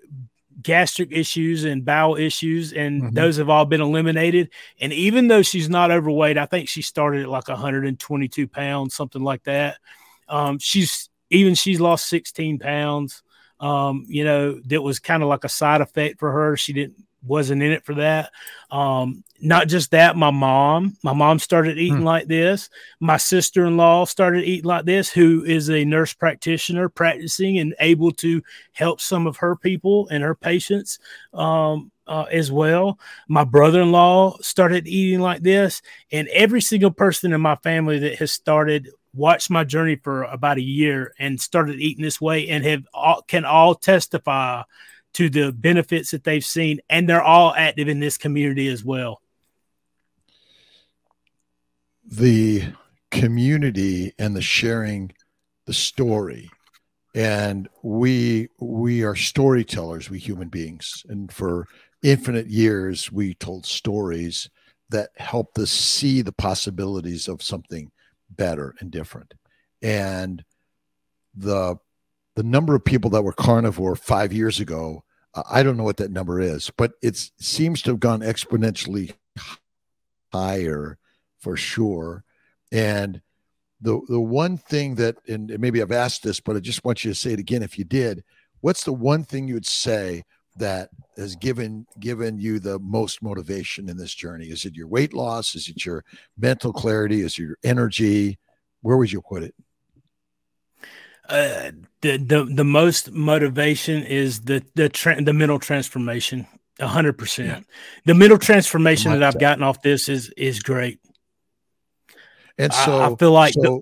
gastric 0.62 1.12
issues 1.12 1.64
and 1.64 1.84
bowel 1.84 2.16
issues, 2.16 2.72
and 2.72 3.02
mm-hmm. 3.02 3.14
those 3.14 3.36
have 3.36 3.48
all 3.48 3.64
been 3.64 3.80
eliminated. 3.80 4.50
And 4.80 4.92
even 4.92 5.28
though 5.28 5.42
she's 5.42 5.68
not 5.68 5.90
overweight, 5.90 6.38
I 6.38 6.46
think 6.46 6.68
she 6.68 6.82
started 6.82 7.22
at 7.22 7.28
like 7.28 7.48
122 7.48 8.48
pounds, 8.48 8.94
something 8.94 9.22
like 9.22 9.44
that. 9.44 9.78
Um, 10.28 10.58
she's 10.58 11.08
even 11.30 11.54
she's 11.54 11.80
lost 11.80 12.08
16 12.08 12.58
pounds. 12.58 13.22
Um, 13.62 14.04
you 14.08 14.24
know, 14.24 14.60
that 14.66 14.82
was 14.82 14.98
kind 14.98 15.22
of 15.22 15.30
like 15.30 15.44
a 15.44 15.48
side 15.48 15.80
effect 15.80 16.18
for 16.18 16.30
her. 16.30 16.56
She 16.56 16.74
didn't 16.74 16.96
wasn't 17.24 17.62
in 17.62 17.72
it 17.72 17.84
for 17.84 17.94
that. 17.94 18.30
Um, 18.70 19.24
not 19.40 19.68
just 19.68 19.90
that, 19.90 20.16
my 20.16 20.30
mom, 20.30 20.96
my 21.02 21.12
mom 21.12 21.38
started 21.38 21.78
eating 21.78 21.98
hmm. 21.98 22.04
like 22.04 22.26
this. 22.26 22.70
My 23.00 23.16
sister 23.16 23.66
in 23.66 23.76
law 23.76 24.04
started 24.04 24.44
eating 24.44 24.68
like 24.68 24.84
this, 24.84 25.10
who 25.10 25.44
is 25.44 25.70
a 25.70 25.84
nurse 25.84 26.12
practitioner 26.12 26.88
practicing 26.88 27.58
and 27.58 27.74
able 27.80 28.12
to 28.12 28.42
help 28.72 29.00
some 29.00 29.26
of 29.26 29.36
her 29.38 29.56
people 29.56 30.08
and 30.08 30.22
her 30.22 30.34
patients 30.34 30.98
um, 31.34 31.90
uh, 32.06 32.26
as 32.30 32.52
well. 32.52 32.98
My 33.28 33.44
brother 33.44 33.82
in 33.82 33.92
law 33.92 34.36
started 34.40 34.86
eating 34.86 35.20
like 35.20 35.42
this, 35.42 35.82
and 36.10 36.28
every 36.28 36.60
single 36.60 36.90
person 36.90 37.32
in 37.32 37.40
my 37.40 37.56
family 37.56 37.98
that 38.00 38.18
has 38.18 38.32
started 38.32 38.88
watched 39.14 39.50
my 39.50 39.64
journey 39.64 39.96
for 39.96 40.24
about 40.24 40.58
a 40.58 40.62
year 40.62 41.12
and 41.18 41.40
started 41.40 41.80
eating 41.80 42.02
this 42.04 42.20
way 42.20 42.48
and 42.48 42.64
have 42.64 42.86
all, 42.92 43.22
can 43.22 43.44
all 43.44 43.74
testify 43.74 44.62
to 45.14 45.28
the 45.28 45.52
benefits 45.52 46.10
that 46.12 46.24
they've 46.24 46.44
seen, 46.44 46.80
and 46.88 47.08
they're 47.08 47.22
all 47.22 47.54
active 47.54 47.88
in 47.88 48.00
this 48.00 48.16
community 48.16 48.68
as 48.68 48.84
well. 48.84 49.20
The 52.04 52.64
community 53.10 54.14
and 54.18 54.34
the 54.34 54.42
sharing 54.42 55.12
the 55.66 55.74
story 55.74 56.50
and 57.14 57.68
we 57.82 58.48
we 58.58 59.04
are 59.04 59.14
storytellers 59.14 60.08
we 60.08 60.18
human 60.18 60.48
beings 60.48 61.04
and 61.10 61.30
for 61.30 61.68
infinite 62.02 62.46
years 62.46 63.12
we 63.12 63.34
told 63.34 63.66
stories 63.66 64.48
that 64.88 65.10
helped 65.16 65.58
us 65.58 65.70
see 65.70 66.22
the 66.22 66.32
possibilities 66.32 67.28
of 67.28 67.42
something 67.42 67.90
better 68.36 68.74
and 68.80 68.90
different 68.90 69.34
and 69.82 70.44
the 71.34 71.76
the 72.34 72.42
number 72.42 72.74
of 72.74 72.84
people 72.84 73.10
that 73.10 73.22
were 73.22 73.32
carnivore 73.32 73.94
five 73.94 74.32
years 74.32 74.58
ago, 74.58 75.04
I 75.50 75.62
don't 75.62 75.76
know 75.76 75.84
what 75.84 75.98
that 75.98 76.10
number 76.10 76.40
is, 76.40 76.70
but 76.70 76.92
it 77.02 77.16
seems 77.38 77.82
to 77.82 77.90
have 77.90 78.00
gone 78.00 78.20
exponentially 78.20 79.14
higher 80.32 80.98
for 81.40 81.56
sure. 81.56 82.24
And 82.70 83.20
the 83.80 84.00
the 84.08 84.20
one 84.20 84.56
thing 84.56 84.94
that, 84.96 85.16
and 85.28 85.58
maybe 85.58 85.82
I've 85.82 85.92
asked 85.92 86.22
this, 86.22 86.40
but 86.40 86.56
I 86.56 86.60
just 86.60 86.84
want 86.84 87.04
you 87.04 87.10
to 87.10 87.18
say 87.18 87.32
it 87.32 87.40
again 87.40 87.62
if 87.62 87.78
you 87.78 87.84
did. 87.84 88.24
What's 88.60 88.84
the 88.84 88.92
one 88.92 89.24
thing 89.24 89.48
you 89.48 89.54
would 89.54 89.66
say 89.66 90.24
that 90.56 90.90
has 91.16 91.36
given 91.36 91.86
given 91.98 92.38
you 92.38 92.58
the 92.58 92.78
most 92.78 93.22
motivation 93.22 93.88
in 93.88 93.96
this 93.96 94.14
journey? 94.14 94.46
Is 94.46 94.64
it 94.64 94.74
your 94.74 94.86
weight 94.86 95.12
loss? 95.12 95.54
Is 95.54 95.68
it 95.68 95.84
your 95.84 96.04
mental 96.36 96.72
clarity? 96.72 97.20
Is 97.20 97.38
it 97.38 97.42
your 97.42 97.58
energy? 97.64 98.38
Where 98.82 98.96
would 98.96 99.12
you 99.12 99.22
put 99.22 99.42
it? 99.42 99.54
Uh, 101.28 101.70
the 102.00 102.16
the 102.18 102.44
the 102.44 102.64
most 102.64 103.12
motivation 103.12 104.02
is 104.02 104.42
the 104.42 104.64
the 104.74 104.88
tra- 104.88 105.22
the 105.22 105.32
mental 105.32 105.58
transformation. 105.58 106.46
A 106.80 106.86
hundred 106.86 107.16
percent. 107.16 107.66
The 108.06 108.14
mental 108.14 108.38
transformation 108.38 109.12
that 109.12 109.22
I've 109.22 109.38
gotten 109.38 109.62
off 109.62 109.82
this 109.82 110.08
is 110.08 110.30
is 110.36 110.60
great. 110.60 111.00
And 112.58 112.72
so 112.72 112.98
I, 112.98 113.10
I 113.10 113.16
feel 113.16 113.30
like 113.30 113.54
so, 113.54 113.60
the, 113.60 113.80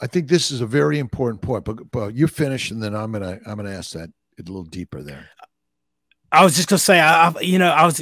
I 0.00 0.06
think 0.06 0.28
this 0.28 0.50
is 0.50 0.60
a 0.60 0.66
very 0.66 0.98
important 0.98 1.42
point. 1.42 1.64
But 1.64 1.90
but 1.90 2.14
you 2.14 2.26
finish, 2.26 2.70
and 2.70 2.82
then 2.82 2.94
I'm 2.94 3.12
gonna 3.12 3.38
I'm 3.46 3.56
gonna 3.56 3.72
ask 3.72 3.92
that 3.92 4.10
a 4.48 4.52
little 4.52 4.64
deeper 4.64 5.02
there. 5.02 5.28
I 6.32 6.44
was 6.44 6.54
just 6.54 6.68
gonna 6.68 6.78
say, 6.78 7.00
I, 7.00 7.32
you 7.40 7.58
know, 7.58 7.70
I 7.70 7.84
was 7.84 8.00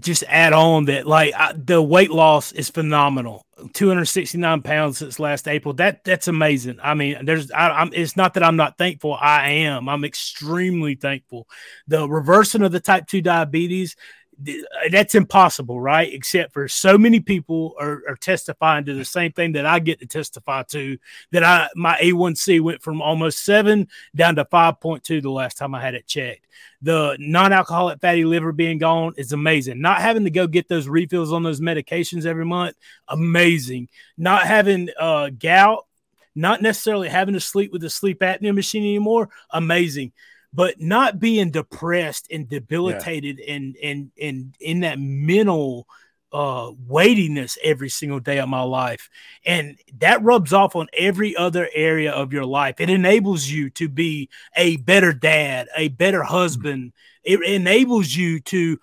just 0.00 0.24
add 0.28 0.54
on 0.54 0.86
that 0.86 1.06
like 1.06 1.34
I, 1.34 1.52
the 1.52 1.82
weight 1.82 2.10
loss 2.10 2.52
is 2.52 2.70
phenomenal. 2.70 3.44
269 3.72 4.62
pounds 4.62 4.98
since 4.98 5.18
last 5.18 5.46
April. 5.46 5.74
That 5.74 6.02
that's 6.04 6.28
amazing. 6.28 6.78
I 6.82 6.94
mean, 6.94 7.24
there's, 7.24 7.50
I, 7.50 7.82
am 7.82 7.90
It's 7.92 8.16
not 8.16 8.34
that 8.34 8.42
I'm 8.42 8.56
not 8.56 8.78
thankful. 8.78 9.14
I 9.14 9.50
am. 9.50 9.88
I'm 9.88 10.04
extremely 10.04 10.94
thankful. 10.94 11.46
The 11.86 12.08
reversing 12.08 12.62
of 12.62 12.72
the 12.72 12.80
type 12.80 13.06
two 13.06 13.20
diabetes 13.20 13.96
that's 14.90 15.14
impossible, 15.14 15.80
right? 15.80 16.12
Except 16.12 16.52
for 16.52 16.68
so 16.68 16.98
many 16.98 17.20
people 17.20 17.74
are, 17.80 18.02
are, 18.08 18.16
testifying 18.16 18.84
to 18.84 18.94
the 18.94 19.04
same 19.04 19.32
thing 19.32 19.52
that 19.52 19.64
I 19.64 19.78
get 19.78 20.00
to 20.00 20.06
testify 20.06 20.62
to. 20.64 20.98
That 21.32 21.42
I 21.42 21.68
my 21.74 21.96
A1C 21.96 22.60
went 22.60 22.82
from 22.82 23.00
almost 23.00 23.44
seven 23.44 23.88
down 24.14 24.36
to 24.36 24.44
five 24.44 24.80
point 24.80 25.04
two 25.04 25.20
the 25.20 25.30
last 25.30 25.56
time 25.56 25.74
I 25.74 25.80
had 25.80 25.94
it 25.94 26.06
checked. 26.06 26.46
The 26.82 27.16
non-alcoholic 27.18 28.00
fatty 28.00 28.24
liver 28.24 28.52
being 28.52 28.78
gone 28.78 29.14
is 29.16 29.32
amazing. 29.32 29.80
Not 29.80 30.00
having 30.02 30.24
to 30.24 30.30
go 30.30 30.46
get 30.46 30.68
those 30.68 30.88
refills 30.88 31.32
on 31.32 31.42
those 31.42 31.60
medications 31.60 32.26
every 32.26 32.44
month, 32.44 32.76
amazing. 33.08 33.88
Not 34.18 34.46
having 34.46 34.90
uh, 34.98 35.30
gout, 35.30 35.86
not 36.34 36.60
necessarily 36.60 37.08
having 37.08 37.34
to 37.34 37.40
sleep 37.40 37.72
with 37.72 37.80
the 37.80 37.90
sleep 37.90 38.20
apnea 38.20 38.54
machine 38.54 38.82
anymore, 38.82 39.30
amazing 39.50 40.12
but 40.56 40.80
not 40.80 41.20
being 41.20 41.50
depressed 41.50 42.26
and 42.30 42.48
debilitated 42.48 43.38
yeah. 43.38 43.54
and 43.54 43.76
and 43.76 44.10
and 44.20 44.56
in 44.58 44.80
that 44.80 44.98
mental 44.98 45.86
uh 46.32 46.72
weightiness 46.88 47.56
every 47.62 47.88
single 47.88 48.18
day 48.18 48.38
of 48.38 48.48
my 48.48 48.62
life 48.62 49.08
and 49.44 49.78
that 49.98 50.20
rubs 50.22 50.52
off 50.52 50.74
on 50.74 50.88
every 50.96 51.36
other 51.36 51.68
area 51.72 52.10
of 52.10 52.32
your 52.32 52.44
life 52.44 52.80
it 52.80 52.90
enables 52.90 53.46
you 53.46 53.70
to 53.70 53.88
be 53.88 54.28
a 54.56 54.76
better 54.78 55.12
dad 55.12 55.68
a 55.76 55.88
better 55.88 56.20
mm-hmm. 56.20 56.34
husband 56.34 56.92
mm-hmm. 57.26 57.42
it 57.42 57.48
enables 57.48 58.12
you 58.12 58.40
to 58.40 58.78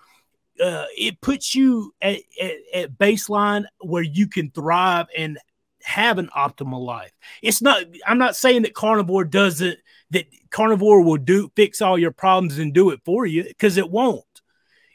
uh, 0.64 0.86
it 0.96 1.20
puts 1.20 1.56
you 1.56 1.94
at, 2.02 2.20
at, 2.40 2.54
at 2.74 2.98
baseline 2.98 3.66
where 3.82 4.04
you 4.04 4.28
can 4.28 4.52
thrive 4.52 5.08
and 5.18 5.38
have 5.84 6.18
an 6.18 6.30
optimal 6.36 6.86
life. 6.86 7.12
It's 7.42 7.62
not, 7.62 7.84
I'm 8.06 8.18
not 8.18 8.36
saying 8.36 8.62
that 8.64 8.74
carnivore 8.74 9.26
doesn't 9.26 9.80
that 10.14 10.28
carnivore 10.50 11.02
will 11.02 11.18
do 11.18 11.52
fix 11.56 11.82
all 11.82 11.98
your 11.98 12.12
problems 12.12 12.60
and 12.60 12.74
do 12.74 12.92
it 12.92 13.02
for 13.04 13.26
you 13.26 13.44
because 13.44 13.78
it 13.78 13.90
won't. 13.90 14.24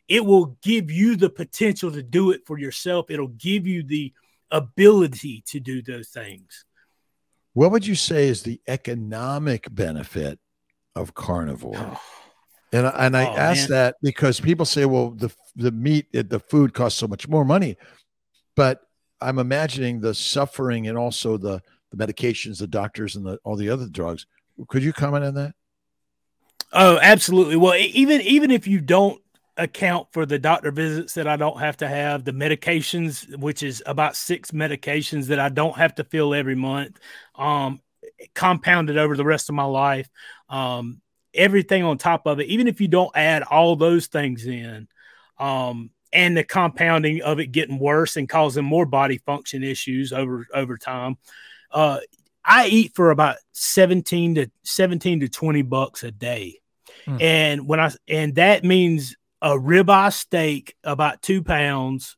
It 0.07 0.25
will 0.25 0.57
give 0.63 0.91
you 0.91 1.17
the 1.17 1.29
potential 1.29 1.93
to 1.93 2.03
do 2.03 2.31
it 2.31 2.47
for 2.47 2.59
yourself. 2.59 3.11
It'll 3.11 3.29
give 3.29 3.67
you 3.67 3.83
the 3.83 4.15
ability 4.51 5.43
to 5.49 5.61
do 5.61 5.83
those 5.83 6.09
things. 6.09 6.65
What 7.53 7.73
would 7.73 7.87
you 7.87 7.95
say 7.95 8.29
is 8.29 8.43
the 8.43 8.61
economic 8.67 9.67
benefit 9.75 10.39
of 10.97 11.15
carnivore? 11.15 11.99
And, 12.71 12.85
and 12.85 13.17
I 13.17 13.25
oh, 13.25 13.35
ask 13.35 13.71
man. 13.71 13.79
that 13.79 13.97
because 14.03 14.41
people 14.41 14.67
say, 14.67 14.85
well, 14.85 15.13
the 15.13 15.35
the 15.57 15.73
meat, 15.73 16.05
eh, 16.13 16.23
the 16.29 16.39
food 16.39 16.75
costs 16.75 16.99
so 16.99 17.09
much 17.09 17.27
more 17.27 17.43
money, 17.43 17.79
but 18.57 18.83
I'm 19.23 19.39
imagining 19.39 20.01
the 20.01 20.13
suffering 20.13 20.87
and 20.87 20.99
also 20.99 21.39
the 21.39 21.63
the 21.91 21.97
medications, 21.97 22.59
the 22.59 22.67
doctors, 22.67 23.17
and 23.17 23.25
the, 23.25 23.39
all 23.43 23.57
the 23.57 23.71
other 23.71 23.89
drugs 23.89 24.27
could 24.67 24.83
you 24.83 24.93
comment 24.93 25.25
on 25.25 25.35
that? 25.35 25.55
Oh, 26.73 26.99
absolutely. 27.01 27.57
Well, 27.57 27.75
even 27.77 28.21
even 28.23 28.51
if 28.51 28.67
you 28.67 28.81
don't 28.81 29.21
account 29.57 30.07
for 30.13 30.25
the 30.25 30.39
doctor 30.39 30.71
visits 30.71 31.15
that 31.15 31.27
I 31.27 31.37
don't 31.37 31.59
have 31.59 31.79
to 31.79 31.89
have, 31.89 32.25
the 32.25 32.33
medications, 32.33 33.37
which 33.37 33.63
is 33.63 33.83
about 33.87 34.17
six 34.17 34.53
medications 34.53 35.27
that 35.27 35.41
I 35.41 35.49
don't 35.49 35.77
have 35.77 35.95
to 35.97 36.05
fill 36.05 36.35
every 36.35 36.55
month, 36.55 36.99
um, 37.35 37.81
compounded 38.35 38.99
over 38.99 39.17
the 39.17 39.25
rest 39.25 39.49
of 39.49 39.55
my 39.55 39.65
life. 39.65 40.09
Um, 40.49 41.01
everything 41.35 41.85
on 41.85 41.99
top 41.99 42.27
of 42.27 42.41
it, 42.41 42.49
even 42.49 42.69
if 42.69 42.81
you 42.81 42.89
don't 42.89 43.15
add 43.17 43.43
all 43.43 43.77
those 43.77 44.07
things 44.07 44.47
in, 44.47 44.89
um, 45.39 45.91
and 46.13 46.37
the 46.37 46.45
compounding 46.45 47.23
of 47.23 47.39
it 47.39 47.53
getting 47.53 47.79
worse 47.79 48.17
and 48.17 48.29
causing 48.29 48.65
more 48.65 48.87
body 48.87 49.19
function 49.19 49.63
issues 49.63 50.13
over 50.13 50.47
over 50.55 50.79
time. 50.79 51.17
Uh, 51.71 51.99
I 52.45 52.67
eat 52.67 52.93
for 52.95 53.11
about 53.11 53.37
17 53.53 54.35
to 54.37 54.51
17 54.65 55.21
to 55.21 55.29
20 55.29 55.63
bucks 55.63 56.03
a 56.03 56.11
day. 56.11 56.61
Hmm. 57.05 57.17
And 57.21 57.69
when 57.69 57.81
I 57.81 57.91
and 58.07 58.35
that 58.37 58.65
means 58.65 59.17
a 59.41 59.51
ribeye 59.51 60.13
steak 60.13 60.75
about 60.83 61.23
two 61.23 61.43
pounds, 61.43 62.17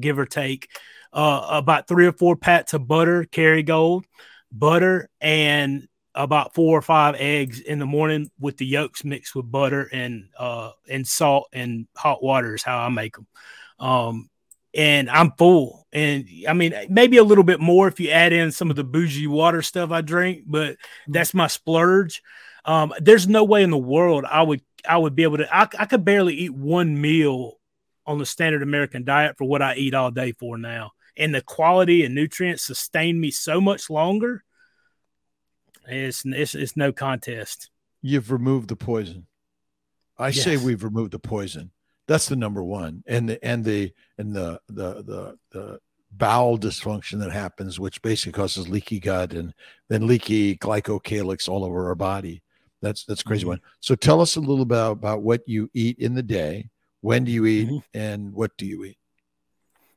give 0.00 0.18
or 0.18 0.26
take, 0.26 0.68
uh, 1.12 1.46
about 1.50 1.88
three 1.88 2.06
or 2.06 2.12
four 2.12 2.36
pats 2.36 2.74
of 2.74 2.86
butter, 2.86 3.24
Kerrygold, 3.24 4.04
butter, 4.52 5.08
and 5.20 5.88
about 6.14 6.54
four 6.54 6.78
or 6.78 6.82
five 6.82 7.14
eggs 7.18 7.60
in 7.60 7.78
the 7.78 7.86
morning 7.86 8.30
with 8.40 8.56
the 8.56 8.66
yolks 8.66 9.04
mixed 9.04 9.34
with 9.34 9.50
butter 9.50 9.88
and 9.92 10.28
uh, 10.38 10.70
and 10.88 11.06
salt 11.06 11.48
and 11.52 11.86
hot 11.96 12.22
water 12.22 12.54
is 12.54 12.62
how 12.62 12.78
I 12.78 12.88
make 12.88 13.16
them. 13.16 13.26
Um, 13.78 14.30
and 14.76 15.08
I'm 15.08 15.32
full. 15.32 15.86
And 15.92 16.28
I 16.46 16.52
mean, 16.52 16.74
maybe 16.90 17.16
a 17.16 17.24
little 17.24 17.42
bit 17.42 17.60
more 17.60 17.88
if 17.88 17.98
you 17.98 18.10
add 18.10 18.34
in 18.34 18.52
some 18.52 18.68
of 18.68 18.76
the 18.76 18.84
bougie 18.84 19.26
water 19.26 19.62
stuff 19.62 19.90
I 19.90 20.02
drink, 20.02 20.44
but 20.46 20.74
mm-hmm. 20.74 21.12
that's 21.12 21.32
my 21.32 21.46
splurge. 21.46 22.22
Um, 22.66 22.92
there's 23.00 23.26
no 23.26 23.42
way 23.42 23.62
in 23.62 23.70
the 23.70 23.78
world 23.78 24.24
I 24.30 24.42
would 24.42 24.60
I 24.88 24.98
would 24.98 25.16
be 25.16 25.22
able 25.22 25.38
to. 25.38 25.56
I, 25.56 25.68
I 25.78 25.86
could 25.86 26.04
barely 26.04 26.34
eat 26.34 26.54
one 26.54 27.00
meal 27.00 27.54
on 28.04 28.18
the 28.18 28.26
standard 28.26 28.62
American 28.62 29.04
diet 29.04 29.36
for 29.38 29.44
what 29.44 29.62
I 29.62 29.74
eat 29.76 29.94
all 29.94 30.10
day 30.10 30.32
for 30.32 30.58
now, 30.58 30.92
and 31.16 31.34
the 31.34 31.40
quality 31.40 32.04
and 32.04 32.14
nutrients 32.14 32.62
sustain 32.64 33.18
me 33.18 33.30
so 33.30 33.60
much 33.60 33.88
longer. 33.88 34.44
It's 35.88 36.24
it's, 36.24 36.54
it's 36.54 36.76
no 36.76 36.92
contest. 36.92 37.70
You've 38.02 38.30
removed 38.30 38.68
the 38.68 38.76
poison. 38.76 39.26
I 40.18 40.28
yes. 40.28 40.44
say 40.44 40.56
we've 40.56 40.84
removed 40.84 41.12
the 41.12 41.18
poison. 41.18 41.70
That's 42.06 42.28
the 42.28 42.36
number 42.36 42.62
one, 42.62 43.02
and 43.06 43.28
the 43.28 43.44
and 43.44 43.64
the 43.64 43.92
and 44.18 44.32
the 44.32 44.60
the 44.68 45.02
the 45.02 45.38
the 45.50 45.80
bowel 46.12 46.58
dysfunction 46.58 47.18
that 47.20 47.32
happens, 47.32 47.80
which 47.80 48.00
basically 48.00 48.32
causes 48.32 48.68
leaky 48.68 49.00
gut 49.00 49.32
and 49.32 49.52
then 49.88 50.06
leaky 50.06 50.56
glycocalyx 50.56 51.48
all 51.48 51.64
over 51.64 51.88
our 51.88 51.94
body. 51.94 52.42
That's 52.80 53.04
that's 53.04 53.22
crazy 53.22 53.42
mm-hmm. 53.42 53.50
one. 53.50 53.60
So 53.80 53.94
tell 53.94 54.20
us 54.20 54.36
a 54.36 54.40
little 54.40 54.62
about 54.62 54.92
about 54.92 55.22
what 55.22 55.42
you 55.46 55.70
eat 55.74 55.98
in 55.98 56.14
the 56.14 56.22
day. 56.22 56.70
When 57.00 57.24
do 57.24 57.32
you 57.32 57.46
eat, 57.46 57.68
mm-hmm. 57.68 57.98
and 57.98 58.32
what 58.32 58.56
do 58.56 58.66
you 58.66 58.84
eat? 58.84 58.98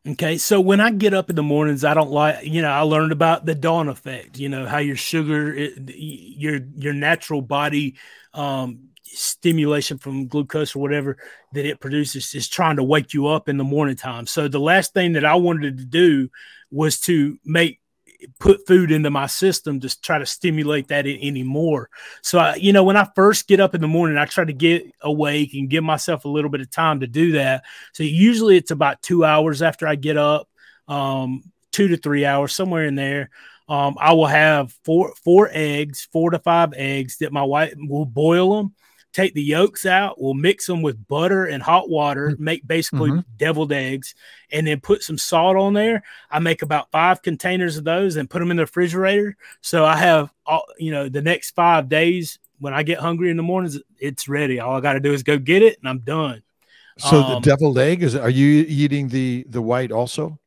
Okay, 0.08 0.38
so 0.38 0.62
when 0.62 0.80
I 0.80 0.92
get 0.92 1.14
up 1.14 1.30
in 1.30 1.36
the 1.36 1.44
mornings, 1.44 1.84
I 1.84 1.94
don't 1.94 2.10
like, 2.10 2.46
you 2.46 2.62
know, 2.62 2.70
I 2.70 2.82
learned 2.82 3.12
about 3.12 3.46
the 3.46 3.54
dawn 3.54 3.90
effect. 3.90 4.40
You 4.40 4.48
know 4.50 4.66
how 4.66 4.78
your 4.78 4.96
sugar, 4.96 5.54
it, 5.54 5.74
your 5.96 6.60
your 6.76 6.94
natural 6.94 7.42
body 7.42 7.98
um, 8.34 8.90
stimulation 9.14 9.98
from 9.98 10.28
glucose 10.28 10.76
or 10.76 10.80
whatever 10.80 11.18
that 11.54 11.66
it 11.66 11.80
produces 11.80 12.34
is 12.36 12.48
trying 12.48 12.78
to 12.78 12.84
wake 12.84 13.14
you 13.14 13.28
up 13.28 13.50
in 13.50 13.58
the 13.58 13.64
morning 13.64 13.96
time. 13.96 14.26
So 14.26 14.48
the 14.48 14.60
last 14.60 14.94
thing 14.94 15.14
that 15.14 15.26
I 15.26 15.36
wanted 15.36 15.78
to 15.78 15.86
do 15.86 16.30
was 16.72 17.00
to 17.02 17.38
make 17.44 17.80
put 18.40 18.68
food 18.68 18.92
into 18.92 19.10
my 19.10 19.28
system 19.28 19.80
to 19.80 20.02
try 20.02 20.18
to 20.18 20.26
stimulate 20.26 20.90
that 20.90 21.06
anymore. 21.08 21.90
So, 22.22 22.40
I, 22.40 22.56
you 22.56 22.74
know, 22.74 22.84
when 22.84 22.98
I 22.98 23.08
first 23.16 23.48
get 23.48 23.60
up 23.60 23.76
in 23.76 23.82
the 23.82 23.88
morning, 23.88 24.18
I 24.18 24.26
try 24.26 24.44
to 24.44 24.54
get 24.54 24.84
awake 25.02 25.54
and 25.54 25.70
give 25.70 25.84
myself 25.84 26.26
a 26.26 26.30
little 26.30 26.50
bit 26.50 26.62
of 26.62 26.70
time 26.70 27.00
to 27.00 27.08
do 27.08 27.34
that. 27.34 27.64
So, 27.94 28.04
usually 28.04 28.58
it's 28.58 28.72
about 28.72 29.02
two 29.02 29.24
hours 29.24 29.62
after 29.62 29.88
I 29.88 29.96
get 29.96 30.18
up, 30.18 30.50
um, 30.88 31.44
two 31.72 31.88
to 31.90 31.98
three 31.98 32.26
hours, 32.26 32.54
somewhere 32.54 32.86
in 32.86 32.96
there. 32.96 33.30
Um, 33.70 33.96
I 34.00 34.14
will 34.14 34.26
have 34.26 34.74
four 34.84 35.14
four 35.24 35.50
eggs, 35.52 36.08
four 36.12 36.32
to 36.32 36.40
five 36.40 36.74
eggs 36.76 37.18
that 37.20 37.32
my 37.32 37.44
wife 37.44 37.74
will 37.78 38.06
boil 38.06 38.58
them 38.58 38.76
take 39.14 39.34
the 39.34 39.44
yolks 39.44 39.86
out, 39.86 40.22
we'll 40.22 40.34
mix 40.34 40.68
them 40.68 40.82
with 40.82 41.08
butter 41.08 41.46
and 41.46 41.64
hot 41.64 41.90
water, 41.90 42.30
mm-hmm. 42.30 42.44
make 42.44 42.68
basically 42.68 43.10
mm-hmm. 43.10 43.20
deviled 43.38 43.72
eggs, 43.72 44.16
and 44.52 44.68
then 44.68 44.80
put 44.80 45.04
some 45.04 45.18
salt 45.18 45.58
on 45.58 45.74
there. 45.74 46.04
I 46.30 46.40
make 46.40 46.62
about 46.62 46.92
five 46.92 47.22
containers 47.22 47.78
of 47.78 47.84
those 47.84 48.16
and 48.16 48.30
put 48.30 48.40
them 48.40 48.52
in 48.52 48.58
the 48.58 48.64
refrigerator. 48.64 49.36
So 49.62 49.86
I 49.86 49.98
have 49.98 50.32
all, 50.46 50.64
you 50.78 50.92
know, 50.92 51.10
the 51.10 51.22
next 51.22 51.56
five 51.56 51.90
days 51.90 52.40
when 52.60 52.74
I 52.74 52.84
get 52.84 53.00
hungry 53.00 53.32
in 53.32 53.38
the 53.38 53.44
mornings, 53.44 53.80
it's 54.00 54.28
ready. 54.28 54.60
All 54.60 54.76
I 54.76 54.82
got 54.82 54.94
to 54.94 55.00
do 55.00 55.14
is 55.14 55.24
go 55.24 55.38
get 55.38 55.64
it 55.64 55.80
and 55.80 55.90
I'm 55.90 56.00
done. 56.00 56.44
So 56.98 57.22
um, 57.22 57.42
the 57.42 57.50
deviled 57.52 57.78
egg 57.80 58.04
is, 58.04 58.16
are 58.16 58.30
you 58.30 58.66
eating 58.68 59.08
the, 59.08 59.46
the 59.50 59.62
white 59.62 59.92
also? 59.92 60.38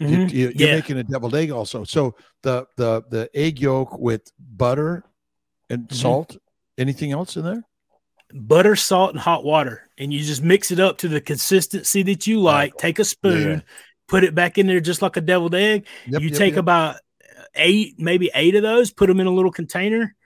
Mm-hmm. 0.00 0.34
You, 0.34 0.48
are 0.48 0.52
yeah. 0.52 0.74
making 0.74 0.98
a 0.98 1.04
deviled 1.04 1.36
egg 1.36 1.52
also. 1.52 1.84
So 1.84 2.16
the, 2.42 2.66
the, 2.76 3.04
the 3.08 3.30
egg 3.34 3.60
yolk 3.60 3.96
with 3.98 4.32
butter 4.38 5.04
and 5.70 5.84
mm-hmm. 5.84 5.94
salt 5.94 6.36
Anything 6.82 7.12
else 7.12 7.36
in 7.36 7.44
there? 7.44 7.64
Butter, 8.34 8.74
salt, 8.74 9.12
and 9.12 9.20
hot 9.20 9.44
water, 9.44 9.88
and 9.96 10.12
you 10.12 10.18
just 10.18 10.42
mix 10.42 10.72
it 10.72 10.80
up 10.80 10.98
to 10.98 11.08
the 11.08 11.20
consistency 11.20 12.02
that 12.02 12.26
you 12.26 12.40
like. 12.40 12.76
Take 12.76 12.98
a 12.98 13.04
spoon, 13.04 13.50
yeah. 13.50 13.60
put 14.08 14.24
it 14.24 14.34
back 14.34 14.58
in 14.58 14.66
there 14.66 14.80
just 14.80 15.00
like 15.00 15.16
a 15.16 15.20
deviled 15.20 15.54
egg. 15.54 15.86
Yep, 16.08 16.20
you 16.20 16.28
yep, 16.30 16.38
take 16.38 16.54
yep. 16.54 16.60
about 16.60 16.96
eight, 17.54 17.94
maybe 17.98 18.32
eight 18.34 18.56
of 18.56 18.62
those, 18.62 18.90
put 18.90 19.06
them 19.06 19.20
in 19.20 19.28
a 19.28 19.30
little 19.30 19.52
container, 19.52 20.16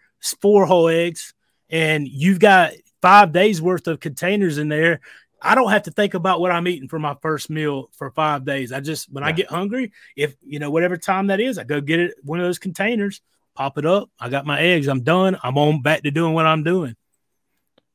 four 0.41 0.65
whole 0.65 0.89
eggs, 0.89 1.35
and 1.69 2.09
you've 2.09 2.39
got 2.39 2.73
five 3.03 3.33
days 3.33 3.61
worth 3.61 3.87
of 3.87 4.01
containers 4.01 4.57
in 4.57 4.69
there. 4.69 5.01
I 5.43 5.55
don't 5.55 5.71
have 5.71 5.83
to 5.83 5.91
think 5.91 6.15
about 6.15 6.41
what 6.41 6.53
I'm 6.53 6.67
eating 6.69 6.89
for 6.89 6.99
my 6.99 7.17
first 7.21 7.51
meal 7.51 7.91
for 7.99 8.11
five 8.13 8.47
days. 8.47 8.73
I 8.73 8.81
just 8.81 9.13
when 9.13 9.23
yeah. 9.23 9.29
I 9.29 9.33
get 9.33 9.49
hungry, 9.49 9.93
if 10.17 10.35
you 10.43 10.59
know 10.59 10.71
whatever 10.71 10.97
time 10.97 11.27
that 11.27 11.41
is, 11.41 11.59
I 11.59 11.65
go 11.65 11.83
get 11.83 12.01
it 12.01 12.15
one 12.23 12.41
of 12.41 12.47
those 12.47 12.59
containers 12.59 13.21
pop 13.57 13.79
it 13.79 13.87
up. 13.87 14.11
I 14.21 14.29
got 14.29 14.47
my 14.47 14.61
eggs. 14.61 14.87
I'm 14.87 15.03
done. 15.03 15.39
I'm 15.43 15.59
on 15.59 15.83
back 15.83 16.03
to 16.03 16.11
doing 16.11 16.35
what 16.35 16.47
I'm 16.47 16.63
doing. 16.63 16.95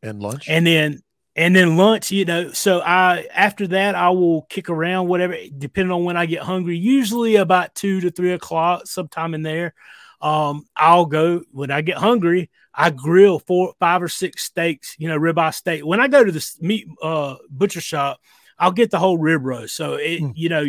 And 0.01 0.21
lunch. 0.21 0.49
And 0.49 0.65
then 0.65 1.01
and 1.35 1.55
then 1.55 1.77
lunch, 1.77 2.11
you 2.11 2.25
know. 2.25 2.51
So 2.51 2.81
I 2.81 3.27
after 3.33 3.67
that 3.67 3.95
I 3.95 4.09
will 4.09 4.41
kick 4.43 4.69
around 4.69 5.07
whatever, 5.07 5.35
depending 5.57 5.91
on 5.91 6.03
when 6.03 6.17
I 6.17 6.25
get 6.25 6.41
hungry. 6.41 6.77
Usually 6.77 7.35
about 7.35 7.75
two 7.75 8.01
to 8.01 8.11
three 8.11 8.33
o'clock, 8.33 8.87
sometime 8.87 9.33
in 9.33 9.43
there. 9.43 9.73
Um, 10.19 10.65
I'll 10.75 11.05
go 11.05 11.43
when 11.51 11.71
I 11.71 11.81
get 11.81 11.97
hungry. 11.97 12.49
I 12.73 12.89
grill 12.89 13.39
four, 13.39 13.73
five 13.79 14.01
or 14.01 14.07
six 14.07 14.43
steaks, 14.43 14.95
you 14.97 15.07
know, 15.07 15.19
ribeye 15.19 15.53
steak. 15.53 15.85
When 15.85 15.99
I 15.99 16.07
go 16.07 16.23
to 16.23 16.31
the 16.31 16.51
meat 16.61 16.87
uh, 17.01 17.35
butcher 17.49 17.81
shop, 17.81 18.21
I'll 18.57 18.71
get 18.71 18.91
the 18.91 18.99
whole 18.99 19.17
rib 19.17 19.43
roast. 19.43 19.75
So 19.75 19.95
it, 19.95 20.21
mm. 20.21 20.31
you 20.35 20.49
know, 20.49 20.65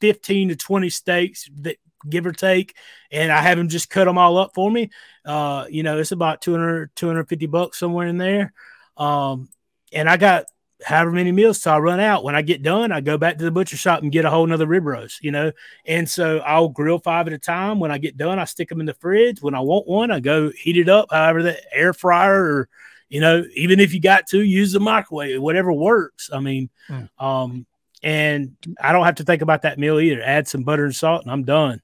fifteen 0.00 0.48
to 0.48 0.56
twenty 0.56 0.90
steaks 0.90 1.48
that 1.60 1.76
give 2.08 2.26
or 2.26 2.32
take, 2.32 2.74
and 3.10 3.32
I 3.32 3.40
have 3.40 3.58
him 3.58 3.68
just 3.68 3.90
cut 3.90 4.04
them 4.04 4.18
all 4.18 4.38
up 4.38 4.52
for 4.54 4.70
me. 4.70 4.90
Uh, 5.24 5.66
you 5.68 5.82
know, 5.82 5.98
it's 5.98 6.12
about 6.12 6.42
200, 6.42 6.94
250 6.96 7.46
bucks 7.46 7.78
somewhere 7.78 8.06
in 8.06 8.18
there. 8.18 8.52
Um, 8.96 9.48
and 9.92 10.08
I 10.08 10.16
got 10.16 10.46
however 10.84 11.12
many 11.12 11.32
meals 11.32 11.60
till 11.60 11.72
I 11.72 11.78
run 11.78 12.00
out. 12.00 12.24
When 12.24 12.34
I 12.34 12.42
get 12.42 12.62
done, 12.62 12.92
I 12.92 13.00
go 13.00 13.16
back 13.16 13.38
to 13.38 13.44
the 13.44 13.50
butcher 13.50 13.76
shop 13.76 14.02
and 14.02 14.12
get 14.12 14.24
a 14.24 14.30
whole 14.30 14.46
nother 14.46 14.66
rib 14.66 14.84
roast, 14.84 15.22
you 15.22 15.30
know. 15.30 15.52
And 15.86 16.08
so 16.08 16.38
I'll 16.38 16.68
grill 16.68 16.98
five 16.98 17.26
at 17.26 17.32
a 17.32 17.38
time. 17.38 17.80
When 17.80 17.90
I 17.90 17.98
get 17.98 18.16
done, 18.16 18.38
I 18.38 18.44
stick 18.44 18.68
them 18.68 18.80
in 18.80 18.86
the 18.86 18.94
fridge. 18.94 19.40
When 19.40 19.54
I 19.54 19.60
want 19.60 19.86
one, 19.88 20.10
I 20.10 20.20
go 20.20 20.50
heat 20.50 20.76
it 20.76 20.88
up, 20.88 21.08
however 21.10 21.42
the 21.42 21.74
air 21.74 21.92
fryer 21.92 22.44
or 22.44 22.68
you 23.08 23.20
know, 23.20 23.44
even 23.54 23.80
if 23.80 23.94
you 23.94 24.00
got 24.00 24.26
to 24.28 24.42
use 24.42 24.72
the 24.72 24.80
microwave, 24.80 25.40
whatever 25.40 25.72
works. 25.72 26.30
I 26.32 26.40
mean, 26.40 26.68
mm. 26.88 27.08
um, 27.18 27.64
and 28.02 28.56
I 28.80 28.92
don't 28.92 29.04
have 29.04 29.16
to 29.16 29.24
think 29.24 29.40
about 29.40 29.62
that 29.62 29.78
meal 29.78 30.00
either. 30.00 30.20
Add 30.20 30.48
some 30.48 30.64
butter 30.64 30.84
and 30.84 30.94
salt, 30.94 31.22
and 31.22 31.30
I'm 31.30 31.44
done. 31.44 31.80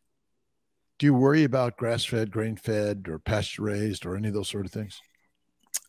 Do 1.00 1.06
you 1.06 1.14
worry 1.14 1.44
about 1.44 1.78
grass 1.78 2.04
fed, 2.04 2.30
grain 2.30 2.56
fed, 2.56 3.06
or 3.08 3.18
pasture 3.18 3.62
raised, 3.62 4.04
or 4.04 4.16
any 4.16 4.28
of 4.28 4.34
those 4.34 4.50
sort 4.50 4.66
of 4.66 4.70
things? 4.70 5.00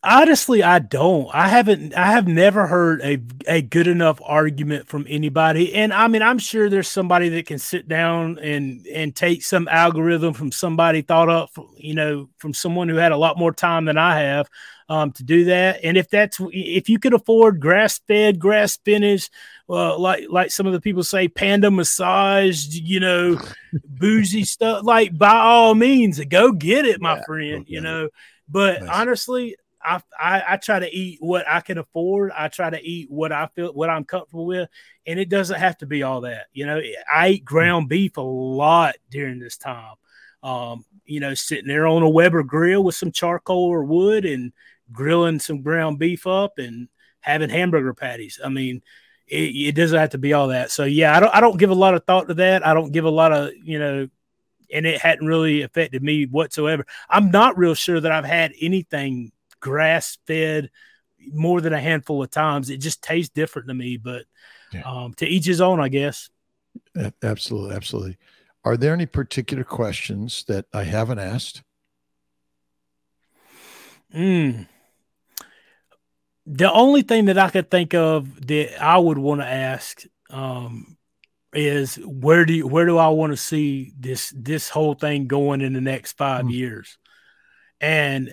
Honestly, 0.02 0.62
I 0.62 0.78
don't. 0.78 1.28
I 1.34 1.48
haven't. 1.48 1.94
I 1.94 2.06
have 2.06 2.26
never 2.26 2.66
heard 2.66 3.02
a 3.02 3.18
a 3.46 3.60
good 3.60 3.86
enough 3.86 4.20
argument 4.24 4.88
from 4.88 5.04
anybody. 5.06 5.74
And 5.74 5.92
I 5.92 6.08
mean, 6.08 6.22
I'm 6.22 6.38
sure 6.38 6.70
there's 6.70 6.88
somebody 6.88 7.28
that 7.28 7.46
can 7.46 7.58
sit 7.58 7.86
down 7.86 8.38
and 8.38 8.86
and 8.86 9.14
take 9.14 9.44
some 9.44 9.68
algorithm 9.68 10.32
from 10.32 10.50
somebody 10.50 11.02
thought 11.02 11.28
up, 11.28 11.50
you 11.76 11.94
know, 11.94 12.30
from 12.38 12.54
someone 12.54 12.88
who 12.88 12.96
had 12.96 13.12
a 13.12 13.18
lot 13.18 13.38
more 13.38 13.52
time 13.52 13.84
than 13.84 13.98
I 13.98 14.18
have 14.18 14.48
um, 14.88 15.12
to 15.12 15.24
do 15.24 15.44
that. 15.44 15.80
And 15.84 15.96
if 15.98 16.08
that's 16.08 16.38
if 16.50 16.88
you 16.88 16.98
could 16.98 17.14
afford 17.14 17.60
grass 17.60 18.00
fed, 18.08 18.38
grass 18.38 18.78
finished, 18.84 19.30
uh, 19.68 19.96
like 19.98 20.24
like 20.28 20.50
some 20.50 20.66
of 20.66 20.72
the 20.72 20.80
people 20.80 21.04
say, 21.04 21.28
panda 21.28 21.70
massage, 21.70 22.66
you 22.68 23.00
know, 23.00 23.38
boozy 23.84 24.44
stuff, 24.44 24.82
like 24.84 25.16
by 25.16 25.34
all 25.36 25.74
means, 25.74 26.20
go 26.26 26.52
get 26.52 26.84
it, 26.84 27.00
my 27.00 27.16
yeah, 27.16 27.24
friend. 27.24 27.64
You 27.68 27.80
know, 27.80 28.08
but 28.48 28.82
nice. 28.82 28.90
honestly, 28.92 29.56
I, 29.84 30.02
I, 30.18 30.42
I 30.50 30.56
try 30.56 30.78
to 30.78 30.94
eat 30.94 31.18
what 31.20 31.46
I 31.48 31.60
can 31.60 31.78
afford. 31.78 32.32
I 32.36 32.48
try 32.48 32.70
to 32.70 32.80
eat 32.80 33.10
what 33.10 33.32
I 33.32 33.46
feel 33.54 33.72
what 33.72 33.90
I'm 33.90 34.04
comfortable 34.04 34.46
with, 34.46 34.68
and 35.06 35.18
it 35.18 35.28
doesn't 35.28 35.58
have 35.58 35.78
to 35.78 35.86
be 35.86 36.02
all 36.02 36.22
that. 36.22 36.46
You 36.52 36.66
know, 36.66 36.80
I 37.12 37.28
eat 37.30 37.44
ground 37.44 37.88
beef 37.88 38.16
a 38.16 38.20
lot 38.20 38.96
during 39.10 39.38
this 39.38 39.56
time. 39.56 39.94
Um, 40.42 40.84
you 41.04 41.20
know, 41.20 41.34
sitting 41.34 41.68
there 41.68 41.86
on 41.86 42.02
a 42.02 42.08
Weber 42.08 42.42
grill 42.42 42.82
with 42.82 42.94
some 42.94 43.12
charcoal 43.12 43.68
or 43.68 43.84
wood 43.84 44.24
and 44.24 44.52
grilling 44.92 45.38
some 45.38 45.62
ground 45.62 45.98
beef 45.98 46.26
up 46.26 46.58
and 46.58 46.88
having 47.20 47.48
hamburger 47.48 47.94
patties. 47.94 48.40
I 48.44 48.48
mean, 48.48 48.82
it, 49.26 49.68
it, 49.68 49.74
doesn't 49.74 49.98
have 49.98 50.10
to 50.10 50.18
be 50.18 50.32
all 50.32 50.48
that. 50.48 50.70
So 50.70 50.84
yeah, 50.84 51.16
I 51.16 51.20
don't 51.20 51.34
I 51.34 51.40
don't 51.40 51.58
give 51.58 51.70
a 51.70 51.74
lot 51.74 51.94
of 51.94 52.04
thought 52.04 52.28
to 52.28 52.34
that. 52.34 52.66
I 52.66 52.74
don't 52.74 52.92
give 52.92 53.04
a 53.04 53.10
lot 53.10 53.32
of 53.32 53.50
you 53.62 53.78
know 53.78 54.08
and 54.72 54.86
it 54.86 55.00
hadn't 55.00 55.26
really 55.26 55.62
affected 55.62 56.02
me 56.02 56.24
whatsoever. 56.24 56.86
I'm 57.08 57.30
not 57.30 57.58
real 57.58 57.74
sure 57.74 58.00
that 58.00 58.10
I've 58.10 58.24
had 58.24 58.52
anything 58.60 59.32
grass 59.60 60.18
fed 60.26 60.70
more 61.32 61.60
than 61.60 61.72
a 61.72 61.80
handful 61.80 62.22
of 62.22 62.30
times. 62.30 62.70
It 62.70 62.78
just 62.78 63.02
tastes 63.02 63.32
different 63.32 63.68
to 63.68 63.74
me, 63.74 63.98
but 63.98 64.24
yeah. 64.72 64.82
um, 64.82 65.14
to 65.14 65.26
each 65.26 65.44
his 65.44 65.60
own, 65.60 65.78
I 65.80 65.88
guess. 65.88 66.30
Absolutely, 67.22 67.76
absolutely. 67.76 68.18
Are 68.64 68.76
there 68.76 68.94
any 68.94 69.06
particular 69.06 69.64
questions 69.64 70.44
that 70.48 70.66
I 70.72 70.84
haven't 70.84 71.18
asked? 71.18 71.62
Mm. 74.14 74.66
The 76.46 76.72
only 76.72 77.02
thing 77.02 77.26
that 77.26 77.38
I 77.38 77.50
could 77.50 77.70
think 77.70 77.94
of 77.94 78.46
that 78.46 78.82
I 78.82 78.98
would 78.98 79.18
want 79.18 79.40
to 79.40 79.46
ask 79.46 80.02
um, 80.30 80.96
is 81.52 81.96
where 81.96 82.44
do 82.44 82.54
you, 82.54 82.66
where 82.66 82.86
do 82.86 82.98
I 82.98 83.08
want 83.08 83.32
to 83.32 83.36
see 83.36 83.92
this 83.98 84.32
this 84.36 84.68
whole 84.68 84.94
thing 84.94 85.28
going 85.28 85.60
in 85.60 85.72
the 85.72 85.80
next 85.80 86.16
5 86.16 86.46
mm. 86.46 86.52
years? 86.52 86.98
And 87.80 88.32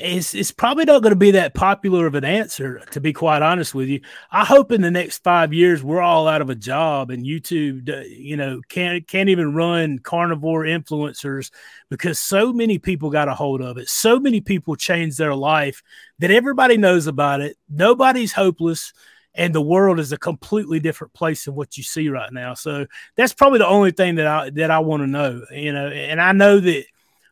it's 0.00 0.34
it's 0.34 0.50
probably 0.50 0.84
not 0.84 1.02
going 1.02 1.12
to 1.12 1.16
be 1.16 1.32
that 1.32 1.54
popular 1.54 2.06
of 2.06 2.14
an 2.14 2.24
answer 2.24 2.80
to 2.90 3.00
be 3.00 3.12
quite 3.12 3.42
honest 3.42 3.74
with 3.74 3.88
you. 3.88 4.00
I 4.30 4.44
hope 4.44 4.72
in 4.72 4.80
the 4.80 4.90
next 4.90 5.22
five 5.22 5.52
years 5.52 5.82
we're 5.82 6.00
all 6.00 6.26
out 6.26 6.40
of 6.40 6.50
a 6.50 6.54
job 6.54 7.10
and 7.10 7.24
youtube 7.24 7.88
you 8.08 8.36
know 8.36 8.60
can't 8.68 9.06
can't 9.06 9.28
even 9.28 9.54
run 9.54 9.98
carnivore 9.98 10.64
influencers 10.64 11.50
because 11.90 12.18
so 12.18 12.52
many 12.52 12.78
people 12.78 13.10
got 13.10 13.28
a 13.28 13.34
hold 13.34 13.60
of 13.60 13.78
it. 13.78 13.88
So 13.88 14.18
many 14.18 14.40
people 14.40 14.76
changed 14.76 15.18
their 15.18 15.34
life 15.34 15.82
that 16.18 16.30
everybody 16.30 16.76
knows 16.76 17.06
about 17.06 17.40
it. 17.40 17.56
Nobody's 17.68 18.32
hopeless 18.32 18.92
and 19.34 19.54
the 19.54 19.60
world 19.60 20.00
is 20.00 20.12
a 20.12 20.18
completely 20.18 20.80
different 20.80 21.12
place 21.12 21.44
than 21.44 21.54
what 21.54 21.76
you 21.76 21.82
see 21.82 22.08
right 22.08 22.32
now. 22.32 22.54
So 22.54 22.86
that's 23.16 23.32
probably 23.32 23.58
the 23.58 23.66
only 23.66 23.92
thing 23.92 24.16
that 24.16 24.26
i 24.26 24.50
that 24.50 24.70
i 24.70 24.78
want 24.78 25.02
to 25.02 25.06
know 25.06 25.42
you 25.50 25.72
know 25.72 25.88
and 25.88 26.20
i 26.20 26.32
know 26.32 26.58
that 26.58 26.84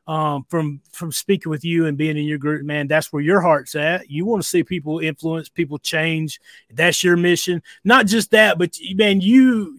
um, 0.09 0.46
from 0.48 0.80
from 0.90 1.12
speaking 1.12 1.50
with 1.50 1.66
you 1.66 1.84
and 1.84 1.98
being 1.98 2.16
in 2.16 2.24
your 2.24 2.38
group, 2.38 2.64
man, 2.64 2.88
that's 2.88 3.12
where 3.12 3.22
your 3.22 3.42
heart's 3.42 3.74
at. 3.74 4.11
You 4.11 4.24
want 4.24 4.42
to 4.42 4.48
see 4.48 4.64
people 4.64 5.00
influence, 5.00 5.50
people 5.50 5.78
change. 5.78 6.40
That's 6.70 7.04
your 7.04 7.18
mission. 7.18 7.62
Not 7.84 8.06
just 8.06 8.30
that, 8.30 8.59
but 8.59 8.74
man, 8.94 9.20
you, 9.20 9.78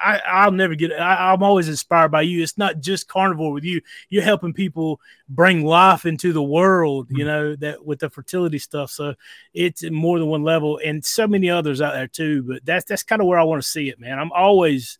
I, 0.00 0.44
will 0.44 0.52
never 0.52 0.76
get. 0.76 0.92
I, 0.92 1.32
I'm 1.32 1.42
always 1.42 1.68
inspired 1.68 2.12
by 2.12 2.22
you. 2.22 2.40
It's 2.40 2.56
not 2.56 2.78
just 2.78 3.08
carnivore 3.08 3.52
with 3.52 3.64
you. 3.64 3.80
You're 4.10 4.22
helping 4.22 4.52
people 4.52 5.00
bring 5.28 5.64
life 5.64 6.06
into 6.06 6.32
the 6.32 6.42
world. 6.42 7.08
You 7.10 7.18
mm-hmm. 7.18 7.26
know 7.26 7.56
that 7.56 7.84
with 7.84 7.98
the 7.98 8.10
fertility 8.10 8.60
stuff. 8.60 8.92
So 8.92 9.14
it's 9.54 9.82
more 9.90 10.20
than 10.20 10.28
one 10.28 10.44
level, 10.44 10.78
and 10.84 11.04
so 11.04 11.26
many 11.26 11.50
others 11.50 11.82
out 11.82 11.94
there 11.94 12.06
too. 12.06 12.44
But 12.44 12.64
that's 12.64 12.84
that's 12.84 13.02
kind 13.02 13.20
of 13.20 13.26
where 13.26 13.40
I 13.40 13.44
want 13.44 13.60
to 13.60 13.68
see 13.68 13.88
it, 13.88 13.98
man. 13.98 14.20
I'm 14.20 14.30
always 14.30 14.98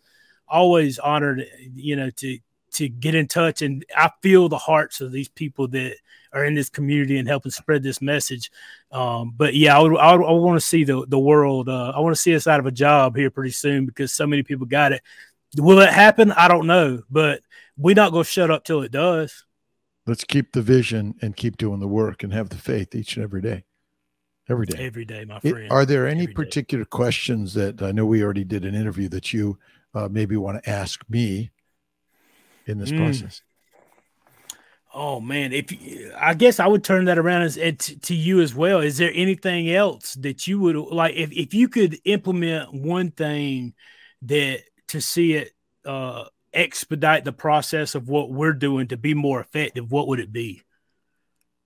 always 0.48 0.98
honored, 0.98 1.46
you 1.74 1.96
know, 1.96 2.10
to 2.10 2.38
to 2.74 2.88
get 2.88 3.14
in 3.14 3.26
touch 3.26 3.62
and 3.62 3.84
I 3.96 4.10
feel 4.22 4.48
the 4.48 4.58
hearts 4.58 5.00
of 5.00 5.12
these 5.12 5.28
people 5.28 5.68
that 5.68 5.96
are 6.32 6.44
in 6.44 6.54
this 6.54 6.68
community 6.68 7.18
and 7.18 7.28
helping 7.28 7.52
spread 7.52 7.82
this 7.82 8.02
message. 8.02 8.50
Um, 8.90 9.32
but 9.36 9.54
yeah, 9.54 9.76
I 9.76 9.80
would, 9.80 9.96
I, 9.96 10.14
I 10.14 10.32
want 10.32 10.60
to 10.60 10.66
see 10.66 10.84
the 10.84 11.06
the 11.06 11.18
world. 11.18 11.68
Uh, 11.68 11.92
I 11.94 12.00
want 12.00 12.14
to 12.14 12.20
see 12.20 12.34
us 12.34 12.46
out 12.46 12.60
of 12.60 12.66
a 12.66 12.72
job 12.72 13.16
here 13.16 13.30
pretty 13.30 13.52
soon 13.52 13.86
because 13.86 14.12
so 14.12 14.26
many 14.26 14.42
people 14.42 14.66
got 14.66 14.92
it. 14.92 15.02
Will 15.56 15.80
it 15.80 15.90
happen? 15.90 16.32
I 16.32 16.48
don't 16.48 16.66
know, 16.66 17.02
but 17.08 17.40
we're 17.76 17.94
not 17.94 18.12
going 18.12 18.24
to 18.24 18.30
shut 18.30 18.50
up 18.50 18.64
till 18.64 18.82
it 18.82 18.90
does. 18.90 19.44
Let's 20.06 20.24
keep 20.24 20.52
the 20.52 20.62
vision 20.62 21.14
and 21.22 21.36
keep 21.36 21.56
doing 21.56 21.80
the 21.80 21.88
work 21.88 22.22
and 22.22 22.32
have 22.32 22.50
the 22.50 22.56
faith 22.56 22.94
each 22.94 23.16
and 23.16 23.24
every 23.24 23.40
day. 23.40 23.64
Every 24.48 24.66
day. 24.66 24.84
Every 24.84 25.06
day, 25.06 25.24
my 25.24 25.40
friend. 25.40 25.58
It, 25.58 25.70
are 25.70 25.86
there 25.86 26.06
any 26.06 26.24
every 26.24 26.34
particular 26.34 26.84
day. 26.84 26.90
questions 26.90 27.54
that 27.54 27.80
I 27.80 27.92
know 27.92 28.04
we 28.04 28.22
already 28.22 28.44
did 28.44 28.64
an 28.66 28.74
interview 28.74 29.08
that 29.08 29.32
you 29.32 29.58
uh, 29.94 30.08
maybe 30.10 30.36
want 30.36 30.62
to 30.62 30.68
ask 30.68 31.02
me 31.08 31.50
in 32.66 32.78
this 32.78 32.90
mm. 32.90 32.98
process? 32.98 33.42
Oh 34.92 35.20
man, 35.20 35.52
if 35.52 35.72
I 36.16 36.34
guess 36.34 36.60
I 36.60 36.68
would 36.68 36.84
turn 36.84 37.06
that 37.06 37.18
around 37.18 37.42
as 37.42 37.56
to, 37.56 37.76
to 37.76 38.14
you 38.14 38.40
as 38.40 38.54
well. 38.54 38.78
Is 38.78 38.96
there 38.96 39.10
anything 39.12 39.68
else 39.70 40.14
that 40.14 40.46
you 40.46 40.60
would 40.60 40.76
like 40.76 41.16
if, 41.16 41.32
if 41.32 41.52
you 41.52 41.68
could 41.68 41.98
implement 42.04 42.72
one 42.72 43.10
thing 43.10 43.74
that 44.22 44.60
to 44.88 45.00
see 45.00 45.34
it 45.34 45.52
uh, 45.84 46.26
expedite 46.52 47.24
the 47.24 47.32
process 47.32 47.94
of 47.94 48.08
what 48.08 48.30
we're 48.30 48.52
doing 48.52 48.88
to 48.88 48.96
be 48.96 49.14
more 49.14 49.40
effective, 49.40 49.90
what 49.90 50.08
would 50.08 50.20
it 50.20 50.32
be? 50.32 50.62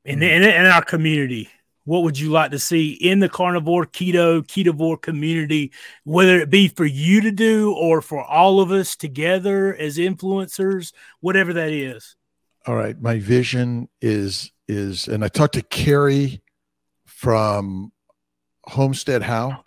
In, 0.04 0.20
mm. 0.20 0.22
in, 0.22 0.42
in 0.42 0.66
our 0.66 0.82
community, 0.82 1.50
what 1.88 2.02
would 2.02 2.18
you 2.18 2.30
like 2.30 2.50
to 2.50 2.58
see 2.58 2.90
in 2.90 3.20
the 3.20 3.30
carnivore, 3.30 3.86
keto, 3.86 4.42
ketovore 4.42 5.00
community, 5.00 5.72
whether 6.04 6.38
it 6.38 6.50
be 6.50 6.68
for 6.68 6.84
you 6.84 7.22
to 7.22 7.30
do 7.30 7.72
or 7.72 8.02
for 8.02 8.22
all 8.22 8.60
of 8.60 8.70
us 8.70 8.94
together 8.94 9.74
as 9.74 9.96
influencers, 9.96 10.92
whatever 11.20 11.54
that 11.54 11.70
is? 11.70 12.14
All 12.66 12.74
right. 12.74 13.00
My 13.00 13.18
vision 13.18 13.88
is, 14.02 14.52
is, 14.68 15.08
and 15.08 15.24
I 15.24 15.28
talked 15.28 15.54
to 15.54 15.62
Carrie 15.62 16.42
from 17.06 17.90
Homestead 18.64 19.22
How. 19.22 19.64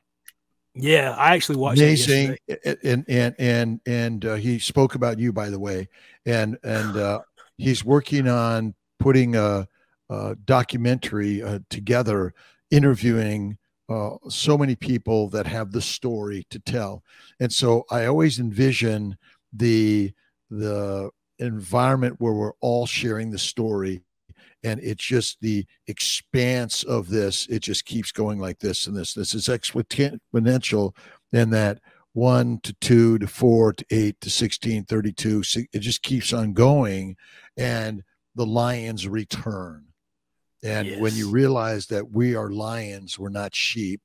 Yeah, 0.76 1.16
I 1.18 1.34
actually 1.34 1.58
watched 1.58 1.82
amazing, 1.82 2.38
and 2.64 3.04
and 3.10 3.36
and 3.40 3.82
and 3.86 4.26
uh, 4.26 4.36
he 4.36 4.58
spoke 4.58 4.96
about 4.96 5.20
you, 5.20 5.34
by 5.34 5.50
the 5.50 5.60
way, 5.60 5.90
and 6.26 6.58
and 6.64 6.96
uh, 6.96 7.20
he's 7.58 7.84
working 7.84 8.30
on 8.30 8.74
putting 8.98 9.36
a 9.36 9.68
uh, 10.12 10.36
documentary 10.44 11.42
uh, 11.42 11.60
together, 11.70 12.34
interviewing 12.70 13.58
uh, 13.90 14.10
so 14.30 14.58
many 14.58 14.76
people 14.76 15.30
that 15.30 15.48
have 15.48 15.72
the 15.72 15.82
story 15.82 16.46
to 16.50 16.60
tell. 16.60 17.02
And 17.40 17.52
so 17.52 17.86
I 17.90 18.06
always 18.06 18.38
envision 18.38 19.18
the 19.54 20.12
the 20.50 21.10
environment 21.40 22.18
where 22.20 22.34
we're 22.34 22.52
all 22.60 22.86
sharing 22.86 23.32
the 23.32 23.40
story 23.40 24.04
and 24.64 24.80
it's 24.82 25.04
just 25.04 25.40
the 25.40 25.66
expanse 25.88 26.84
of 26.84 27.10
this 27.10 27.48
it 27.48 27.62
just 27.62 27.86
keeps 27.86 28.12
going 28.12 28.38
like 28.38 28.60
this 28.60 28.86
and 28.86 28.96
this 28.96 29.14
this 29.14 29.34
is 29.34 29.48
exponential 29.48 30.96
and 31.34 31.52
that 31.52 31.80
1 32.14 32.60
to 32.64 32.74
2 32.74 33.20
to 33.20 33.28
4 33.28 33.74
to 33.74 33.86
8 33.90 34.22
to 34.22 34.30
16 34.30 34.84
32 34.84 35.44
it 35.74 35.80
just 35.80 36.04
keeps 36.04 36.32
on 36.32 36.54
going 36.54 37.16
and 37.58 38.04
the 38.36 38.46
lions 38.46 39.08
return 39.08 39.86
and 40.64 40.88
yes. 40.88 41.00
when 41.00 41.16
you 41.16 41.30
realize 41.30 41.88
that 41.88 42.12
we 42.12 42.36
are 42.36 42.50
lions, 42.50 43.18
we're 43.18 43.30
not 43.30 43.56
sheep, 43.56 44.02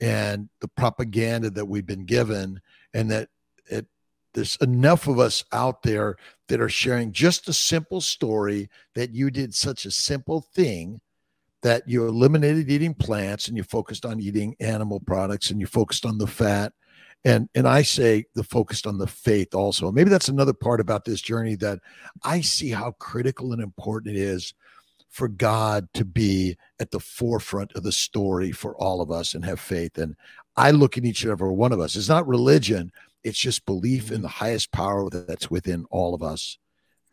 and 0.00 0.48
the 0.60 0.68
propaganda 0.68 1.50
that 1.50 1.66
we've 1.66 1.86
been 1.86 2.04
given, 2.04 2.60
and 2.94 3.10
that 3.10 3.28
it, 3.66 3.86
there's 4.34 4.56
enough 4.56 5.08
of 5.08 5.18
us 5.18 5.44
out 5.52 5.82
there 5.82 6.16
that 6.48 6.60
are 6.60 6.68
sharing 6.68 7.12
just 7.12 7.48
a 7.48 7.52
simple 7.52 8.00
story 8.00 8.68
that 8.94 9.10
you 9.10 9.30
did 9.30 9.54
such 9.54 9.84
a 9.84 9.90
simple 9.90 10.40
thing 10.54 11.00
that 11.62 11.88
you 11.88 12.06
eliminated 12.06 12.70
eating 12.70 12.94
plants 12.94 13.48
and 13.48 13.56
you 13.56 13.62
focused 13.62 14.04
on 14.04 14.20
eating 14.20 14.54
animal 14.60 15.00
products 15.00 15.50
and 15.50 15.60
you 15.60 15.66
focused 15.66 16.04
on 16.04 16.18
the 16.18 16.26
fat 16.26 16.72
and 17.24 17.48
and 17.54 17.68
i 17.68 17.82
say 17.82 18.24
the 18.34 18.42
focused 18.42 18.86
on 18.86 18.98
the 18.98 19.06
faith 19.06 19.54
also 19.54 19.92
maybe 19.92 20.10
that's 20.10 20.28
another 20.28 20.52
part 20.52 20.80
about 20.80 21.04
this 21.04 21.20
journey 21.20 21.54
that 21.54 21.78
i 22.24 22.40
see 22.40 22.70
how 22.70 22.90
critical 22.92 23.52
and 23.52 23.62
important 23.62 24.16
it 24.16 24.20
is 24.20 24.54
for 25.12 25.28
God 25.28 25.88
to 25.92 26.04
be 26.06 26.56
at 26.80 26.90
the 26.90 26.98
forefront 26.98 27.72
of 27.74 27.82
the 27.82 27.92
story 27.92 28.50
for 28.50 28.74
all 28.76 29.02
of 29.02 29.10
us 29.10 29.34
and 29.34 29.44
have 29.44 29.60
faith. 29.60 29.98
And 29.98 30.16
I 30.56 30.70
look 30.70 30.96
at 30.96 31.04
each 31.04 31.22
and 31.22 31.30
every 31.30 31.50
one 31.50 31.70
of 31.70 31.80
us. 31.80 31.94
It's 31.96 32.08
not 32.08 32.26
religion, 32.26 32.90
it's 33.22 33.38
just 33.38 33.66
belief 33.66 34.08
in 34.08 34.16
mm-hmm. 34.16 34.22
the 34.22 34.28
highest 34.28 34.72
power 34.72 35.08
that's 35.10 35.50
within 35.50 35.84
all 35.90 36.14
of 36.14 36.22
us. 36.22 36.58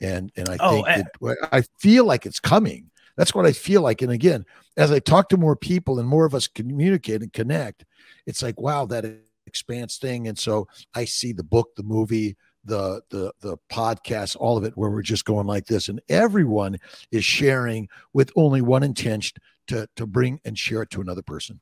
And 0.01 0.31
and 0.37 0.47
I 0.47 0.57
oh, 0.61 0.71
think 0.71 0.87
eh 0.87 1.03
that, 1.21 1.37
I 1.51 1.63
feel 1.77 2.05
like 2.05 2.25
it's 2.25 2.39
coming. 2.39 2.89
That's 3.17 3.35
what 3.35 3.45
I 3.45 3.51
feel 3.51 3.81
like. 3.81 4.01
And 4.01 4.13
again, 4.13 4.45
as 4.77 4.93
I 4.93 4.99
talk 4.99 5.27
to 5.29 5.37
more 5.37 5.57
people 5.57 5.99
and 5.99 6.07
more 6.07 6.25
of 6.25 6.33
us 6.33 6.47
communicate 6.47 7.21
and 7.21 7.33
connect, 7.33 7.83
it's 8.25 8.41
like, 8.41 8.57
wow, 8.61 8.85
that 8.85 9.05
expanse 9.45 9.97
thing. 9.97 10.29
And 10.29 10.39
so 10.39 10.69
I 10.95 11.03
see 11.03 11.33
the 11.33 11.43
book, 11.43 11.75
the 11.75 11.83
movie, 11.83 12.37
the 12.63 13.01
the 13.09 13.33
the 13.41 13.57
podcast, 13.71 14.35
all 14.39 14.57
of 14.57 14.63
it, 14.63 14.73
where 14.75 14.89
we're 14.89 15.01
just 15.01 15.25
going 15.25 15.47
like 15.47 15.65
this, 15.65 15.89
and 15.89 16.01
everyone 16.09 16.77
is 17.11 17.25
sharing 17.25 17.89
with 18.13 18.31
only 18.35 18.61
one 18.61 18.83
intention 18.83 19.37
to 19.67 19.87
to 19.95 20.05
bring 20.05 20.39
and 20.45 20.57
share 20.57 20.81
it 20.81 20.89
to 20.91 21.01
another 21.01 21.21
person. 21.21 21.59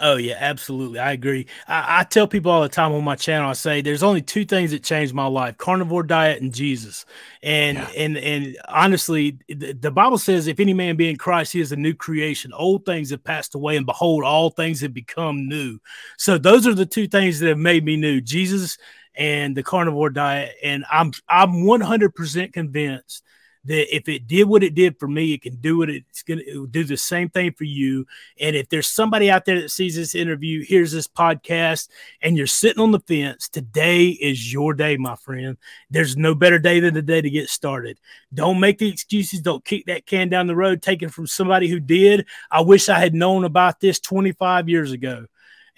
Oh 0.00 0.16
yeah, 0.16 0.36
absolutely. 0.38 1.00
I 1.00 1.12
agree. 1.12 1.46
I, 1.66 2.00
I, 2.00 2.04
tell 2.04 2.28
people 2.28 2.52
all 2.52 2.62
the 2.62 2.68
time 2.68 2.92
on 2.92 3.02
my 3.02 3.16
channel. 3.16 3.50
I 3.50 3.54
say 3.54 3.80
there's 3.80 4.02
only 4.02 4.22
two 4.22 4.44
things 4.44 4.70
that 4.70 4.84
changed 4.84 5.12
my 5.12 5.26
life: 5.26 5.56
carnivore 5.56 6.04
diet 6.04 6.40
and 6.40 6.54
Jesus. 6.54 7.04
And 7.42 7.78
yeah. 7.78 7.88
and 7.96 8.16
and 8.16 8.56
honestly, 8.68 9.38
the, 9.48 9.72
the, 9.72 9.90
Bible 9.90 10.18
says, 10.18 10.46
"If 10.46 10.60
any 10.60 10.72
man 10.72 10.96
be 10.96 11.10
in 11.10 11.16
Christ, 11.16 11.52
he 11.52 11.60
is 11.60 11.72
a 11.72 11.76
new 11.76 11.94
creation. 11.94 12.52
Old 12.52 12.84
things 12.84 13.10
have 13.10 13.24
passed 13.24 13.54
away, 13.54 13.76
and 13.76 13.86
behold, 13.86 14.22
all 14.22 14.50
things 14.50 14.80
have 14.82 14.94
become 14.94 15.48
new." 15.48 15.78
So 16.16 16.38
those 16.38 16.66
are 16.66 16.74
the 16.74 16.86
two 16.86 17.08
things 17.08 17.40
that 17.40 17.48
have 17.48 17.58
made 17.58 17.84
me 17.84 17.96
new: 17.96 18.20
Jesus 18.20 18.78
and 19.18 19.56
the 19.56 19.62
carnivore 19.64 20.10
diet. 20.10 20.54
And 20.62 20.86
I'm 20.90 21.12
I'm 21.28 21.64
100% 21.64 22.52
convinced 22.52 23.24
that 23.64 23.94
if 23.94 24.08
it 24.08 24.26
did 24.26 24.44
what 24.44 24.62
it 24.62 24.74
did 24.74 24.98
for 24.98 25.08
me, 25.08 25.34
it 25.34 25.42
can 25.42 25.56
do 25.56 25.78
what 25.78 25.90
it's 25.90 26.22
going 26.22 26.38
to 26.38 26.66
do 26.68 26.84
the 26.84 26.96
same 26.96 27.28
thing 27.28 27.52
for 27.52 27.64
you. 27.64 28.06
And 28.40 28.54
if 28.54 28.68
there's 28.68 28.86
somebody 28.86 29.30
out 29.30 29.44
there 29.44 29.60
that 29.60 29.70
sees 29.70 29.96
this 29.96 30.14
interview, 30.14 30.64
hears 30.64 30.92
this 30.92 31.08
podcast, 31.08 31.88
and 32.22 32.36
you're 32.36 32.46
sitting 32.46 32.80
on 32.80 32.92
the 32.92 33.00
fence, 33.00 33.48
today 33.48 34.08
is 34.08 34.52
your 34.52 34.72
day, 34.72 34.96
my 34.96 35.16
friend. 35.16 35.58
There's 35.90 36.16
no 36.16 36.34
better 36.34 36.58
day 36.58 36.80
than 36.80 36.94
the 36.94 37.02
day 37.02 37.20
to 37.20 37.28
get 37.28 37.50
started. 37.50 37.98
Don't 38.32 38.60
make 38.60 38.78
the 38.78 38.88
excuses. 38.88 39.40
Don't 39.40 39.64
kick 39.64 39.86
that 39.86 40.06
can 40.06 40.28
down 40.28 40.46
the 40.46 40.56
road, 40.56 40.80
taken 40.80 41.08
from 41.08 41.26
somebody 41.26 41.68
who 41.68 41.80
did. 41.80 42.26
I 42.50 42.60
wish 42.60 42.88
I 42.88 42.98
had 43.00 43.14
known 43.14 43.44
about 43.44 43.80
this 43.80 43.98
25 43.98 44.68
years 44.68 44.92
ago. 44.92 45.26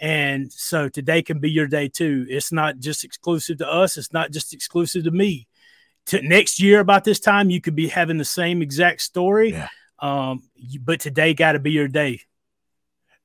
And 0.00 0.50
so 0.50 0.88
today 0.88 1.22
can 1.22 1.40
be 1.40 1.50
your 1.50 1.66
day 1.66 1.88
too. 1.88 2.26
It's 2.28 2.50
not 2.50 2.78
just 2.78 3.04
exclusive 3.04 3.58
to 3.58 3.68
us. 3.68 3.98
It's 3.98 4.12
not 4.12 4.32
just 4.32 4.54
exclusive 4.54 5.04
to 5.04 5.10
me. 5.10 5.46
To 6.06 6.22
next 6.22 6.58
year 6.60 6.80
about 6.80 7.04
this 7.04 7.20
time, 7.20 7.50
you 7.50 7.60
could 7.60 7.76
be 7.76 7.88
having 7.88 8.16
the 8.16 8.24
same 8.24 8.62
exact 8.62 9.02
story. 9.02 9.50
Yeah. 9.50 9.68
Um, 9.98 10.42
but 10.80 11.00
today 11.00 11.34
got 11.34 11.52
to 11.52 11.58
be 11.58 11.72
your 11.72 11.88
day. 11.88 12.22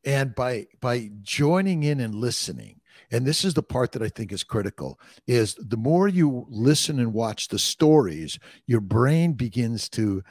And 0.04 0.36
by 0.36 0.68
by 0.82 1.10
joining 1.22 1.84
in 1.84 2.02
and 2.02 2.14
listening, 2.14 2.82
and 3.10 3.26
this 3.26 3.46
is 3.46 3.54
the 3.54 3.64
part 3.64 3.94
that 3.94 4.04
I 4.04 4.10
think 4.10 4.34
is 4.34 4.44
critical, 4.44 5.00
is 5.26 5.56
the 5.56 5.78
more 5.78 6.10
you 6.10 6.46
listen 6.50 7.00
and 7.00 7.14
watch 7.14 7.48
the 7.48 7.58
stories, 7.58 8.38
your 8.68 8.82
brain 8.82 9.34
begins 9.34 9.88
to 9.90 10.22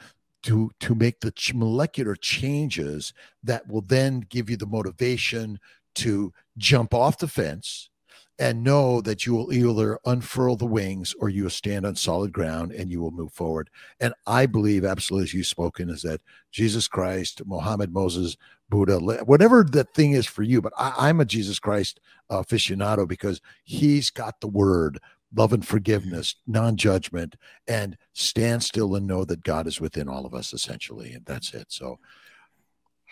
to 0.43 0.71
to 0.79 0.93
make 0.93 1.19
the 1.19 1.33
molecular 1.55 2.15
changes 2.15 3.11
that 3.43 3.67
will 3.67 3.81
then 3.81 4.21
give 4.29 4.49
you 4.49 4.55
the 4.55 4.67
motivation 4.67 5.59
to 5.95 6.33
jump 6.57 6.93
off 6.93 7.17
the 7.17 7.27
fence 7.27 7.89
and 8.37 8.63
know 8.63 8.99
that 9.01 9.25
you 9.25 9.33
will 9.33 9.53
either 9.53 9.97
unfurl 10.05 10.57
the 10.57 10.65
wings 10.65 11.15
or 11.19 11.29
you 11.29 11.43
will 11.43 11.49
stand 11.49 11.85
on 11.85 11.95
solid 11.95 12.33
ground 12.33 12.71
and 12.73 12.91
you 12.91 12.99
will 12.99 13.11
move 13.11 13.31
forward. 13.31 13.69
And 13.99 14.13
I 14.27 14.45
believe, 14.45 14.83
absolutely, 14.83 15.25
as 15.25 15.33
you've 15.33 15.47
spoken, 15.47 15.89
is 15.89 16.01
that 16.01 16.21
Jesus 16.51 16.87
Christ, 16.87 17.41
Muhammad, 17.45 17.93
Moses, 17.93 18.35
Buddha, 18.69 18.99
whatever 19.23 19.63
the 19.63 19.83
thing 19.83 20.11
is 20.11 20.25
for 20.25 20.43
you, 20.43 20.61
but 20.61 20.73
I, 20.77 21.09
am 21.09 21.21
a 21.21 21.25
Jesus 21.25 21.59
Christ 21.59 22.01
aficionado 22.29 23.07
because 23.07 23.39
he's 23.63 24.09
got 24.09 24.41
the 24.41 24.47
word, 24.47 24.99
love 25.33 25.53
and 25.53 25.65
forgiveness, 25.65 26.35
non 26.47 26.75
judgment, 26.75 27.35
and 27.67 27.97
stand 28.13 28.63
still 28.63 28.95
and 28.95 29.07
know 29.07 29.23
that 29.23 29.43
God 29.43 29.67
is 29.67 29.79
within 29.79 30.09
all 30.09 30.25
of 30.25 30.33
us, 30.33 30.51
essentially. 30.51 31.13
And 31.13 31.25
that's 31.25 31.53
it. 31.53 31.67
So, 31.71 31.99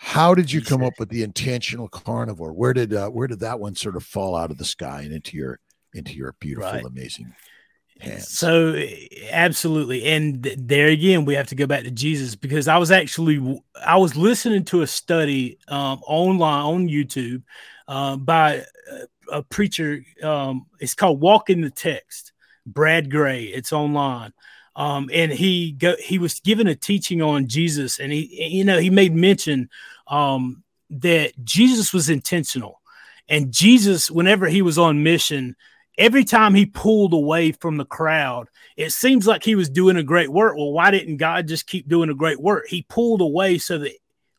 how 0.04 0.34
did 0.34 0.52
you 0.52 0.60
come 0.60 0.84
up 0.84 0.92
with 0.98 1.08
the 1.08 1.22
intentional 1.22 1.88
carnivore? 1.88 2.52
Where 2.52 2.74
did 2.74 2.92
uh, 2.92 3.08
where 3.08 3.26
did 3.26 3.40
that 3.40 3.58
one 3.58 3.74
sort 3.74 3.96
of 3.96 4.04
fall 4.04 4.36
out 4.36 4.50
of 4.50 4.58
the 4.58 4.64
sky 4.64 5.00
and 5.00 5.14
into 5.14 5.34
your 5.34 5.58
into 5.94 6.12
your 6.12 6.36
beautiful, 6.40 6.70
right. 6.70 6.84
amazing 6.84 7.34
hands? 7.98 8.28
So 8.28 8.78
absolutely, 9.30 10.04
and 10.04 10.42
there 10.58 10.88
again, 10.88 11.24
we 11.24 11.34
have 11.34 11.46
to 11.48 11.54
go 11.54 11.66
back 11.66 11.84
to 11.84 11.90
Jesus 11.90 12.36
because 12.36 12.68
I 12.68 12.76
was 12.76 12.90
actually 12.90 13.62
I 13.84 13.96
was 13.96 14.14
listening 14.14 14.66
to 14.66 14.82
a 14.82 14.86
study 14.86 15.58
um, 15.68 16.00
online 16.06 16.64
on 16.64 16.88
YouTube 16.88 17.42
uh, 17.88 18.16
by 18.16 18.62
a, 19.32 19.42
preacher. 19.42 20.04
Um, 20.22 20.66
it's 20.80 20.94
called 20.94 21.22
"Walking 21.22 21.62
the 21.62 21.70
Text." 21.70 22.32
Brad 22.66 23.10
Gray. 23.10 23.44
It's 23.44 23.72
online. 23.72 24.32
Um, 24.76 25.08
and 25.12 25.30
he 25.30 25.72
go, 25.72 25.94
he 26.00 26.18
was 26.18 26.40
given 26.40 26.66
a 26.66 26.74
teaching 26.74 27.22
on 27.22 27.46
Jesus, 27.46 28.00
and 28.00 28.12
he 28.12 28.48
you 28.48 28.64
know 28.64 28.78
he 28.78 28.90
made 28.90 29.14
mention 29.14 29.70
um, 30.06 30.62
that 30.90 31.32
Jesus 31.44 31.92
was 31.92 32.08
intentional. 32.08 32.80
And 33.28 33.52
Jesus, 33.52 34.10
whenever 34.10 34.46
he 34.46 34.62
was 34.62 34.78
on 34.78 35.02
mission, 35.02 35.56
every 35.96 36.24
time 36.24 36.54
he 36.54 36.66
pulled 36.66 37.12
away 37.12 37.52
from 37.52 37.76
the 37.76 37.84
crowd, 37.84 38.48
it 38.76 38.90
seems 38.90 39.26
like 39.26 39.42
he 39.42 39.54
was 39.54 39.70
doing 39.70 39.96
a 39.96 40.02
great 40.02 40.30
work. 40.30 40.56
Well, 40.56 40.72
why 40.72 40.90
didn't 40.90 41.16
God 41.16 41.48
just 41.48 41.66
keep 41.66 41.88
doing 41.88 42.10
a 42.10 42.14
great 42.14 42.40
work? 42.40 42.66
He 42.68 42.82
pulled 42.88 43.20
away 43.20 43.58
so 43.58 43.78
that 43.78 43.92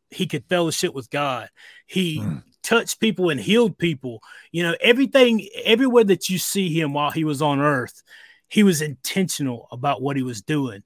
he 0.10 0.28
could 0.28 0.46
fellowship 0.46 0.94
with 0.94 1.10
God. 1.10 1.50
He 1.88 2.20
mm. 2.20 2.44
touched 2.62 3.00
people 3.00 3.30
and 3.30 3.40
healed 3.40 3.78
people. 3.78 4.22
You 4.52 4.64
know, 4.64 4.76
everything, 4.80 5.48
everywhere 5.64 6.04
that 6.06 6.30
you 6.30 6.38
see 6.38 6.70
him 6.70 6.94
while 6.94 7.12
he 7.12 7.24
was 7.24 7.42
on 7.42 7.60
earth, 7.60 8.04
he 8.48 8.64
was 8.64 8.82
intentional 8.82 9.68
about 9.72 10.02
what 10.02 10.16
he 10.16 10.24
was 10.24 10.42
doing. 10.42 10.84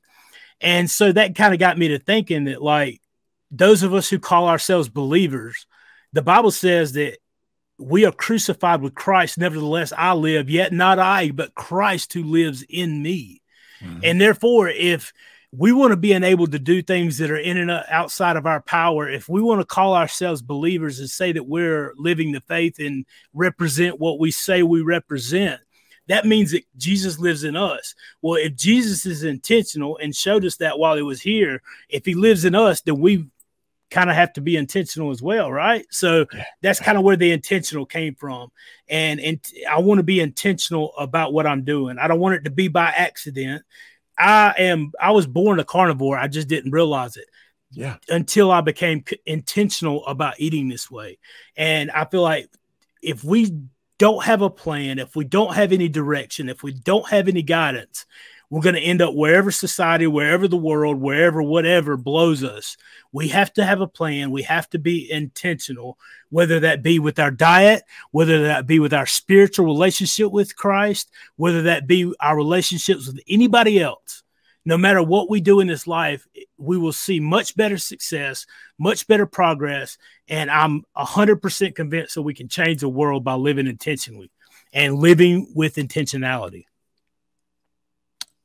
And 0.62 0.90
so 0.90 1.12
that 1.12 1.36
kind 1.36 1.54
of 1.54 1.60
got 1.60 1.78
me 1.78 1.90
to 1.90 2.00
thinking 2.00 2.46
that, 2.46 2.62
like, 2.62 2.99
those 3.52 3.84
of 3.84 3.94
us 3.94 4.10
who 4.10 4.20
call 4.20 4.48
ourselves 4.48 4.90
believers, 4.90 5.66
the 6.14 6.22
Bible 6.22 6.52
says 6.52 6.94
that 6.94 7.18
we 7.78 8.06
are 8.06 8.12
crucified 8.12 8.82
with 8.82 8.94
Christ. 8.94 9.38
Nevertheless, 9.38 9.94
I 9.98 10.14
live, 10.14 10.50
yet 10.50 10.74
not 10.74 11.00
I, 11.00 11.32
but 11.32 11.56
Christ 11.56 12.14
who 12.14 12.24
lives 12.24 12.64
in 12.64 13.02
me. 13.02 13.42
Mm-hmm. 13.82 14.00
And 14.04 14.22
therefore, 14.22 14.68
if 14.68 15.14
we 15.52 15.72
want 15.72 15.92
to 15.92 15.98
be 15.98 16.14
enabled 16.14 16.52
to 16.52 16.60
do 16.60 16.82
things 16.82 17.18
that 17.18 17.32
are 17.32 17.38
in 17.38 17.58
and 17.58 17.72
outside 17.72 18.36
of 18.36 18.46
our 18.46 18.62
power, 18.62 19.10
if 19.10 19.28
we 19.28 19.42
want 19.42 19.62
to 19.62 19.66
call 19.66 19.96
ourselves 19.96 20.42
believers 20.42 21.00
and 21.00 21.10
say 21.10 21.32
that 21.32 21.48
we're 21.48 21.94
living 21.98 22.32
the 22.32 22.42
faith 22.42 22.78
and 22.80 23.06
represent 23.34 24.00
what 24.00 24.20
we 24.20 24.30
say 24.30 24.62
we 24.62 24.82
represent, 24.82 25.60
that 26.08 26.26
means 26.26 26.52
that 26.52 26.66
Jesus 26.78 27.18
lives 27.18 27.44
in 27.44 27.56
us. 27.56 27.96
Well, 28.22 28.36
if 28.36 28.56
Jesus 28.56 29.06
is 29.06 29.24
intentional 29.24 29.98
and 29.98 30.14
showed 30.14 30.44
us 30.44 30.58
that 30.58 30.78
while 30.78 30.96
he 30.96 31.02
was 31.02 31.22
here, 31.22 31.62
if 31.88 32.06
he 32.06 32.14
lives 32.14 32.46
in 32.46 32.56
us, 32.56 32.82
then 32.82 33.00
we 33.00 33.26
kind 33.90 34.10
of 34.10 34.16
have 34.16 34.34
to 34.34 34.42
be 34.42 34.56
intentional 34.56 35.12
as 35.12 35.22
well, 35.22 35.52
right? 35.52 35.86
So 35.90 36.26
that's 36.62 36.80
kind 36.80 36.98
of 36.98 37.04
where 37.04 37.16
the 37.16 37.32
intentional 37.32 37.86
came 37.86 38.16
from. 38.16 38.52
And 38.88 39.20
and 39.20 39.40
I 39.70 39.80
want 39.80 40.00
to 40.00 40.04
be 40.04 40.20
intentional 40.20 40.94
about 40.98 41.34
what 41.34 41.48
I'm 41.48 41.64
doing. 41.64 41.98
I 41.98 42.08
don't 42.08 42.20
want 42.20 42.36
it 42.36 42.44
to 42.46 42.52
be 42.52 42.68
by 42.68 42.88
accident. 42.88 43.64
I 44.18 44.54
am 44.58 44.92
I 45.00 45.12
was 45.12 45.28
born 45.28 45.60
a 45.60 45.64
carnivore. 45.64 46.18
I 46.18 46.28
just 46.28 46.48
didn't 46.48 46.72
realize 46.72 47.18
it. 47.18 47.26
Yeah. 47.72 47.98
Until 48.10 48.52
I 48.52 48.62
became 48.62 49.04
intentional 49.26 50.06
about 50.06 50.40
eating 50.40 50.70
this 50.70 50.90
way. 50.90 51.20
And 51.56 51.92
I 51.92 52.06
feel 52.06 52.24
like 52.24 52.50
if 53.02 53.24
we 53.24 53.54
don't 54.00 54.24
have 54.24 54.42
a 54.42 54.50
plan, 54.50 54.98
if 54.98 55.16
we 55.16 55.24
don't 55.26 55.54
have 55.54 55.72
any 55.72 55.88
direction, 55.88 56.50
if 56.50 56.64
we 56.64 56.74
don't 56.74 57.08
have 57.10 57.28
any 57.28 57.44
guidance, 57.44 58.06
we're 58.50 58.62
going 58.62 58.76
to 58.76 58.82
end 58.82 59.02
up 59.02 59.14
wherever 59.14 59.52
society, 59.52 60.08
wherever 60.08 60.48
the 60.48 60.58
world, 60.58 61.00
wherever 61.00 61.42
whatever 61.42 61.98
blows 61.98 62.44
us. 62.44 62.78
We 63.12 63.28
have 63.30 63.54
to 63.54 63.66
have 63.66 63.82
a 63.82 63.88
plan. 63.88 64.32
We 64.32 64.44
have 64.44 64.70
to 64.72 64.80
be 64.80 65.10
intentional, 65.10 66.00
whether 66.30 66.60
that 66.62 66.82
be 66.82 66.98
with 66.98 67.20
our 67.20 67.32
diet, 67.32 67.84
whether 68.12 68.44
that 68.44 68.66
be 68.66 68.80
with 68.80 68.94
our 68.94 69.06
spiritual 69.06 69.66
relationship 69.66 70.32
with 70.32 70.56
Christ, 70.56 71.12
whether 71.36 71.64
that 71.64 71.86
be 71.86 72.12
our 72.20 72.36
relationships 72.36 73.08
with 73.08 73.20
anybody 73.28 73.80
else. 73.80 74.24
No 74.66 74.78
matter 74.78 75.02
what 75.02 75.30
we 75.30 75.42
do 75.42 75.62
in 75.62 75.68
this 75.68 75.88
life, 75.88 76.28
we 76.58 76.78
will 76.78 76.92
see 76.92 77.20
much 77.20 77.56
better 77.56 77.78
success, 77.78 78.46
much 78.78 79.08
better 79.08 79.26
progress. 79.26 79.98
And 80.28 80.52
I'm 80.52 80.84
100% 80.98 81.76
convinced 81.76 82.16
that 82.16 82.24
we 82.24 82.34
can 82.34 82.50
change 82.50 82.82
the 82.82 82.90
world 82.90 83.24
by 83.24 83.36
living 83.36 83.68
intentionally 83.68 84.32
and 84.74 84.96
living 84.96 85.52
with 85.56 85.76
intentionality. 85.76 86.66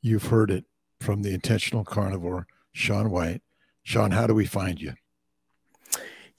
You've 0.05 0.27
heard 0.27 0.51
it 0.51 0.65
from 1.01 1.23
the 1.23 1.33
intentional 1.33 1.83
carnivore, 1.83 2.45
Shawn 2.71 3.09
White. 3.09 3.41
Sean, 3.81 4.11
how 4.11 4.27
do 4.27 4.35
we 4.35 4.45
find 4.45 4.79
you? 4.79 4.93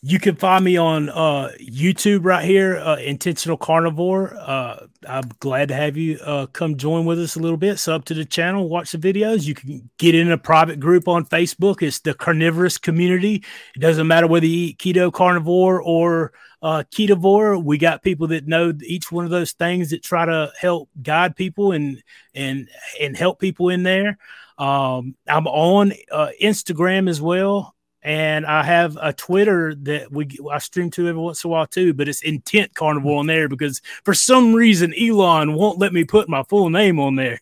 You 0.09 0.21
can 0.21 0.37
find 0.37 0.65
me 0.65 0.77
on 0.77 1.09
uh, 1.09 1.51
YouTube 1.61 2.25
right 2.25 2.45
here, 2.45 2.77
uh, 2.77 2.95
Intentional 2.95 3.57
Carnivore. 3.57 4.37
Uh, 4.39 4.87
I'm 5.09 5.29
glad 5.41 5.67
to 5.67 5.75
have 5.75 5.97
you 5.97 6.21
uh, 6.21 6.47
come 6.47 6.77
join 6.77 7.07
with 7.07 7.19
us 7.19 7.35
a 7.35 7.41
little 7.41 7.57
bit. 7.57 7.81
Sub 7.81 8.05
to 8.05 8.15
the 8.15 8.25
channel, 8.25 8.69
watch 8.69 8.93
the 8.93 8.99
videos. 8.99 9.47
You 9.47 9.57
can 9.57 9.91
get 9.99 10.15
in 10.15 10.31
a 10.31 10.39
private 10.39 10.79
group 10.79 11.09
on 11.09 11.25
Facebook. 11.25 11.83
It's 11.83 11.99
the 11.99 12.15
Carnivorous 12.15 12.79
Community. 12.79 13.43
It 13.75 13.81
doesn't 13.81 14.07
matter 14.07 14.29
whether 14.29 14.47
you 14.47 14.69
eat 14.69 14.79
keto, 14.79 15.13
carnivore, 15.13 15.83
or 15.83 16.33
uh, 16.63 16.85
ketovore. 16.93 17.61
We 17.61 17.77
got 17.77 18.05
people 18.05 18.29
that 18.29 18.47
know 18.47 18.73
each 18.85 19.11
one 19.11 19.25
of 19.25 19.33
those 19.33 19.55
things 19.55 19.91
that 19.91 20.05
try 20.05 20.25
to 20.25 20.53
help 20.57 20.89
guide 21.03 21.35
people 21.35 21.73
and 21.73 22.01
and 22.33 22.69
and 23.01 23.17
help 23.17 23.41
people 23.41 23.71
in 23.71 23.83
there. 23.83 24.19
Um, 24.57 25.17
I'm 25.29 25.47
on 25.47 25.95
uh, 26.11 26.29
Instagram 26.41 27.11
as 27.11 27.21
well, 27.21 27.75
and 28.07 28.47
I 28.47 28.63
have 28.63 28.97
a 29.03 29.13
Twitter 29.13 29.75
that 29.75 30.13
we 30.13 30.29
I 30.51 30.59
stream 30.59 30.93
to 30.93 31.09
every 31.09 31.21
once 31.21 31.43
in 31.43 31.49
a 31.49 31.51
while 31.51 31.67
too. 31.67 31.93
But 31.93 32.09
it's 32.09 32.23
Intent 32.23 32.73
Carnival 32.73 33.19
on 33.19 33.27
there 33.27 33.49
because 33.49 33.83
for 34.05 34.15
some 34.15 34.55
reason 34.55 34.95
Elon 34.95 35.55
won't 35.55 35.81
let 35.81 35.93
me 35.93 36.05
put 36.05 36.29
my 36.29 36.45
full 36.45 36.71
name 36.71 37.01
on 37.01 37.17
there. 37.17 37.41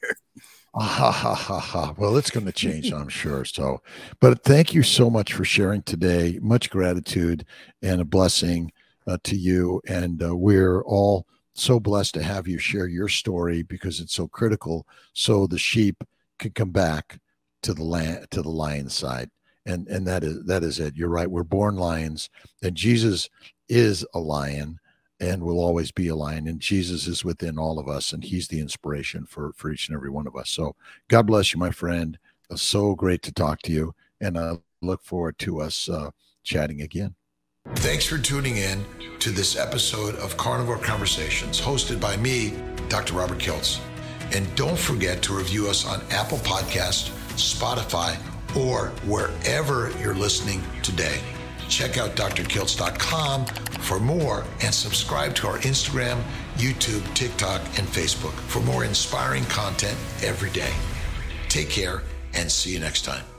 Ha 0.74 1.12
ha 1.12 1.34
ha 1.34 1.58
ha. 1.60 1.94
Well, 1.98 2.16
it's 2.16 2.30
going 2.30 2.46
to 2.46 2.52
change, 2.52 2.92
I'm 2.92 3.10
sure. 3.10 3.44
So, 3.44 3.82
but 4.20 4.42
thank 4.42 4.72
you 4.72 4.82
so 4.82 5.10
much 5.10 5.34
for 5.34 5.44
sharing 5.44 5.82
today. 5.82 6.38
Much 6.40 6.70
gratitude 6.70 7.44
and 7.82 8.00
a 8.00 8.04
blessing 8.04 8.72
uh, 9.06 9.18
to 9.24 9.36
you. 9.36 9.82
And 9.86 10.20
uh, 10.22 10.34
we're 10.34 10.82
all 10.82 11.26
so 11.52 11.78
blessed 11.78 12.14
to 12.14 12.22
have 12.22 12.48
you 12.48 12.56
share 12.56 12.88
your 12.88 13.08
story 13.08 13.62
because 13.62 14.00
it's 14.00 14.14
so 14.14 14.26
critical. 14.26 14.86
So 15.12 15.46
the 15.46 15.58
sheep 15.58 16.02
can 16.38 16.52
come 16.52 16.70
back 16.70 17.20
to 17.62 17.74
the 17.74 17.84
land, 17.84 18.28
to 18.30 18.40
the 18.42 18.48
lion 18.48 18.88
side. 18.88 19.30
And, 19.66 19.88
and 19.88 20.06
that 20.06 20.22
is 20.22 20.44
that 20.44 20.62
is 20.62 20.78
it. 20.78 20.96
You're 20.96 21.08
right. 21.08 21.30
We're 21.30 21.42
born 21.42 21.76
lions, 21.76 22.28
and 22.62 22.74
Jesus 22.74 23.30
is 23.68 24.04
a 24.12 24.18
lion 24.18 24.78
and 25.20 25.42
will 25.42 25.58
always 25.58 25.90
be 25.90 26.08
a 26.08 26.16
lion. 26.16 26.46
And 26.46 26.60
Jesus 26.60 27.06
is 27.06 27.24
within 27.24 27.58
all 27.58 27.78
of 27.78 27.88
us, 27.88 28.12
and 28.12 28.22
He's 28.22 28.48
the 28.48 28.60
inspiration 28.60 29.24
for 29.24 29.52
for 29.54 29.70
each 29.72 29.88
and 29.88 29.96
every 29.96 30.10
one 30.10 30.26
of 30.26 30.36
us. 30.36 30.50
So 30.50 30.76
God 31.08 31.26
bless 31.26 31.52
you, 31.54 31.58
my 31.58 31.70
friend. 31.70 32.18
so 32.54 32.94
great 32.94 33.22
to 33.22 33.32
talk 33.32 33.62
to 33.62 33.72
you, 33.72 33.94
and 34.20 34.38
I 34.38 34.58
look 34.82 35.02
forward 35.02 35.38
to 35.38 35.60
us 35.60 35.88
uh, 35.88 36.10
chatting 36.42 36.82
again. 36.82 37.14
Thanks 37.76 38.04
for 38.04 38.18
tuning 38.18 38.58
in 38.58 38.84
to 39.20 39.30
this 39.30 39.56
episode 39.56 40.14
of 40.16 40.36
Carnivore 40.36 40.78
Conversations, 40.78 41.58
hosted 41.58 41.98
by 41.98 42.16
me, 42.18 42.52
Dr. 42.88 43.14
Robert 43.14 43.38
Kiltz. 43.38 43.80
And 44.34 44.54
don't 44.54 44.78
forget 44.78 45.22
to 45.22 45.32
review 45.34 45.68
us 45.68 45.86
on 45.86 46.02
Apple 46.10 46.38
Podcast, 46.38 47.10
Spotify, 47.36 48.18
or 48.56 48.88
wherever 49.06 49.90
you're 50.00 50.14
listening 50.14 50.62
today. 50.82 51.20
Check 51.68 51.98
out 51.98 52.14
drkiltz.com 52.14 53.46
for 53.80 53.98
more 53.98 54.44
and 54.62 54.72
subscribe 54.72 55.34
to 55.36 55.48
our 55.48 55.58
Instagram, 55.58 56.22
YouTube, 56.56 57.02
TikTok, 57.14 57.60
and 57.78 57.86
Facebook 57.88 58.34
for 58.48 58.60
more 58.60 58.84
inspiring 58.84 59.44
content 59.46 59.98
every 60.22 60.50
day. 60.50 60.72
Take 61.48 61.70
care 61.70 62.02
and 62.34 62.50
see 62.50 62.72
you 62.72 62.80
next 62.80 63.02
time. 63.02 63.33